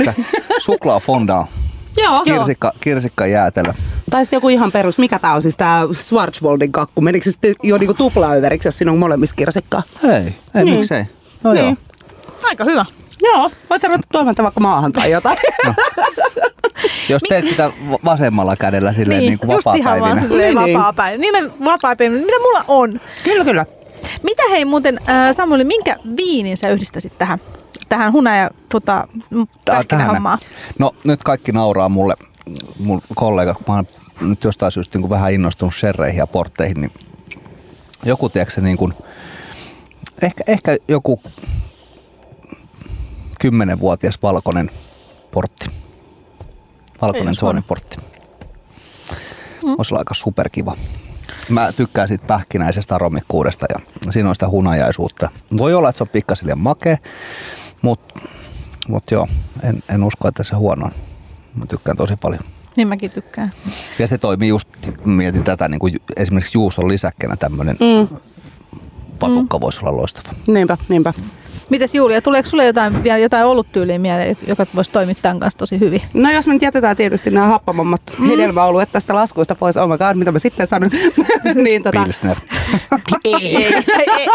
suklaa 0.59 0.99
fondant 0.99 1.49
Joo. 1.97 2.21
Kirsikka, 2.23 2.71
kirsikka 2.79 3.25
jäätelö. 3.25 3.73
Tai 4.09 4.25
sitten 4.25 4.37
joku 4.37 4.49
ihan 4.49 4.71
perus, 4.71 4.97
mikä 4.97 5.19
tää 5.19 5.33
on 5.33 5.41
siis 5.41 5.57
tää 5.57 5.81
Schwarzwaldin 5.93 6.71
kakku? 6.71 7.01
Menikö 7.01 7.23
se 7.23 7.31
sitten 7.31 7.55
jo 7.63 7.77
niinku 7.77 7.93
tuplaöveriksi, 7.93 8.67
jos 8.67 8.77
siinä 8.77 8.91
on 8.91 8.97
molemmissa 8.97 9.35
kirsikkaa? 9.35 9.83
Ei, 10.03 10.35
ei 10.55 10.63
niin. 10.63 10.77
miksei. 10.77 11.03
No 11.43 11.53
niin. 11.53 11.65
joo. 11.65 11.75
Aika 12.43 12.63
hyvä. 12.63 12.85
Joo, 13.21 13.51
voit 13.69 13.81
sä 13.81 13.87
ruveta 13.87 14.07
tuomaan 14.11 14.35
vaikka 14.39 14.59
maahan 14.59 14.91
tai 14.91 15.11
jotain. 15.11 15.37
No. 15.65 15.73
Jos 17.09 17.21
teet 17.29 17.47
sitä 17.47 17.71
vasemmalla 18.05 18.55
kädellä 18.55 18.93
silleen 18.93 19.19
niin, 19.19 19.29
niin 19.29 19.39
kuin 19.39 19.47
vapaa-päivinä. 19.47 20.09
Just 20.09 20.21
ihan 20.21 20.55
vaan 20.55 20.65
niin, 20.65 20.77
vapaa-päivinä. 20.77 21.31
Niin 21.31 21.51
vapaa-päivinä. 21.65 22.21
Mitä 22.25 22.39
mulla 22.39 22.65
on? 22.67 22.99
Kyllä, 23.23 23.43
kyllä. 23.43 23.65
Mitä 24.23 24.43
hei 24.49 24.65
muuten, 24.65 24.99
äh, 25.09 25.31
Samuli, 25.31 25.63
minkä 25.63 25.97
viinin 26.17 26.57
sä 26.57 26.69
yhdistäsit 26.69 27.17
tähän? 27.17 27.39
Tähän 27.93 28.13
hunaja 28.13 28.49
tota, 28.69 29.07
hommaan? 30.07 30.39
No 30.79 30.91
nyt 31.03 31.23
kaikki 31.23 31.51
nauraa 31.51 31.89
mulle, 31.89 32.13
mun 32.79 33.01
kollegat, 33.15 33.57
kun 33.57 33.65
mä 33.67 33.73
oon 33.73 33.87
nyt 34.21 34.43
jostain 34.43 34.71
syystä 34.71 34.99
niin 34.99 35.09
vähän 35.09 35.33
innostunut 35.33 35.73
sherreihin 35.75 36.17
ja 36.17 36.27
portteihin, 36.27 36.81
niin 36.81 36.91
joku, 38.05 38.29
tiedätkö, 38.29 38.61
niin 38.61 38.77
kuin, 38.77 38.93
ehkä, 40.21 40.43
ehkä 40.47 40.77
joku 40.87 41.21
kymmenenvuotias 43.39 44.19
valkoinen 44.23 44.71
portti. 45.31 45.69
Valkoinen 47.01 47.35
suoniportti. 47.35 47.97
Mm. 49.63 49.75
Olisi 49.77 49.95
aika 49.95 50.13
superkiva. 50.13 50.77
Mä 51.49 51.71
tykkään 51.71 52.07
siitä 52.07 52.27
pähkinäisestä 52.27 52.95
aromikkuudesta 52.95 53.65
ja 53.69 54.11
siinä 54.11 54.29
on 54.29 54.35
sitä 54.35 54.49
hunajaisuutta. 54.49 55.29
Voi 55.57 55.73
olla, 55.73 55.89
että 55.89 55.97
se 55.97 56.03
on 56.03 56.09
pikkasen 56.09 56.59
makea, 56.59 56.97
mutta 57.83 58.19
mut 58.87 59.11
joo, 59.11 59.27
en, 59.63 59.83
en 59.89 60.03
usko, 60.03 60.27
että 60.27 60.43
se 60.43 60.55
huono 60.55 60.85
on. 60.85 60.91
Mä 61.55 61.65
tykkään 61.65 61.97
tosi 61.97 62.15
paljon. 62.15 62.43
Niin 62.77 62.87
mäkin 62.87 63.11
tykkään. 63.11 63.51
Ja 63.99 64.07
se 64.07 64.17
toimii 64.17 64.49
just, 64.49 64.67
mietin 65.05 65.43
tätä 65.43 65.67
niin 65.67 65.79
kuin 65.79 65.93
esimerkiksi 66.17 66.57
juuston 66.57 66.87
lisäkkeenä 66.87 67.35
tämmöinen 67.35 67.77
mm. 67.79 68.17
patukka 69.19 69.57
mm. 69.57 69.61
voisi 69.61 69.79
olla 69.83 69.97
loistava. 69.97 70.33
Niinpä, 70.47 70.77
niinpä. 70.89 71.13
Mites 71.69 71.95
Julia, 71.95 72.21
tuleeko 72.21 72.49
sulle 72.49 72.65
jotain, 72.65 73.03
vielä 73.03 73.17
jotain 73.17 73.45
oluttyyliä 73.45 73.99
mieleen, 73.99 74.37
joka 74.47 74.65
voisi 74.75 74.91
toimia 74.91 75.15
tämän 75.21 75.39
kanssa 75.39 75.59
tosi 75.59 75.79
hyvin? 75.79 76.01
No 76.13 76.31
jos 76.31 76.47
me 76.47 76.53
nyt 76.53 76.61
jätetään 76.61 76.95
tietysti 76.95 77.31
nämä 77.31 77.47
happamammat 77.47 78.01
mm. 78.17 78.29
hedelmäoluet 78.29 78.89
tästä 78.91 79.15
laskuista 79.15 79.55
pois, 79.55 79.77
oh 79.77 79.89
my 79.89 79.97
god, 79.97 80.15
mitä 80.15 80.31
mä 80.31 80.39
sitten 80.39 80.67
sanon. 80.67 80.89
niin, 81.63 81.83
tota, 81.83 82.03
Pilsner. 82.03 82.37
ei. 83.23 83.55
ei, 83.55 83.83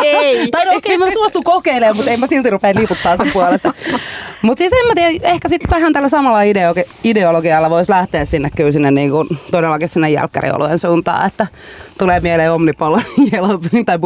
ei, 0.03 0.17
ei. 0.17 0.49
Tai 0.51 0.65
no 0.65 0.77
okei, 0.77 0.97
okay, 0.97 1.07
mä 1.07 1.13
suostun 1.13 1.45
kokeilemaan, 1.45 1.97
mutta 1.97 2.11
en 2.11 2.21
mä 2.21 2.27
silti 2.27 2.51
rupea 2.51 2.73
liputtaa 2.75 3.17
sen 3.17 3.31
puolesta. 3.33 3.75
Mutta 4.43 4.59
siis 4.59 4.73
en 4.73 4.87
mä 4.87 4.95
tiedä, 4.95 5.29
ehkä 5.29 5.49
sitten 5.49 5.71
vähän 5.71 5.93
tällä 5.93 6.09
samalla 6.09 6.43
ideologi- 6.43 6.91
ideologialla 7.05 7.71
voisi 7.71 7.93
lähteä 7.93 8.25
sinne 8.25 8.51
kyllä 8.57 8.71
sinne 8.71 8.91
niin 8.91 9.11
kuin, 9.11 9.29
todellakin 9.51 9.89
sinne 9.89 10.11
jälkkäriolueen 10.11 10.79
suuntaan, 10.79 11.27
että 11.27 11.47
tulee 11.99 12.21
mieleen 12.21 12.53
Omnipol 12.53 12.99
Yellow, 13.33 13.61
tai. 13.87 13.99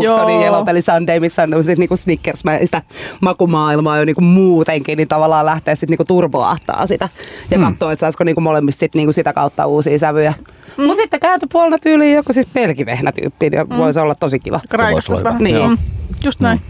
Yellow 0.42 0.64
Belly 0.64 0.82
Sunday, 0.82 1.20
missä 1.20 1.42
on 1.42 1.64
siis 1.64 1.78
niinku 1.78 1.96
Snickersmäistä 1.96 2.82
makumaailmaa 3.20 3.98
jo 3.98 4.04
niinku 4.04 4.20
muutenkin, 4.20 4.96
niin 4.96 5.08
tavallaan 5.08 5.46
lähteä 5.46 5.74
sitten 5.74 5.88
niinku 5.92 6.04
turboahtaa 6.04 6.86
sitä 6.86 7.08
ja 7.50 7.58
Hmm. 7.58 7.66
katsoa, 7.66 7.92
että 7.92 8.00
saisiko 8.00 8.24
niinku 8.24 8.40
molemmista 8.40 8.80
sit 8.80 8.94
niinku 8.94 9.12
sitä 9.12 9.32
kautta 9.32 9.66
uusia 9.66 9.98
sävyjä. 9.98 10.34
Mm. 10.76 10.84
Mutta 10.84 11.02
sitten 11.02 11.20
kääntöpuolella 11.20 11.78
tyyliin 11.78 12.16
joku 12.16 12.32
siis 12.32 12.46
pelkivehnä-tyyppi, 12.46 13.50
niin 13.50 13.66
Mm. 13.70 13.76
voisi 13.78 14.00
olla 14.00 14.14
tosi 14.14 14.38
kiva. 14.38 14.60
Raikastus 14.70 15.14
olla 15.20 15.24
vähän. 15.24 15.42
Niin. 15.44 15.68
Mm, 15.68 15.78
Just 16.24 16.40
näin. 16.40 16.60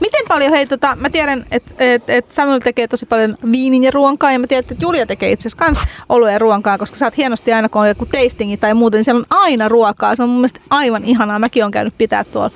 Miten 0.00 0.24
paljon, 0.28 0.50
hei 0.52 0.66
tota, 0.66 0.96
mä 1.00 1.10
tiedän, 1.10 1.44
että 1.50 1.70
et, 1.78 2.10
et 2.10 2.32
Samuel 2.32 2.58
tekee 2.58 2.88
tosi 2.88 3.06
paljon 3.06 3.34
viinin 3.52 3.84
ja 3.84 3.90
ruoankaa 3.90 4.32
ja 4.32 4.38
mä 4.38 4.46
tiedän, 4.46 4.64
että 4.70 4.74
Julia 4.84 5.06
tekee 5.06 5.32
itse 5.32 5.42
asiassa 5.48 5.64
kans 5.64 5.78
oluen 6.08 6.32
ja 6.32 6.38
ruoankaa, 6.38 6.78
koska 6.78 6.96
sä 6.96 7.06
oot 7.06 7.16
hienosti 7.16 7.52
aina, 7.52 7.68
kun 7.68 7.80
on 7.82 7.88
joku 7.88 8.06
tastingi 8.06 8.56
tai 8.56 8.74
muuten, 8.74 8.98
niin 8.98 9.04
siellä 9.04 9.18
on 9.18 9.26
aina 9.30 9.68
ruokaa. 9.68 10.16
Se 10.16 10.22
on 10.22 10.28
mun 10.28 10.38
mielestä 10.38 10.60
aivan 10.70 11.04
ihanaa. 11.04 11.38
Mäkin 11.38 11.64
olen 11.64 11.72
käynyt 11.72 11.94
pitää 11.98 12.24
tuolla 12.24 12.50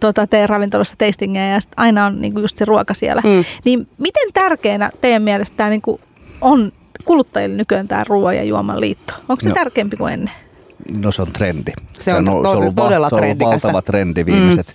tota, 0.00 0.26
teidän 0.26 0.48
ravintolassa 0.48 0.94
tastingeja 0.98 1.46
ja 1.54 1.58
aina 1.76 2.06
on 2.06 2.20
niinku 2.20 2.40
just 2.40 2.58
se 2.58 2.64
ruoka 2.64 2.94
siellä. 2.94 3.22
Mm. 3.24 3.44
Niin 3.64 3.88
miten 3.98 4.32
tärkeänä 4.34 4.90
teidän 5.00 5.22
mielestä 5.22 5.56
tää 5.56 5.70
niinku 5.70 6.00
on 6.40 6.72
kuluttajille 7.04 7.56
nykyään 7.56 7.88
tämä 7.88 8.04
ruoan 8.08 8.36
ja 8.36 8.42
juoman 8.44 8.80
liitto? 8.80 9.14
Onko 9.28 9.40
se 9.40 9.48
No. 9.48 9.54
tärkeämpi 9.54 9.96
kuin 9.96 10.12
ennen? 10.12 10.34
No 10.98 11.12
se 11.12 11.22
on 11.22 11.32
trendi. 11.32 11.72
Se 11.92 12.14
on 12.14 12.28
ollut- 12.28 12.42
to- 12.42 12.50
ollut, 12.50 12.76
va- 12.76 12.82
todella 12.82 13.08
se 13.08 13.14
on 13.14 13.22
ollut 13.24 13.38
valtava 13.40 13.82
trendi 13.82 14.26
viimeiset, 14.26 14.74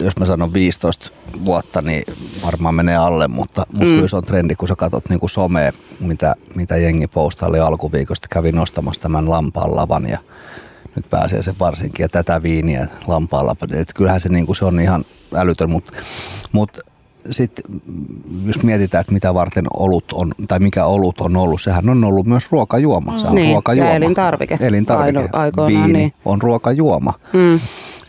jos 0.00 0.16
mä 0.20 0.26
sanon 0.26 0.52
15 0.52 1.10
vuotta, 1.44 1.80
niin 1.82 2.02
varmaan 2.46 2.74
menee 2.74 2.96
alle, 2.96 3.28
mutta, 3.28 3.66
mutta 3.72 3.84
Mm. 3.86 3.94
kyllä 3.94 4.08
se 4.08 4.16
on 4.16 4.24
trendi, 4.24 4.54
kun 4.54 4.68
sä 4.68 4.76
katsot 4.76 5.08
niin 5.08 5.20
somea, 5.26 5.72
mitä, 6.00 6.34
mitä 6.54 6.76
jengi 6.76 7.06
postaili 7.06 7.60
alkuviikosta, 7.60 8.28
kävi 8.30 8.52
nostamassa 8.52 9.02
tämän 9.02 9.30
lampaan 9.30 9.76
lavan 9.76 10.08
ja 10.08 10.18
nyt 10.96 11.10
pääsee 11.10 11.42
se 11.42 11.54
varsinkin 11.60 12.04
ja 12.04 12.08
tätä 12.08 12.42
viiniä 12.42 12.88
lampaan 13.06 13.46
lavan. 13.46 13.74
Et 13.74 13.94
kyllähän 13.94 14.20
se, 14.20 14.28
niin 14.28 14.46
kuin, 14.46 14.56
se 14.56 14.64
on 14.64 14.80
ihan 14.80 15.04
älytön, 15.34 15.70
mutta 15.70 15.92
mut, 16.52 16.78
sitten 17.30 17.80
jos 18.46 18.62
mietitään, 18.62 19.00
että 19.00 19.12
mitä 19.12 19.34
varten 19.34 19.64
olut 19.76 20.12
on, 20.12 20.32
tai 20.48 20.58
mikä 20.58 20.84
olut 20.84 21.20
on 21.20 21.36
ollut, 21.36 21.62
sehän 21.62 21.88
on 21.88 22.04
ollut 22.04 22.26
myös 22.26 22.52
ruokajuoma. 22.52 23.18
Se 23.18 23.26
on 23.26 23.34
Niin, 23.34 23.46
ja 23.46 23.52
ruokajuoma. 23.52 23.92
elintarvike. 23.92 24.58
Elintarvike. 24.60 25.18
Aino- 25.18 25.28
aikoinaan, 25.32 25.84
Viini 25.84 25.98
niin. 25.98 26.12
on 26.24 26.42
ruokajuoma. 26.42 27.12
Mm. 27.32 27.60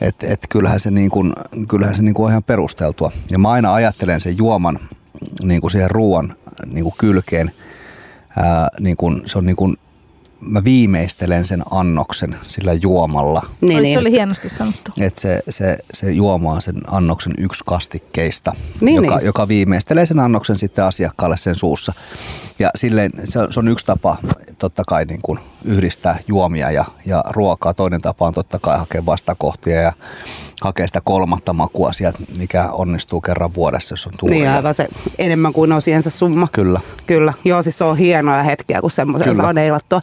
Et, 0.01 0.15
et 0.23 0.39
kyllähän 0.49 0.79
se, 0.79 0.91
niin 0.91 1.09
kun, 1.09 1.33
kyllähän 1.67 1.95
se 1.95 2.03
niin 2.03 2.13
kun 2.13 2.25
on 2.25 2.31
ihan 2.31 2.43
perusteltua. 2.43 3.11
Ja 3.31 3.39
mä 3.39 3.49
aina 3.49 3.73
ajattelen 3.73 4.21
sen 4.21 4.37
juoman 4.37 4.79
niin 5.43 5.61
kuin 5.61 5.71
siihen 5.71 5.91
ruoan 5.91 6.35
niin 6.65 6.83
kuin 6.83 6.93
kylkeen. 6.97 7.51
Ää, 8.37 8.67
niin 8.79 8.97
kun, 8.97 9.23
se 9.25 9.37
on 9.37 9.45
niin 9.45 9.55
kun, 9.55 9.77
mä 10.45 10.63
viimeistelen 10.63 11.45
sen 11.45 11.63
annoksen 11.71 12.35
sillä 12.47 12.73
juomalla. 12.73 13.45
Niin, 13.61 13.83
niin. 13.83 13.95
Se 13.95 13.99
oli 14.01 14.11
hienosti 14.11 14.49
sanottu. 14.49 14.91
Että 15.01 15.21
se, 15.21 15.39
se, 15.49 15.77
se 15.93 16.11
juoma 16.11 16.51
on 16.53 16.61
sen 16.61 16.75
annoksen 16.87 17.33
yksi 17.37 17.63
kastikkeista, 17.67 18.53
Niin, 18.81 18.95
joka, 18.95 19.15
niin. 19.15 19.25
joka 19.25 19.47
viimeistelee 19.47 20.05
sen 20.05 20.19
annoksen 20.19 20.59
sitten 20.59 20.85
asiakkaalle 20.85 21.37
sen 21.37 21.55
suussa. 21.55 21.93
Ja 22.59 22.69
silleen 22.75 23.11
se, 23.23 23.39
on- 23.39 23.53
se 23.53 23.59
on 23.59 23.67
yksi 23.67 23.85
tapa 23.85 24.17
totta 24.59 24.83
kai 24.87 25.05
niin 25.05 25.19
kuin 25.23 25.39
yhdistää 25.65 26.19
juomia 26.27 26.71
ja, 26.71 26.85
ja 27.05 27.23
ruokaa. 27.29 27.73
Toinen 27.73 28.01
tapa 28.01 28.27
on 28.27 28.33
totta 28.33 28.59
kai 28.59 28.77
hakea 28.79 29.05
vastakohtia 29.05 29.81
ja 29.81 29.93
hakea 30.61 30.87
sitä 30.87 31.01
kolmatta 31.03 31.53
makua 31.53 31.93
sieltä, 31.93 32.19
mikä 32.37 32.69
onnistuu 32.71 33.21
kerran 33.21 33.53
vuodessa, 33.53 33.93
jos 33.93 34.07
on 34.07 34.13
tuuri. 34.19 34.35
Niin 34.35 34.49
aivan 34.49 34.73
se 34.73 34.87
enemmän 35.17 35.53
kuin 35.53 35.71
osiensa 35.71 36.09
summa. 36.09 36.47
Kyllä. 36.51 36.79
Kyllä. 37.07 37.33
Joo, 37.45 37.61
siis 37.61 37.77
se 37.77 37.83
on 37.83 37.97
hienoja 37.97 38.43
hetkiä, 38.43 38.81
kun 38.81 38.91
semmoisen 38.91 39.35
saa 39.35 39.53
neilattua. 39.53 39.99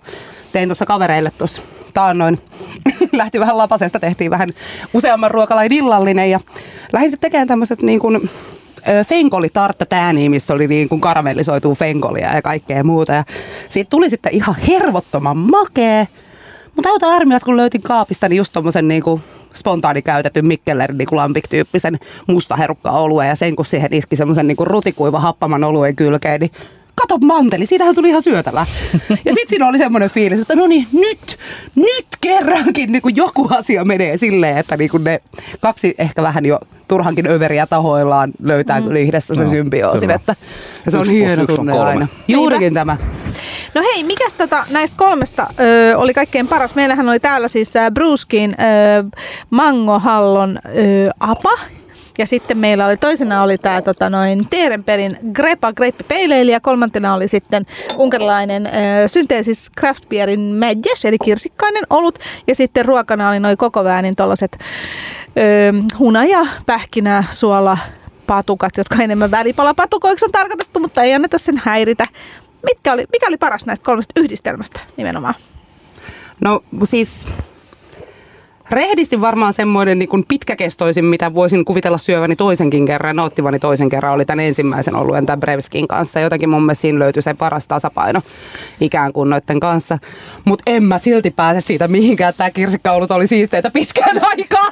Tein 0.53 0.69
tuossa 0.69 0.87
kavereille 0.87 1.31
tuossa 1.39 1.63
taannoin. 1.95 2.39
Lähti 3.13 3.41
vähän 3.41 3.59
lapasesta, 3.59 4.01
tehtiin 4.01 4.31
vähän 4.31 4.49
useamman 4.95 5.31
ruokalain 5.31 5.73
illallinen 5.73 6.31
ja 6.31 6.41
lähdin 6.93 7.11
sitten 7.11 7.31
tekemään 7.31 7.49
tämmöiset 7.49 7.83
niin 7.83 8.01
kuin 8.01 8.31
fenkolitartta 9.09 9.87
tääniä, 9.87 10.31
missä 10.31 10.55
oli 10.55 10.67
niin 10.67 10.89
kuin 10.89 11.01
karamellisoituu 11.01 11.75
fenkolia 11.75 12.35
ja 12.35 12.43
kaikkea 12.43 12.85
muuta. 12.85 13.13
Ja 13.13 13.25
siitä 13.69 13.91
tuli 13.91 14.11
sitten 14.11 14.35
ihan 14.35 14.57
hervottoman 14.69 15.37
makee. 15.37 16.09
Mutta 16.77 16.89
auta 16.89 17.09
armias, 17.09 17.45
kun 17.45 17.57
löytin 17.57 17.83
kaapista 17.83 18.29
niin 18.29 18.37
just 18.37 18.53
tommosen 18.53 18.89
niinku 18.89 19.21
spontaani 19.55 20.03
käytetyn 20.03 20.47
Mikkeller 20.47 20.93
niinku 20.93 21.17
lampik-tyyppisen 21.17 21.99
mustaherukka 22.27 22.91
oluen 22.91 23.29
ja 23.29 23.37
sen 23.37 23.57
kun 23.57 23.67
siihen 23.67 23.95
iski 23.95 24.17
semmoisen 24.17 24.47
niinku 24.47 24.65
rutikuiva 24.65 25.21
happaman 25.21 25.65
oluen 25.65 25.97
kylkeen, 25.97 26.41
niin 26.41 26.51
kato 26.95 27.19
manteli, 27.19 27.67
siitähän 27.67 27.95
tuli 27.95 28.09
ihan 28.09 28.23
syötävää. 28.23 28.67
Ja 29.25 29.33
sitten 29.35 29.49
siinä 29.49 29.69
oli 29.69 29.79
semmoinen 29.79 30.11
fiilis, 30.11 30.41
että 30.41 30.55
no 30.55 30.67
niin, 30.67 30.87
nyt, 30.93 31.39
nyt 31.75 32.07
kerrankin 32.21 32.93
niin 32.93 33.03
kuin 33.03 33.17
joku 33.17 33.49
asia 33.51 33.85
menee 33.85 34.17
silleen, 34.17 34.59
että 34.59 34.77
niin 34.77 34.91
kuin 34.91 35.05
ne 35.05 35.21
kaksi 35.61 35.95
ehkä 35.99 36.23
vähän 36.23 36.47
jo 36.47 36.61
turhankin 36.89 37.27
överiä 37.27 37.67
tahoillaan 37.67 38.33
löytää 38.43 38.81
mm. 38.81 38.87
kyllä 38.87 38.99
yhdessä 38.99 39.35
se 39.35 39.43
Joo, 39.43 39.51
symbioosin. 39.51 40.11
Että, 40.11 40.37
ja 40.85 40.91
se 40.91 40.97
on 40.97 41.03
Yksi 41.03 41.15
hieno 41.15 41.43
on 41.43 41.57
tunne 41.57 41.79
aina. 41.79 42.09
Juurikin 42.29 42.75
tämä. 42.75 42.97
No 43.75 43.83
hei, 43.83 44.05
mikäs 44.05 44.35
tota, 44.35 44.67
näistä 44.71 44.97
kolmesta 44.97 45.47
ö, 45.61 45.99
oli 45.99 46.15
kaikkein 46.15 46.49
paras? 46.49 46.75
Meillähän 46.75 47.09
oli 47.09 47.21
täällä 47.21 47.49
siis 47.49 47.73
Bruskin 47.95 48.57
ö, 48.61 49.19
Mangohallon 49.51 50.59
ö, 50.67 51.11
apa. 51.21 51.51
Ja 52.19 52.27
sitten 52.27 52.59
meillä 52.59 52.87
oli 52.87 52.97
toisena 52.97 53.43
oli 53.43 53.59
tämä 53.59 53.83
tota, 53.83 54.11
noin 54.11 54.47
Teerenperin 54.51 55.19
Grepa 55.33 55.73
Ale 56.11 56.43
ja 56.43 56.61
kolmantena 56.61 57.15
oli 57.15 57.29
sitten 57.29 57.67
unkarilainen 57.97 58.67
ö, 58.67 58.71
synteesis 59.09 59.71
craft 59.81 60.09
beerin 60.09 60.41
Madjes, 60.41 61.05
eli 61.05 61.19
kirsikkainen 61.25 61.83
olut. 61.91 62.19
Ja 62.47 62.55
sitten 62.55 62.85
ruokana 62.85 63.29
oli 63.29 63.41
noin 63.41 63.57
koko 63.57 63.85
väänin 63.85 64.17
tollaset 64.17 64.59
ö, 64.59 65.73
hunaja, 65.99 66.47
pähkinä, 66.67 67.25
suola, 67.31 67.79
patukat, 68.27 68.77
jotka 68.77 69.03
enemmän 69.03 69.31
välipalapatukoiksi 69.31 70.25
on 70.25 70.33
tarkoitettu, 70.33 70.81
mutta 70.81 71.03
ei 71.03 71.15
anneta 71.15 71.39
sen 71.39 71.63
häiritä. 71.65 72.05
Mitkä 72.63 72.93
oli, 72.93 73.05
mikä 73.13 73.27
oli 73.29 73.37
paras 73.37 73.67
näistä 73.67 73.85
kolmesta 73.85 74.21
yhdistelmästä 74.21 74.81
nimenomaan? 74.97 75.35
No 76.41 76.61
siis 76.85 77.27
rehdisti 78.71 79.21
varmaan 79.21 79.53
semmoinen 79.53 79.99
niin 79.99 80.09
kuin 80.09 80.25
pitkäkestoisin, 80.29 81.05
mitä 81.05 81.35
voisin 81.35 81.65
kuvitella 81.65 81.99
syöväni 81.99 82.37
toisenkin 82.37 82.87
kerran, 82.87 83.17
nauttivani 83.17 83.59
toisen 83.59 83.89
kerran, 83.89 84.13
oli 84.13 84.25
tämän 84.25 84.45
ensimmäisen 84.45 84.97
oluen 84.97 85.27
tämän 85.27 85.41
Brevskin 85.41 85.89
kanssa. 85.89 86.21
Jotenkin 86.21 86.49
mun 86.51 86.63
mielestä 86.63 86.83
siinä 86.83 86.99
löytyi 86.99 87.23
se 87.23 87.35
paras 87.35 87.69
tasapaino 87.69 88.23
ikään 88.81 89.13
kuin 89.13 89.31
noiden 89.31 89.61
kanssa. 89.61 89.99
Mutta 90.45 90.63
en 90.67 90.85
mä 90.85 90.99
silti 90.99 91.31
pääse 91.31 91.61
siitä 91.61 91.89
mihinkään, 91.89 92.35
tämä 92.37 92.51
kirsikkaulut 92.51 93.11
oli 93.11 93.27
siisteitä 93.27 93.71
pitkään 93.71 94.21
aikaa. 94.31 94.69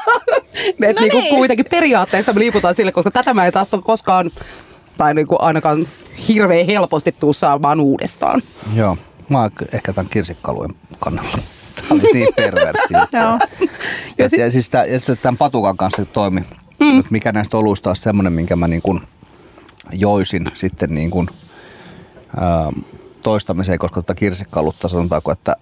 Et 0.55 0.79
No 0.79 1.01
niin 1.01 1.11
kuin 1.11 1.23
niin. 1.23 1.37
kuitenkin 1.37 1.67
periaatteessa 1.71 2.33
me 2.33 2.41
liiputaan 2.41 2.75
sille, 2.75 2.93
koska 2.93 3.11
tätä 3.11 3.35
mä 3.35 3.47
en 3.47 3.53
taas 3.53 3.75
ole 3.75 3.83
koskaan 3.83 4.31
tai 4.99 5.15
niin 5.15 5.27
kuin 5.27 5.41
ainakaan 5.41 5.87
hirveän 6.29 6.67
helposti 6.67 7.15
tuu 7.21 7.33
saamaan 7.33 7.81
uudestaan. 7.81 8.43
Joo, 8.77 8.97
mä 9.29 9.41
oon 9.41 9.51
ehkä 9.73 9.93
tämän 9.93 10.11
kirsikkaluen 10.11 10.75
kannalla. 10.99 11.39
Tämä 11.89 12.01
oli 12.03 12.13
niin 12.13 12.35
perversi. 12.37 12.95
Joo. 13.13 13.39
ja, 14.19 14.29
sit, 14.29 14.39
ja, 14.39 14.53
siis 14.53 14.71
tää, 14.71 14.85
ja 14.85 14.99
sitten 14.99 15.19
tämän 15.23 15.37
patukan 15.37 15.77
kanssa 15.77 16.05
toimi. 16.05 16.41
Mm. 16.81 17.03
Mikä 17.11 17.33
näistä 17.33 17.57
oluista 17.57 17.91
on 17.91 17.97
semmoinen, 17.97 18.33
minkä 18.33 18.57
mä 18.57 18.69
niin 18.69 18.83
kuin 18.83 19.01
joisin 19.93 20.51
sitten 20.55 20.95
niin 20.95 21.11
kuin, 21.11 21.29
ää, 22.41 22.73
toistamiseen, 23.23 23.79
koska 23.79 23.95
tuota 23.95 24.15
kirsikkalutta 24.15 24.89
sanotaanko, 24.89 25.33
että 25.33 25.57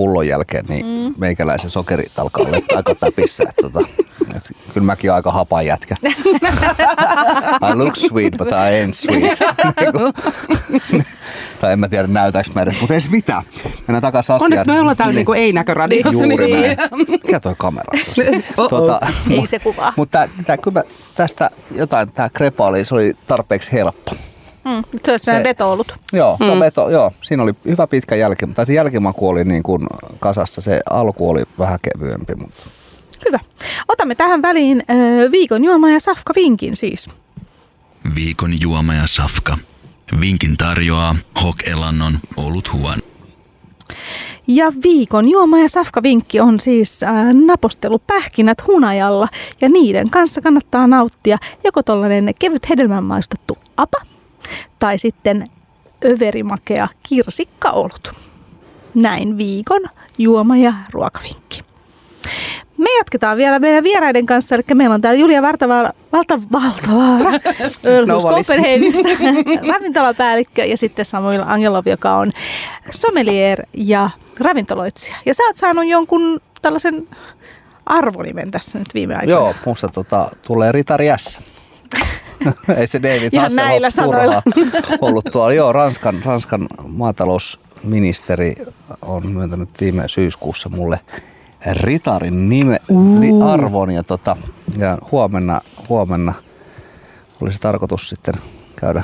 pullon 0.00 0.28
jälkeen 0.28 0.64
niin 0.68 0.86
mm. 0.86 1.14
meikäläisen 1.18 1.70
sokerit 1.70 2.18
alkaa 2.18 2.44
olla 2.44 2.58
aika 2.76 2.94
täpissä. 2.94 3.44
Että, 3.48 3.62
tota, 3.62 3.88
et, 4.36 4.52
kyllä 4.74 4.84
mäkin 4.84 5.12
aika 5.12 5.32
hapan 5.32 5.66
jätkä. 5.66 5.96
I 7.70 7.74
look 7.74 7.96
sweet, 7.96 8.34
but 8.38 8.48
I 8.48 8.84
ain't 8.84 8.92
sweet. 8.92 9.38
Niinku. 9.80 10.12
tai 11.60 11.72
en 11.72 11.80
mä 11.80 11.88
tiedä 11.88 12.08
näytäks 12.08 12.54
mä 12.54 12.62
edes, 12.62 12.80
mutta 12.80 12.94
ei 12.94 13.00
se 13.00 13.10
mitään. 13.10 13.42
Mennään 13.86 14.02
takaisin 14.02 14.34
asiaan. 14.34 14.52
Onneksi 14.52 14.66
me 14.66 14.80
ollaan 14.80 14.96
täällä 14.96 15.14
niin. 15.14 15.26
niin 15.26 15.36
ei-näköradiossa. 15.36 16.24
Juuri 16.24 16.46
niin. 16.46 16.76
näin. 16.76 16.90
Mikä 17.08 17.40
toi 17.40 17.54
kamera? 17.58 17.92
Oh-oh. 18.56 19.00
Ei 19.30 19.46
se 19.46 19.58
kuvaa. 19.58 19.92
Mutta 19.96 20.28
tää, 20.46 20.56
kyllä 20.56 20.80
mä 20.80 20.82
tästä 21.14 21.50
jotain, 21.74 22.12
tämä 22.12 22.28
krepa 22.28 22.66
oli, 22.66 22.84
se 22.84 22.94
oli 22.94 23.12
tarpeeksi 23.26 23.72
helppo. 23.72 24.12
Mm, 24.64 24.82
se 25.04 25.18
se... 25.18 25.44
vetoulut. 25.44 25.94
Joo, 26.12 26.36
se 26.44 26.50
on 26.50 26.60
veto, 26.60 26.90
joo, 26.90 27.12
siinä 27.22 27.42
oli 27.42 27.52
hyvä 27.64 27.86
pitkä 27.86 28.16
jälki, 28.16 28.46
mutta 28.46 28.64
se 28.64 28.72
jälkimaku 28.72 29.28
oli 29.28 29.44
niin 29.44 29.62
kuin 29.62 29.86
kasassa, 30.18 30.60
se 30.60 30.80
alku 30.90 31.30
oli 31.30 31.42
vähän 31.58 31.78
kevyempi, 31.82 32.34
mutta 32.34 32.62
Hyvä. 33.26 33.38
Otamme 33.88 34.14
tähän 34.14 34.42
väliin 34.42 34.82
ö, 34.90 35.30
viikon 35.30 35.64
juoma 35.64 35.90
ja 35.90 36.00
safka 36.00 36.32
vinkin 36.36 36.76
siis. 36.76 37.08
Viikon 38.14 38.60
juoma 38.60 38.94
ja 38.94 39.06
safka. 39.06 39.58
Vinkin 40.20 40.56
tarjoaa 40.56 41.16
Hok 41.42 41.68
Elannon 41.68 42.18
olut 42.36 42.72
huone. 42.72 43.02
Ja 44.46 44.72
viikon 44.84 45.28
juoma 45.30 45.58
ja 45.58 45.68
safkavinkki 45.68 46.40
on 46.40 46.60
siis 46.60 47.02
äh, 47.02 47.34
napostelupähkinät 47.46 48.66
hunajalla 48.66 49.28
ja 49.60 49.68
niiden 49.68 50.10
kanssa 50.10 50.40
kannattaa 50.40 50.86
nauttia 50.86 51.38
joko 51.64 51.82
tollainen 51.82 52.34
kevyt 52.38 52.68
hedelmän 52.68 53.04
maistettu 53.04 53.58
apa 53.76 53.98
tai 54.78 54.98
sitten 54.98 55.50
överimakea 56.04 56.88
kirsikkaolut. 57.08 58.12
Näin 58.94 59.38
viikon 59.38 59.82
juoma 60.18 60.56
ja 60.56 60.72
ruokavinkki. 60.90 61.62
Me 62.76 62.96
jatketaan 62.98 63.36
vielä 63.36 63.58
meidän 63.58 63.84
vieraiden 63.84 64.26
kanssa, 64.26 64.54
eli 64.54 64.64
meillä 64.74 64.94
on 64.94 65.00
täällä 65.00 65.20
Julia 65.20 65.42
Vartavaara, 65.42 65.90
Valta, 66.12 66.40
Valtavaara 66.52 67.30
Ölhus 67.86 68.22
Copenhagenista, 68.22 69.08
ravintolapäällikkö 69.72 70.64
ja 70.64 70.76
sitten 70.76 71.04
Samuel 71.04 71.42
Angelov, 71.46 71.86
joka 71.86 72.14
on 72.14 72.30
sommelier 72.90 73.62
ja 73.74 74.10
ravintoloitsija. 74.38 75.16
Ja 75.26 75.34
sä 75.34 75.42
oot 75.42 75.56
saanut 75.56 75.86
jonkun 75.86 76.40
tällaisen 76.62 77.08
arvonimen 77.86 78.50
tässä 78.50 78.78
nyt 78.78 78.88
viime 78.94 79.14
aikoina. 79.14 79.40
Joo, 79.40 79.54
musta 79.66 79.88
tota, 79.88 80.30
tulee 80.46 80.72
Ritari 80.72 81.06
S. 81.16 81.40
Ei 82.76 82.86
se 82.86 83.02
David 83.02 83.30
Hasselhoff 83.38 83.96
turhaa 84.04 84.42
ollut 85.00 85.24
tuolla. 85.32 85.52
Joo, 85.52 85.72
Ranskan, 85.72 86.20
Ranskan 86.24 86.66
maatalousministeri 86.88 88.54
on 89.02 89.26
myöntänyt 89.26 89.68
viime 89.80 90.08
syyskuussa 90.08 90.68
mulle 90.68 91.00
Ritarin 91.72 92.48
nime, 92.48 92.78
ri, 93.20 93.28
arvon 93.44 93.90
ja, 93.90 94.02
tota, 94.02 94.36
ja 94.78 94.98
huomenna, 95.12 95.60
huomenna 95.88 96.34
olisi 97.40 97.58
tarkoitus 97.60 98.08
sitten 98.08 98.34
käydä 98.76 99.02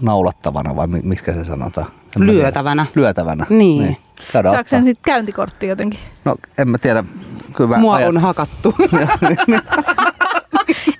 naulattavana 0.00 0.76
vai 0.76 0.86
mi- 0.86 1.00
miksi 1.04 1.24
se 1.34 1.44
sanotaan? 1.44 1.86
En. 2.16 2.26
Lyötävänä. 2.26 2.86
Lyötävänä. 2.94 3.46
Niin. 3.50 3.96
Käydään 4.32 4.54
Saako 4.54 4.68
sen 4.68 4.84
sitten 4.84 5.02
käyntikortti 5.12 5.66
jotenkin? 5.66 6.00
No 6.24 6.36
en 6.58 6.68
mä 6.68 6.78
tiedä. 6.78 7.04
Kyllä 7.56 7.70
mä 7.70 7.78
Mua 7.78 7.96
ajat- 7.96 8.08
on 8.08 8.18
hakattu. 8.18 8.74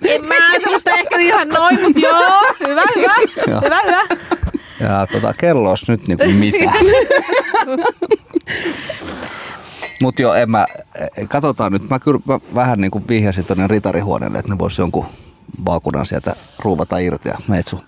En 0.08 0.28
mä 0.28 0.34
ajatellut 0.50 0.78
sitä 0.78 0.87
ehkä 0.98 1.18
ihan 1.18 1.48
noin, 1.48 1.80
mutta 1.82 2.00
joo, 2.00 2.42
hyvä, 2.68 2.82
hyvä, 2.96 3.14
Joo. 3.48 3.60
hyvä, 3.64 3.80
hyvä. 3.86 4.02
Ja 4.80 5.06
tota, 5.12 5.34
kello 5.38 5.70
olisi 5.70 5.84
nyt 5.92 6.08
niinku 6.08 6.24
mitä. 6.38 6.72
Mut 10.02 10.18
joo, 10.18 10.34
en 10.34 10.50
mä, 10.50 10.66
katsotaan 11.28 11.72
nyt. 11.72 11.90
Mä 11.90 11.98
kyllä 11.98 12.20
mä 12.26 12.38
vähän 12.54 12.80
niinku 12.80 13.02
vihjasin 13.08 13.44
tonne 13.44 13.66
ritarihuoneelle, 13.66 14.38
että 14.38 14.52
ne 14.52 14.58
vois 14.58 14.78
jonkun 14.78 15.06
vaakunan 15.64 16.06
sieltä 16.06 16.36
ruuvata 16.64 16.98
irti 16.98 17.28
ja 17.28 17.34
meet 17.48 17.68
sun, 17.68 17.80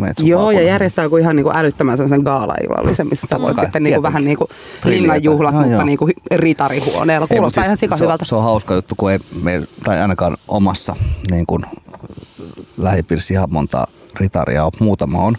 meet 0.00 0.18
sun 0.18 0.26
Joo, 0.28 0.40
ja 0.40 0.44
vaakunan. 0.44 0.66
järjestää 0.66 1.08
kuin 1.08 1.22
ihan 1.22 1.36
niinku 1.36 1.52
älyttömän 1.54 1.96
sellaisen 1.96 2.22
gaala-illallisen, 2.22 3.06
missä 3.08 3.26
sä 3.26 3.40
voit 3.40 3.56
sitten 3.60 3.82
niinku 3.82 4.02
vähän 4.02 4.24
niinku 4.24 4.46
Brilliant. 4.80 5.02
linnanjuhlat, 5.02 5.52
Joo, 5.54 5.60
mutta 5.62 5.74
joo. 5.76 5.84
niinku 5.84 6.08
ritarihuoneella. 6.34 7.26
Ei, 7.30 7.36
Kuulostaa 7.36 7.62
siis 7.64 7.68
ihan 7.68 7.76
sika 7.76 7.96
se, 7.96 8.04
on- 8.04 8.06
hyvältä. 8.08 8.24
se 8.24 8.34
on 8.34 8.42
hauska 8.42 8.74
juttu, 8.74 8.94
kun 8.96 9.10
ei 9.12 9.18
meillä, 9.42 9.66
tai 9.84 10.00
ainakaan 10.00 10.36
omassa 10.48 10.96
niin 11.30 11.46
kuin, 11.46 11.62
lähipiirissä 12.76 13.34
ihan 13.34 13.48
monta 13.52 13.86
ritaria 14.20 14.64
on, 14.64 14.70
muutama 14.80 15.18
on. 15.18 15.36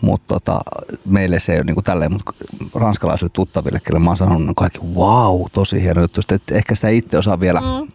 Mutta 0.00 0.34
tota, 0.34 0.60
meille 1.04 1.40
se 1.40 1.52
ei 1.52 1.58
ole 1.58 1.64
niin 1.64 1.74
kuin 1.74 1.84
tälleen, 1.84 2.12
mutta 2.12 2.32
ranskalaisille 2.74 3.30
tuttaville, 3.32 3.80
kelle 3.84 4.00
mä 4.00 4.10
oon 4.10 4.16
sanonut, 4.16 4.48
on 4.48 4.54
kaikki 4.54 4.80
wow, 4.94 5.42
tosi 5.52 5.82
hieno 5.82 6.00
juttu. 6.00 6.22
Sitten, 6.22 6.36
että 6.36 6.54
ehkä 6.54 6.74
sitä 6.74 6.88
itse 6.88 7.18
osaa 7.18 7.40
vielä 7.40 7.60
mm. 7.60 7.88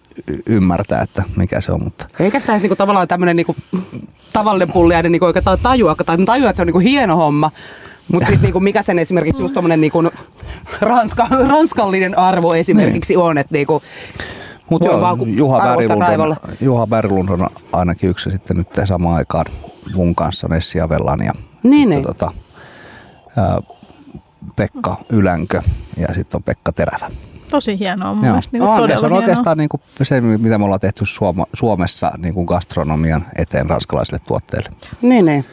ymmärtää, 0.48 1.02
että 1.02 1.24
mikä 1.36 1.62
se 1.62 1.72
on, 1.72 1.84
mutta 1.84 2.06
Eikä 2.20 2.40
sitä 2.40 2.52
edes 2.52 2.62
niinku 2.62 2.76
tavallaan 2.76 3.08
tämmöinen 3.08 3.36
niinku 3.36 3.56
tavallinen 4.34 4.72
pulliainen 4.72 5.12
niinku 5.12 5.26
oikeastaan 5.26 5.60
tajua, 5.64 5.96
tai 6.06 6.18
tajua, 6.26 6.50
että 6.50 6.58
se 6.58 6.62
on 6.62 6.68
niinku 6.68 6.80
hieno 6.80 7.16
homma. 7.16 7.52
Mutta 8.12 8.26
sitten 8.26 8.44
niinku 8.44 8.60
mikä 8.60 8.84
sen 8.84 9.00
esimerkiksi 9.00 9.42
just 9.42 9.54
tommonen 9.54 9.82
niinku 9.82 10.04
ranska, 10.82 11.28
ranskallinen 11.30 12.18
arvo 12.18 12.54
esimerkiksi 12.56 13.16
on, 13.18 13.38
että 13.38 13.54
niinku 13.54 13.82
Mutta 14.70 14.88
joo, 14.88 15.02
vaan, 15.02 15.18
Juha 15.38 15.60
Berglund, 15.60 16.20
on. 16.20 16.36
Juha 16.62 16.88
Berglund 16.88 17.30
on 17.30 17.48
ainakin 17.74 18.10
yksi 18.10 18.32
sitten 18.32 18.58
nyt 18.58 18.68
samaan 18.86 19.16
aikaan 19.16 19.46
mun 19.96 20.16
kanssa 20.16 20.48
Nessi 20.48 20.82
Avellan 20.82 21.20
ja, 21.26 21.32
Niin, 21.64 21.90
ja 21.92 21.96
niin. 21.96 22.04
tota, 22.08 22.32
ää, 23.38 23.58
Pekka 24.56 24.98
Ylänkö 25.10 25.62
ja 25.98 26.08
sitten 26.14 26.38
on 26.38 26.44
Pekka 26.44 26.72
Terävä. 26.72 27.10
Tosi 27.52 27.80
hienoa 27.80 28.14
mun 28.14 28.24
Joo. 28.26 28.32
mielestä. 28.34 28.50
Niin 28.58 28.64
On, 28.64 28.78
todella 28.82 29.00
se 29.00 29.06
on 29.06 29.12
hienoa. 29.12 29.18
oikeastaan 29.18 29.58
niin 29.58 29.70
kuin 29.70 29.82
se, 30.04 30.22
mitä 30.22 30.58
me 30.58 30.64
ollaan 30.66 30.80
tehty 30.80 31.06
Suoma, 31.06 31.46
Suomessa 31.54 32.12
niin 32.18 32.34
kuin 32.34 32.46
gastronomian 32.46 33.26
eteen 33.36 33.70
ranskalaisille 33.70 34.20
tuotteille. 34.28 34.70
niin, 35.02 35.26
niin. 35.26 35.46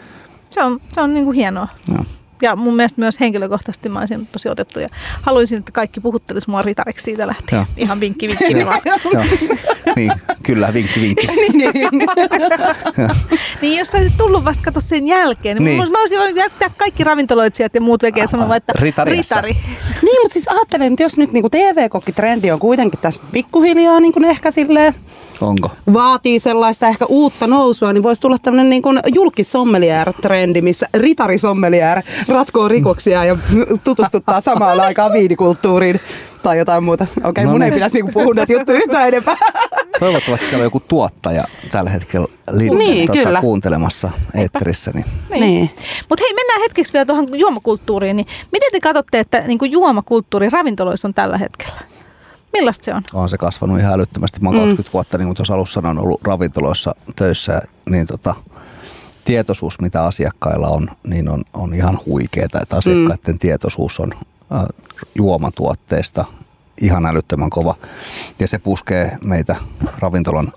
Se 0.51 0.63
on, 0.65 0.81
se 0.93 1.01
on 1.01 1.15
niin 1.15 1.25
kuin 1.25 1.35
hienoa. 1.35 1.69
Joo. 1.89 2.05
Ja 2.43 2.57
mun 2.57 2.77
mielestä 2.77 3.01
myös 3.01 3.21
henkilökohtaisesti 3.21 3.89
mä 3.89 3.99
olisin 4.01 4.27
tosi 4.33 4.49
otettu 4.49 4.81
ja 4.81 4.89
haluaisin, 5.23 5.59
että 5.59 5.73
kaikki 5.73 6.01
puhuttelis 6.01 6.47
mua 6.47 6.63
ritariksi 6.63 7.05
siitä 7.05 7.27
lähtien. 7.27 7.59
Joo. 7.59 7.67
Ihan 7.77 8.01
vinkki, 8.01 8.29
vinkki 8.29 8.67
vaan. 8.67 8.81
Joo. 9.15 9.25
niin, 9.97 10.13
kyllä, 10.43 10.73
vinkki, 10.75 11.01
vinkki. 11.01 11.27
Niin 13.63 13.79
jos 13.79 13.89
sä 13.89 13.99
olisit 13.99 14.17
tullut 14.17 14.45
vasta 14.45 14.63
kato 14.65 14.81
sen 14.81 15.07
jälkeen, 15.07 15.57
niin, 15.57 15.65
Niin. 15.65 15.81
niin. 15.81 15.93
mä 15.93 16.01
olisin 16.01 16.19
voinut 16.19 16.37
jättää 16.37 16.71
kaikki 16.77 17.05
ravintoloitsijat 17.05 17.75
ja 17.75 17.81
muut 17.81 18.03
vekejä 18.03 18.27
sanomaan, 18.27 18.57
että 18.57 18.73
Ritariassa. 18.79 19.41
ritari. 19.41 19.57
Niin, 20.03 20.23
mutta 20.23 20.33
siis 20.33 20.49
ajattelen, 20.49 20.93
että 20.93 21.03
jos 21.03 21.17
nyt 21.17 21.33
niinku 21.33 21.51
TV-kokkitrendi 21.51 22.51
on 22.51 22.59
kuitenkin 22.61 23.01
tässä 23.01 23.23
pikkuhiljaa 23.33 24.01
niinku 24.01 24.21
ehkä 24.27 24.51
silleen 24.51 24.95
Onko? 25.41 25.71
vaatii 25.93 26.39
sellaista 26.39 26.89
ehkä 26.89 27.05
uutta 27.07 27.47
nousua, 27.47 27.93
niin 27.93 28.03
voisi 28.03 28.21
tulla 28.23 28.37
tämmöinen 28.39 28.71
niin 28.71 28.83
julkisommelier-trendi, 29.15 30.63
missä 30.63 30.87
ritarisommelier 30.95 32.03
ratkoo 32.29 32.69
rikoksia 32.69 33.25
ja 33.25 33.37
tutustuttaa 33.85 34.41
samaan 34.41 34.81
aikaan 34.81 35.13
viinikulttuuriin 35.13 36.01
tai 36.43 36.59
jotain 36.59 36.85
muuta. 36.85 37.07
Okei, 37.25 37.45
No 37.45 37.51
mun 37.51 37.63
ei 37.63 37.71
niin. 37.71 37.75
pitäisi 37.75 37.97
niinku 37.97 38.13
puhua 38.13 38.35
näitä 38.35 38.53
juttuja 38.53 38.79
yhtään 38.79 39.09
enempää. 39.09 39.37
Toivottavasti 40.01 40.47
siellä 40.47 40.63
on 40.63 40.67
joku 40.67 40.81
tuottaja 40.89 41.45
tällä 41.71 41.91
hetkellä 41.91 42.27
li- 42.51 42.71
Niin, 42.71 43.07
tota, 43.07 43.23
kyllä. 43.23 43.41
kuuntelemassa 43.41 44.11
eetterissä. 44.35 44.91
Niin. 44.95 45.05
Niin. 45.31 45.71
Mutta 46.09 46.25
hei, 46.25 46.35
mennään 46.35 46.61
hetkeksi 46.61 46.93
vielä 46.93 47.07
tuohon 47.07 47.27
juomakulttuuriin. 47.33 48.17
Niin 48.17 48.27
miten 48.53 48.69
te 48.73 48.81
katsotte, 48.81 49.21
että 49.21 49.41
niin 49.47 49.59
kuin 49.59 49.71
juomakulttuuri 49.73 50.49
ravintoloissa 50.49 51.09
on 51.09 51.15
tällä 51.15 51.39
hetkellä? 51.39 51.81
Millaista 52.53 52.85
se 52.85 52.95
on? 52.95 53.03
on 53.13 53.29
se 53.29 53.39
kasvanut 53.39 53.79
ihan 53.79 53.93
älyttömästi. 53.93 54.41
Mä 54.41 54.49
oon 54.49 54.59
20 54.59 54.91
vuotta, 54.93 55.19
niin 55.19 55.27
kuin 55.27 55.37
tuossa 55.37 55.55
alussa 55.55 55.75
sanoin, 55.75 55.99
ollut 55.99 56.23
ravintoloissa 56.23 56.95
töissä, 57.17 57.61
niin 57.91 58.07
tota, 58.07 58.35
tietoisuus, 59.25 59.81
mitä 59.81 60.05
asiakkailla 60.05 60.69
on, 60.69 60.91
niin 61.07 61.29
on, 61.29 61.43
on 61.55 61.75
ihan 61.75 61.99
huikeeta. 62.07 62.61
Että 62.63 62.77
asiakkaiden 62.77 63.39
tietoisuus 63.39 64.01
on 64.01 64.13
äh, 64.15 64.65
juomatuotteista 65.15 66.25
ihan 66.81 67.07
älyttömän 67.07 67.51
kova. 67.51 67.75
Ja 68.39 68.49
se 68.49 68.59
puskee 68.59 69.19
meitä 69.25 69.57
ravintolan 69.99 70.53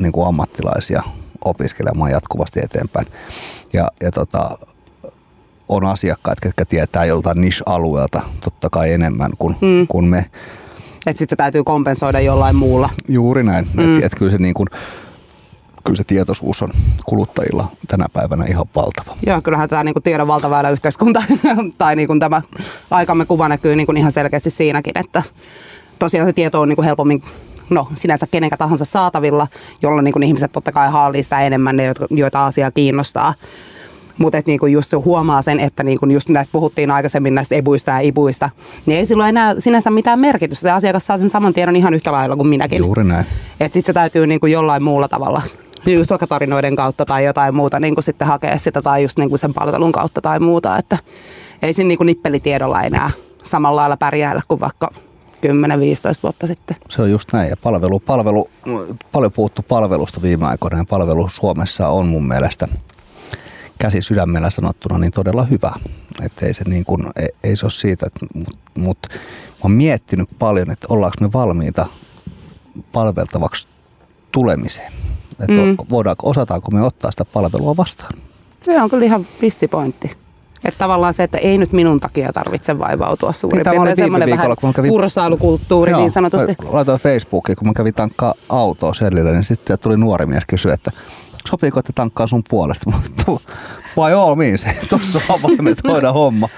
niin 0.00 0.12
kuin 0.12 0.28
ammattilaisia 0.28 1.02
opiskelemaan 1.44 2.10
jatkuvasti 2.10 2.60
eteenpäin. 2.64 3.06
Ja, 3.72 3.88
ja 4.02 4.10
tota, 4.10 4.58
on 5.68 5.84
asiakkaat, 5.84 6.40
ketkä 6.40 6.64
tietää 6.64 7.04
joltain 7.04 7.40
niche-alueelta 7.40 8.20
totta 8.40 8.70
kai 8.70 8.92
enemmän 8.92 9.30
kuin, 9.38 9.56
mm. 9.60 9.86
kuin 9.86 10.04
me. 10.04 10.30
Että 11.06 11.18
sitten 11.18 11.28
se 11.28 11.36
täytyy 11.36 11.64
kompensoida 11.64 12.20
jollain 12.20 12.56
muulla. 12.56 12.90
Juuri 13.08 13.42
näin. 13.42 13.68
Mm. 13.74 13.96
Et, 13.96 14.04
et 14.04 14.12
kyllä, 14.18 14.32
se 14.32 14.38
niin 14.38 14.54
kuin, 14.54 14.68
kyllä 15.84 15.96
se 15.96 16.04
tietoisuus 16.04 16.62
on 16.62 16.70
kuluttajilla 17.06 17.68
tänä 17.88 18.06
päivänä 18.12 18.44
ihan 18.44 18.66
valtava. 18.76 19.16
Joo, 19.26 19.40
kyllähän 19.40 19.68
tämä 19.68 19.84
niinku 19.84 20.00
tiedon 20.00 20.28
valtaväylä 20.28 20.70
yhteiskunta 20.70 21.22
tai 21.78 21.96
niinku 21.96 22.18
tämä 22.18 22.42
aikamme 22.90 23.26
kuva 23.26 23.48
näkyy 23.48 23.76
niinku 23.76 23.92
ihan 23.92 24.12
selkeästi 24.12 24.50
siinäkin, 24.50 24.98
että 24.98 25.22
tosiaan 25.98 26.28
se 26.28 26.32
tieto 26.32 26.60
on 26.60 26.68
niinku 26.68 26.82
helpommin 26.82 27.22
no, 27.70 27.88
sinänsä 27.94 28.26
kenenkä 28.30 28.56
tahansa 28.56 28.84
saatavilla, 28.84 29.46
jolloin 29.82 30.04
niinku 30.04 30.20
ihmiset 30.22 30.52
totta 30.52 30.72
kai 30.72 30.90
haalii 30.90 31.22
sitä 31.22 31.40
enemmän, 31.40 31.76
ne, 31.76 31.94
joita 32.10 32.46
asia 32.46 32.70
kiinnostaa. 32.70 33.34
Mutta 34.20 34.42
niinku 34.46 34.66
just 34.66 34.90
se 34.90 34.96
huomaa 34.96 35.42
sen, 35.42 35.60
että 35.60 35.82
niinku 35.82 36.06
just 36.06 36.28
näistä 36.28 36.52
puhuttiin 36.52 36.90
aikaisemmin 36.90 37.34
näistä 37.34 37.54
ebuista 37.54 37.90
ja 37.90 38.00
ibuista, 38.00 38.50
niin 38.86 38.98
ei 38.98 39.06
silloin 39.06 39.28
enää 39.28 39.54
sinänsä 39.58 39.90
mitään 39.90 40.18
merkitystä. 40.18 40.62
Se 40.62 40.70
asiakas 40.70 41.06
saa 41.06 41.18
sen 41.18 41.30
saman 41.30 41.52
tiedon 41.52 41.76
ihan 41.76 41.94
yhtä 41.94 42.12
lailla 42.12 42.36
kuin 42.36 42.48
minäkin. 42.48 42.78
Juuri 42.78 43.04
näin. 43.04 43.26
Että 43.60 43.74
sitten 43.74 43.86
se 43.86 43.92
täytyy 43.92 44.26
niinku 44.26 44.46
jollain 44.46 44.82
muulla 44.82 45.08
tavalla, 45.08 45.42
just 45.86 46.10
vaikka 46.10 46.26
tarinoiden 46.26 46.76
kautta 46.76 47.06
tai 47.06 47.24
jotain 47.24 47.54
muuta 47.54 47.80
niinku 47.80 48.02
sitten 48.02 48.28
hakea 48.28 48.58
sitä 48.58 48.82
tai 48.82 49.02
just 49.02 49.18
niinku 49.18 49.36
sen 49.36 49.54
palvelun 49.54 49.92
kautta 49.92 50.20
tai 50.20 50.40
muuta. 50.40 50.78
Että 50.78 50.98
ei 51.62 51.72
siinä 51.72 51.88
niinku 51.88 52.04
nippelitiedolla 52.04 52.82
enää 52.82 53.10
samalla 53.42 53.80
lailla 53.80 53.96
pärjäällä 53.96 54.42
kuin 54.48 54.60
vaikka 54.60 54.90
10-15 54.94 55.50
vuotta 56.22 56.46
sitten. 56.46 56.76
Se 56.88 57.02
on 57.02 57.10
just 57.10 57.32
näin. 57.32 57.50
Ja 57.50 57.56
palvelu, 57.56 58.00
palvelu, 58.00 58.48
paljon 59.12 59.32
puhuttu 59.32 59.62
palvelusta 59.68 60.22
viime 60.22 60.46
aikoina 60.46 60.78
ja 60.78 60.84
palvelu 60.90 61.28
Suomessa 61.28 61.88
on 61.88 62.06
mun 62.06 62.28
mielestä 62.28 62.68
käsi 63.80 64.02
sydämellä 64.02 64.50
sanottuna 64.50 64.98
niin 64.98 65.12
todella 65.12 65.42
hyvä. 65.42 65.72
Että 66.22 66.46
ei 66.46 66.54
se, 66.54 66.64
niin 66.68 66.84
kuin, 66.84 67.06
ei, 67.16 67.28
ei 67.44 67.56
se 67.56 67.66
ole 67.66 67.70
siitä, 67.70 68.06
mutta 68.34 68.58
mut, 68.78 68.98
mä 69.10 69.60
oon 69.62 69.72
miettinyt 69.72 70.28
paljon, 70.38 70.70
että 70.70 70.86
ollaanko 70.90 71.16
me 71.20 71.32
valmiita 71.32 71.86
palveltavaksi 72.92 73.68
tulemiseen. 74.32 74.92
Että 75.40 75.60
Mm. 75.60 75.76
voidaanko, 75.90 76.30
osataanko 76.30 76.70
me 76.70 76.82
ottaa 76.82 77.10
sitä 77.10 77.24
palvelua 77.24 77.76
vastaan. 77.76 78.12
Se 78.60 78.82
on 78.82 78.90
kyllä 78.90 79.04
ihan 79.04 79.26
vissi 79.42 79.68
pointti. 79.68 80.10
Että 80.64 80.78
tavallaan 80.78 81.14
se, 81.14 81.22
että 81.22 81.38
ei 81.38 81.58
nyt 81.58 81.72
minun 81.72 82.00
takia 82.00 82.32
tarvitse 82.32 82.78
vaivautua 82.78 83.32
suurin 83.32 83.56
Niin, 83.56 83.64
tämä 83.64 83.72
oli 83.72 83.78
piirtein 83.88 84.04
semmoinen 84.04 84.30
vähän 84.30 84.38
viikolla, 84.38 84.56
kun 84.56 84.68
mä 84.68 84.72
kävin- 84.72 84.88
pursailukulttuuri 84.88 85.92
niin 85.92 86.10
sanotusti. 86.10 86.54
mä 86.64 86.72
Laitoin 86.72 87.00
Facebookiin, 87.00 87.56
kun 87.56 87.66
mä 87.68 87.72
kävin 87.74 87.94
tankkaa 87.94 88.34
autoa 88.48 88.94
sellille, 88.94 89.32
niin 89.32 89.44
sitten 89.44 89.78
tuli 89.78 89.96
nuori 89.96 90.26
mies 90.26 90.42
kysyä, 90.48 90.74
että 90.74 90.90
sopiiko, 91.48 91.80
että 91.80 91.92
tankkaa 91.94 92.26
sun 92.26 92.42
puolesta? 92.48 92.90
Vai 93.96 94.12
all 94.14 94.34
means, 94.34 94.64
tuossa 94.88 95.20
on 95.28 95.40
avaimet, 95.40 95.78
hoida 95.88 96.12
homma. 96.12 96.48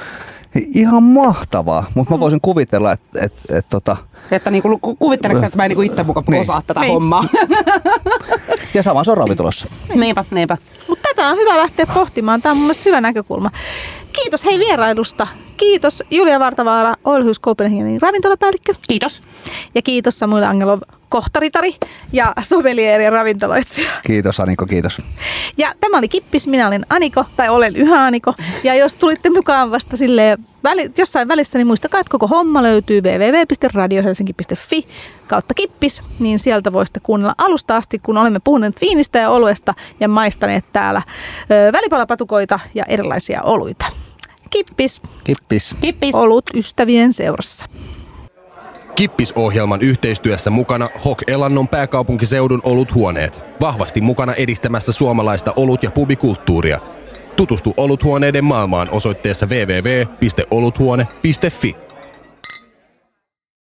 Ihan 0.74 1.02
mahtavaa, 1.02 1.86
mutta 1.94 2.14
mä 2.14 2.20
voisin 2.20 2.40
kuvitella, 2.42 2.92
että 2.92 3.18
et, 3.24 3.32
et, 3.50 3.66
tota, 3.68 3.96
Että 4.30 4.50
niinku, 4.50 4.78
ku- 4.82 4.96
kuvitteleeko, 4.96 5.46
että 5.46 5.56
mä 5.58 5.64
en 5.64 5.68
niinku 5.68 5.82
itse 5.82 6.02
mukaan 6.02 6.24
Niin. 6.28 6.40
osaa 6.40 6.62
tätä 6.66 6.80
Niin. 6.80 6.92
hommaa? 6.92 7.24
ja 8.74 8.82
sama 8.82 9.04
se 9.04 9.10
on 9.10 9.16
ravintolassa. 9.16 9.68
niinpä, 9.94 10.24
niinpä. 10.30 10.56
Mutta 10.88 11.08
tätä 11.08 11.28
on 11.28 11.36
hyvä 11.36 11.56
lähteä 11.56 11.86
pohtimaan. 11.94 12.42
Tämä 12.42 12.50
on 12.50 12.56
mun 12.56 12.64
mielestä 12.66 12.82
hyvä 12.86 13.00
näkökulma. 13.00 13.50
Kiitos 14.12 14.44
hei 14.44 14.58
vierailusta. 14.58 15.26
Kiitos 15.56 16.02
Julia 16.10 16.40
Vartavaara, 16.40 16.94
Oilhus 17.04 17.40
Copenhagenin 17.40 18.02
ravintolapäällikkö. 18.02 18.74
Kiitos. 18.88 19.22
Ja 19.74 19.82
kiitos 19.82 20.18
Samuel 20.18 20.42
Angelo, 20.42 20.78
kohtaritari 21.08 21.74
ja 22.12 22.32
sommelieri 22.42 23.04
ja 23.04 23.10
ravintoloitsija. 23.10 23.90
Kiitos 24.06 24.40
Aniko, 24.40 24.66
kiitos. 24.66 25.02
Ja 25.58 25.72
tämä 25.80 25.98
oli 25.98 26.08
Kippis, 26.08 26.46
minä 26.46 26.66
olen 26.66 26.86
Aniko, 26.90 27.24
tai 27.36 27.48
olen 27.48 27.76
yhä 27.76 28.04
Aniko. 28.04 28.34
Ja 28.64 28.74
jos 28.74 28.94
tulitte 28.94 29.30
mukaan 29.30 29.70
vasta 29.70 29.96
sille 29.96 30.38
väli, 30.64 30.90
jossain 30.98 31.28
välissä, 31.28 31.58
niin 31.58 31.66
muistakaa, 31.66 32.00
että 32.00 32.10
koko 32.10 32.26
homma 32.26 32.62
löytyy 32.62 33.00
www.radiohelsinki.fi 33.00 34.86
kautta 35.26 35.54
Kippis, 35.54 36.02
niin 36.18 36.38
sieltä 36.38 36.72
voisitte 36.72 37.00
kuunnella 37.00 37.34
alusta 37.38 37.76
asti, 37.76 37.98
kun 37.98 38.18
olemme 38.18 38.40
puhuneet 38.44 38.80
viinistä 38.80 39.18
ja 39.18 39.30
oluesta 39.30 39.74
ja 40.00 40.08
maistaneet 40.08 40.64
täällä 40.72 41.02
välipalapatukoita 41.72 42.60
ja 42.74 42.84
erilaisia 42.88 43.42
oluita. 43.42 43.86
Kippis, 44.52 45.02
Kippis. 45.24 45.76
Kippis. 45.80 46.14
olut 46.14 46.44
ystävien 46.54 47.12
seurassa. 47.12 47.66
Kippis-ohjelman 48.94 49.80
yhteistyössä 49.80 50.50
mukana 50.50 50.88
Hok 51.04 51.22
Elannon 51.26 51.68
pääkaupunkiseudun 51.68 52.60
oluthuoneet. 52.64 53.40
Vahvasti 53.60 54.00
mukana 54.00 54.34
edistämässä 54.34 54.92
suomalaista 54.92 55.52
olut- 55.56 55.82
ja 55.82 55.90
pubikulttuuria. 55.90 56.78
Tutustu 57.36 57.74
oluthuoneiden 57.76 58.44
maailmaan 58.44 58.88
osoitteessa 58.90 59.46
www.oluthuone.fi. 59.46 61.76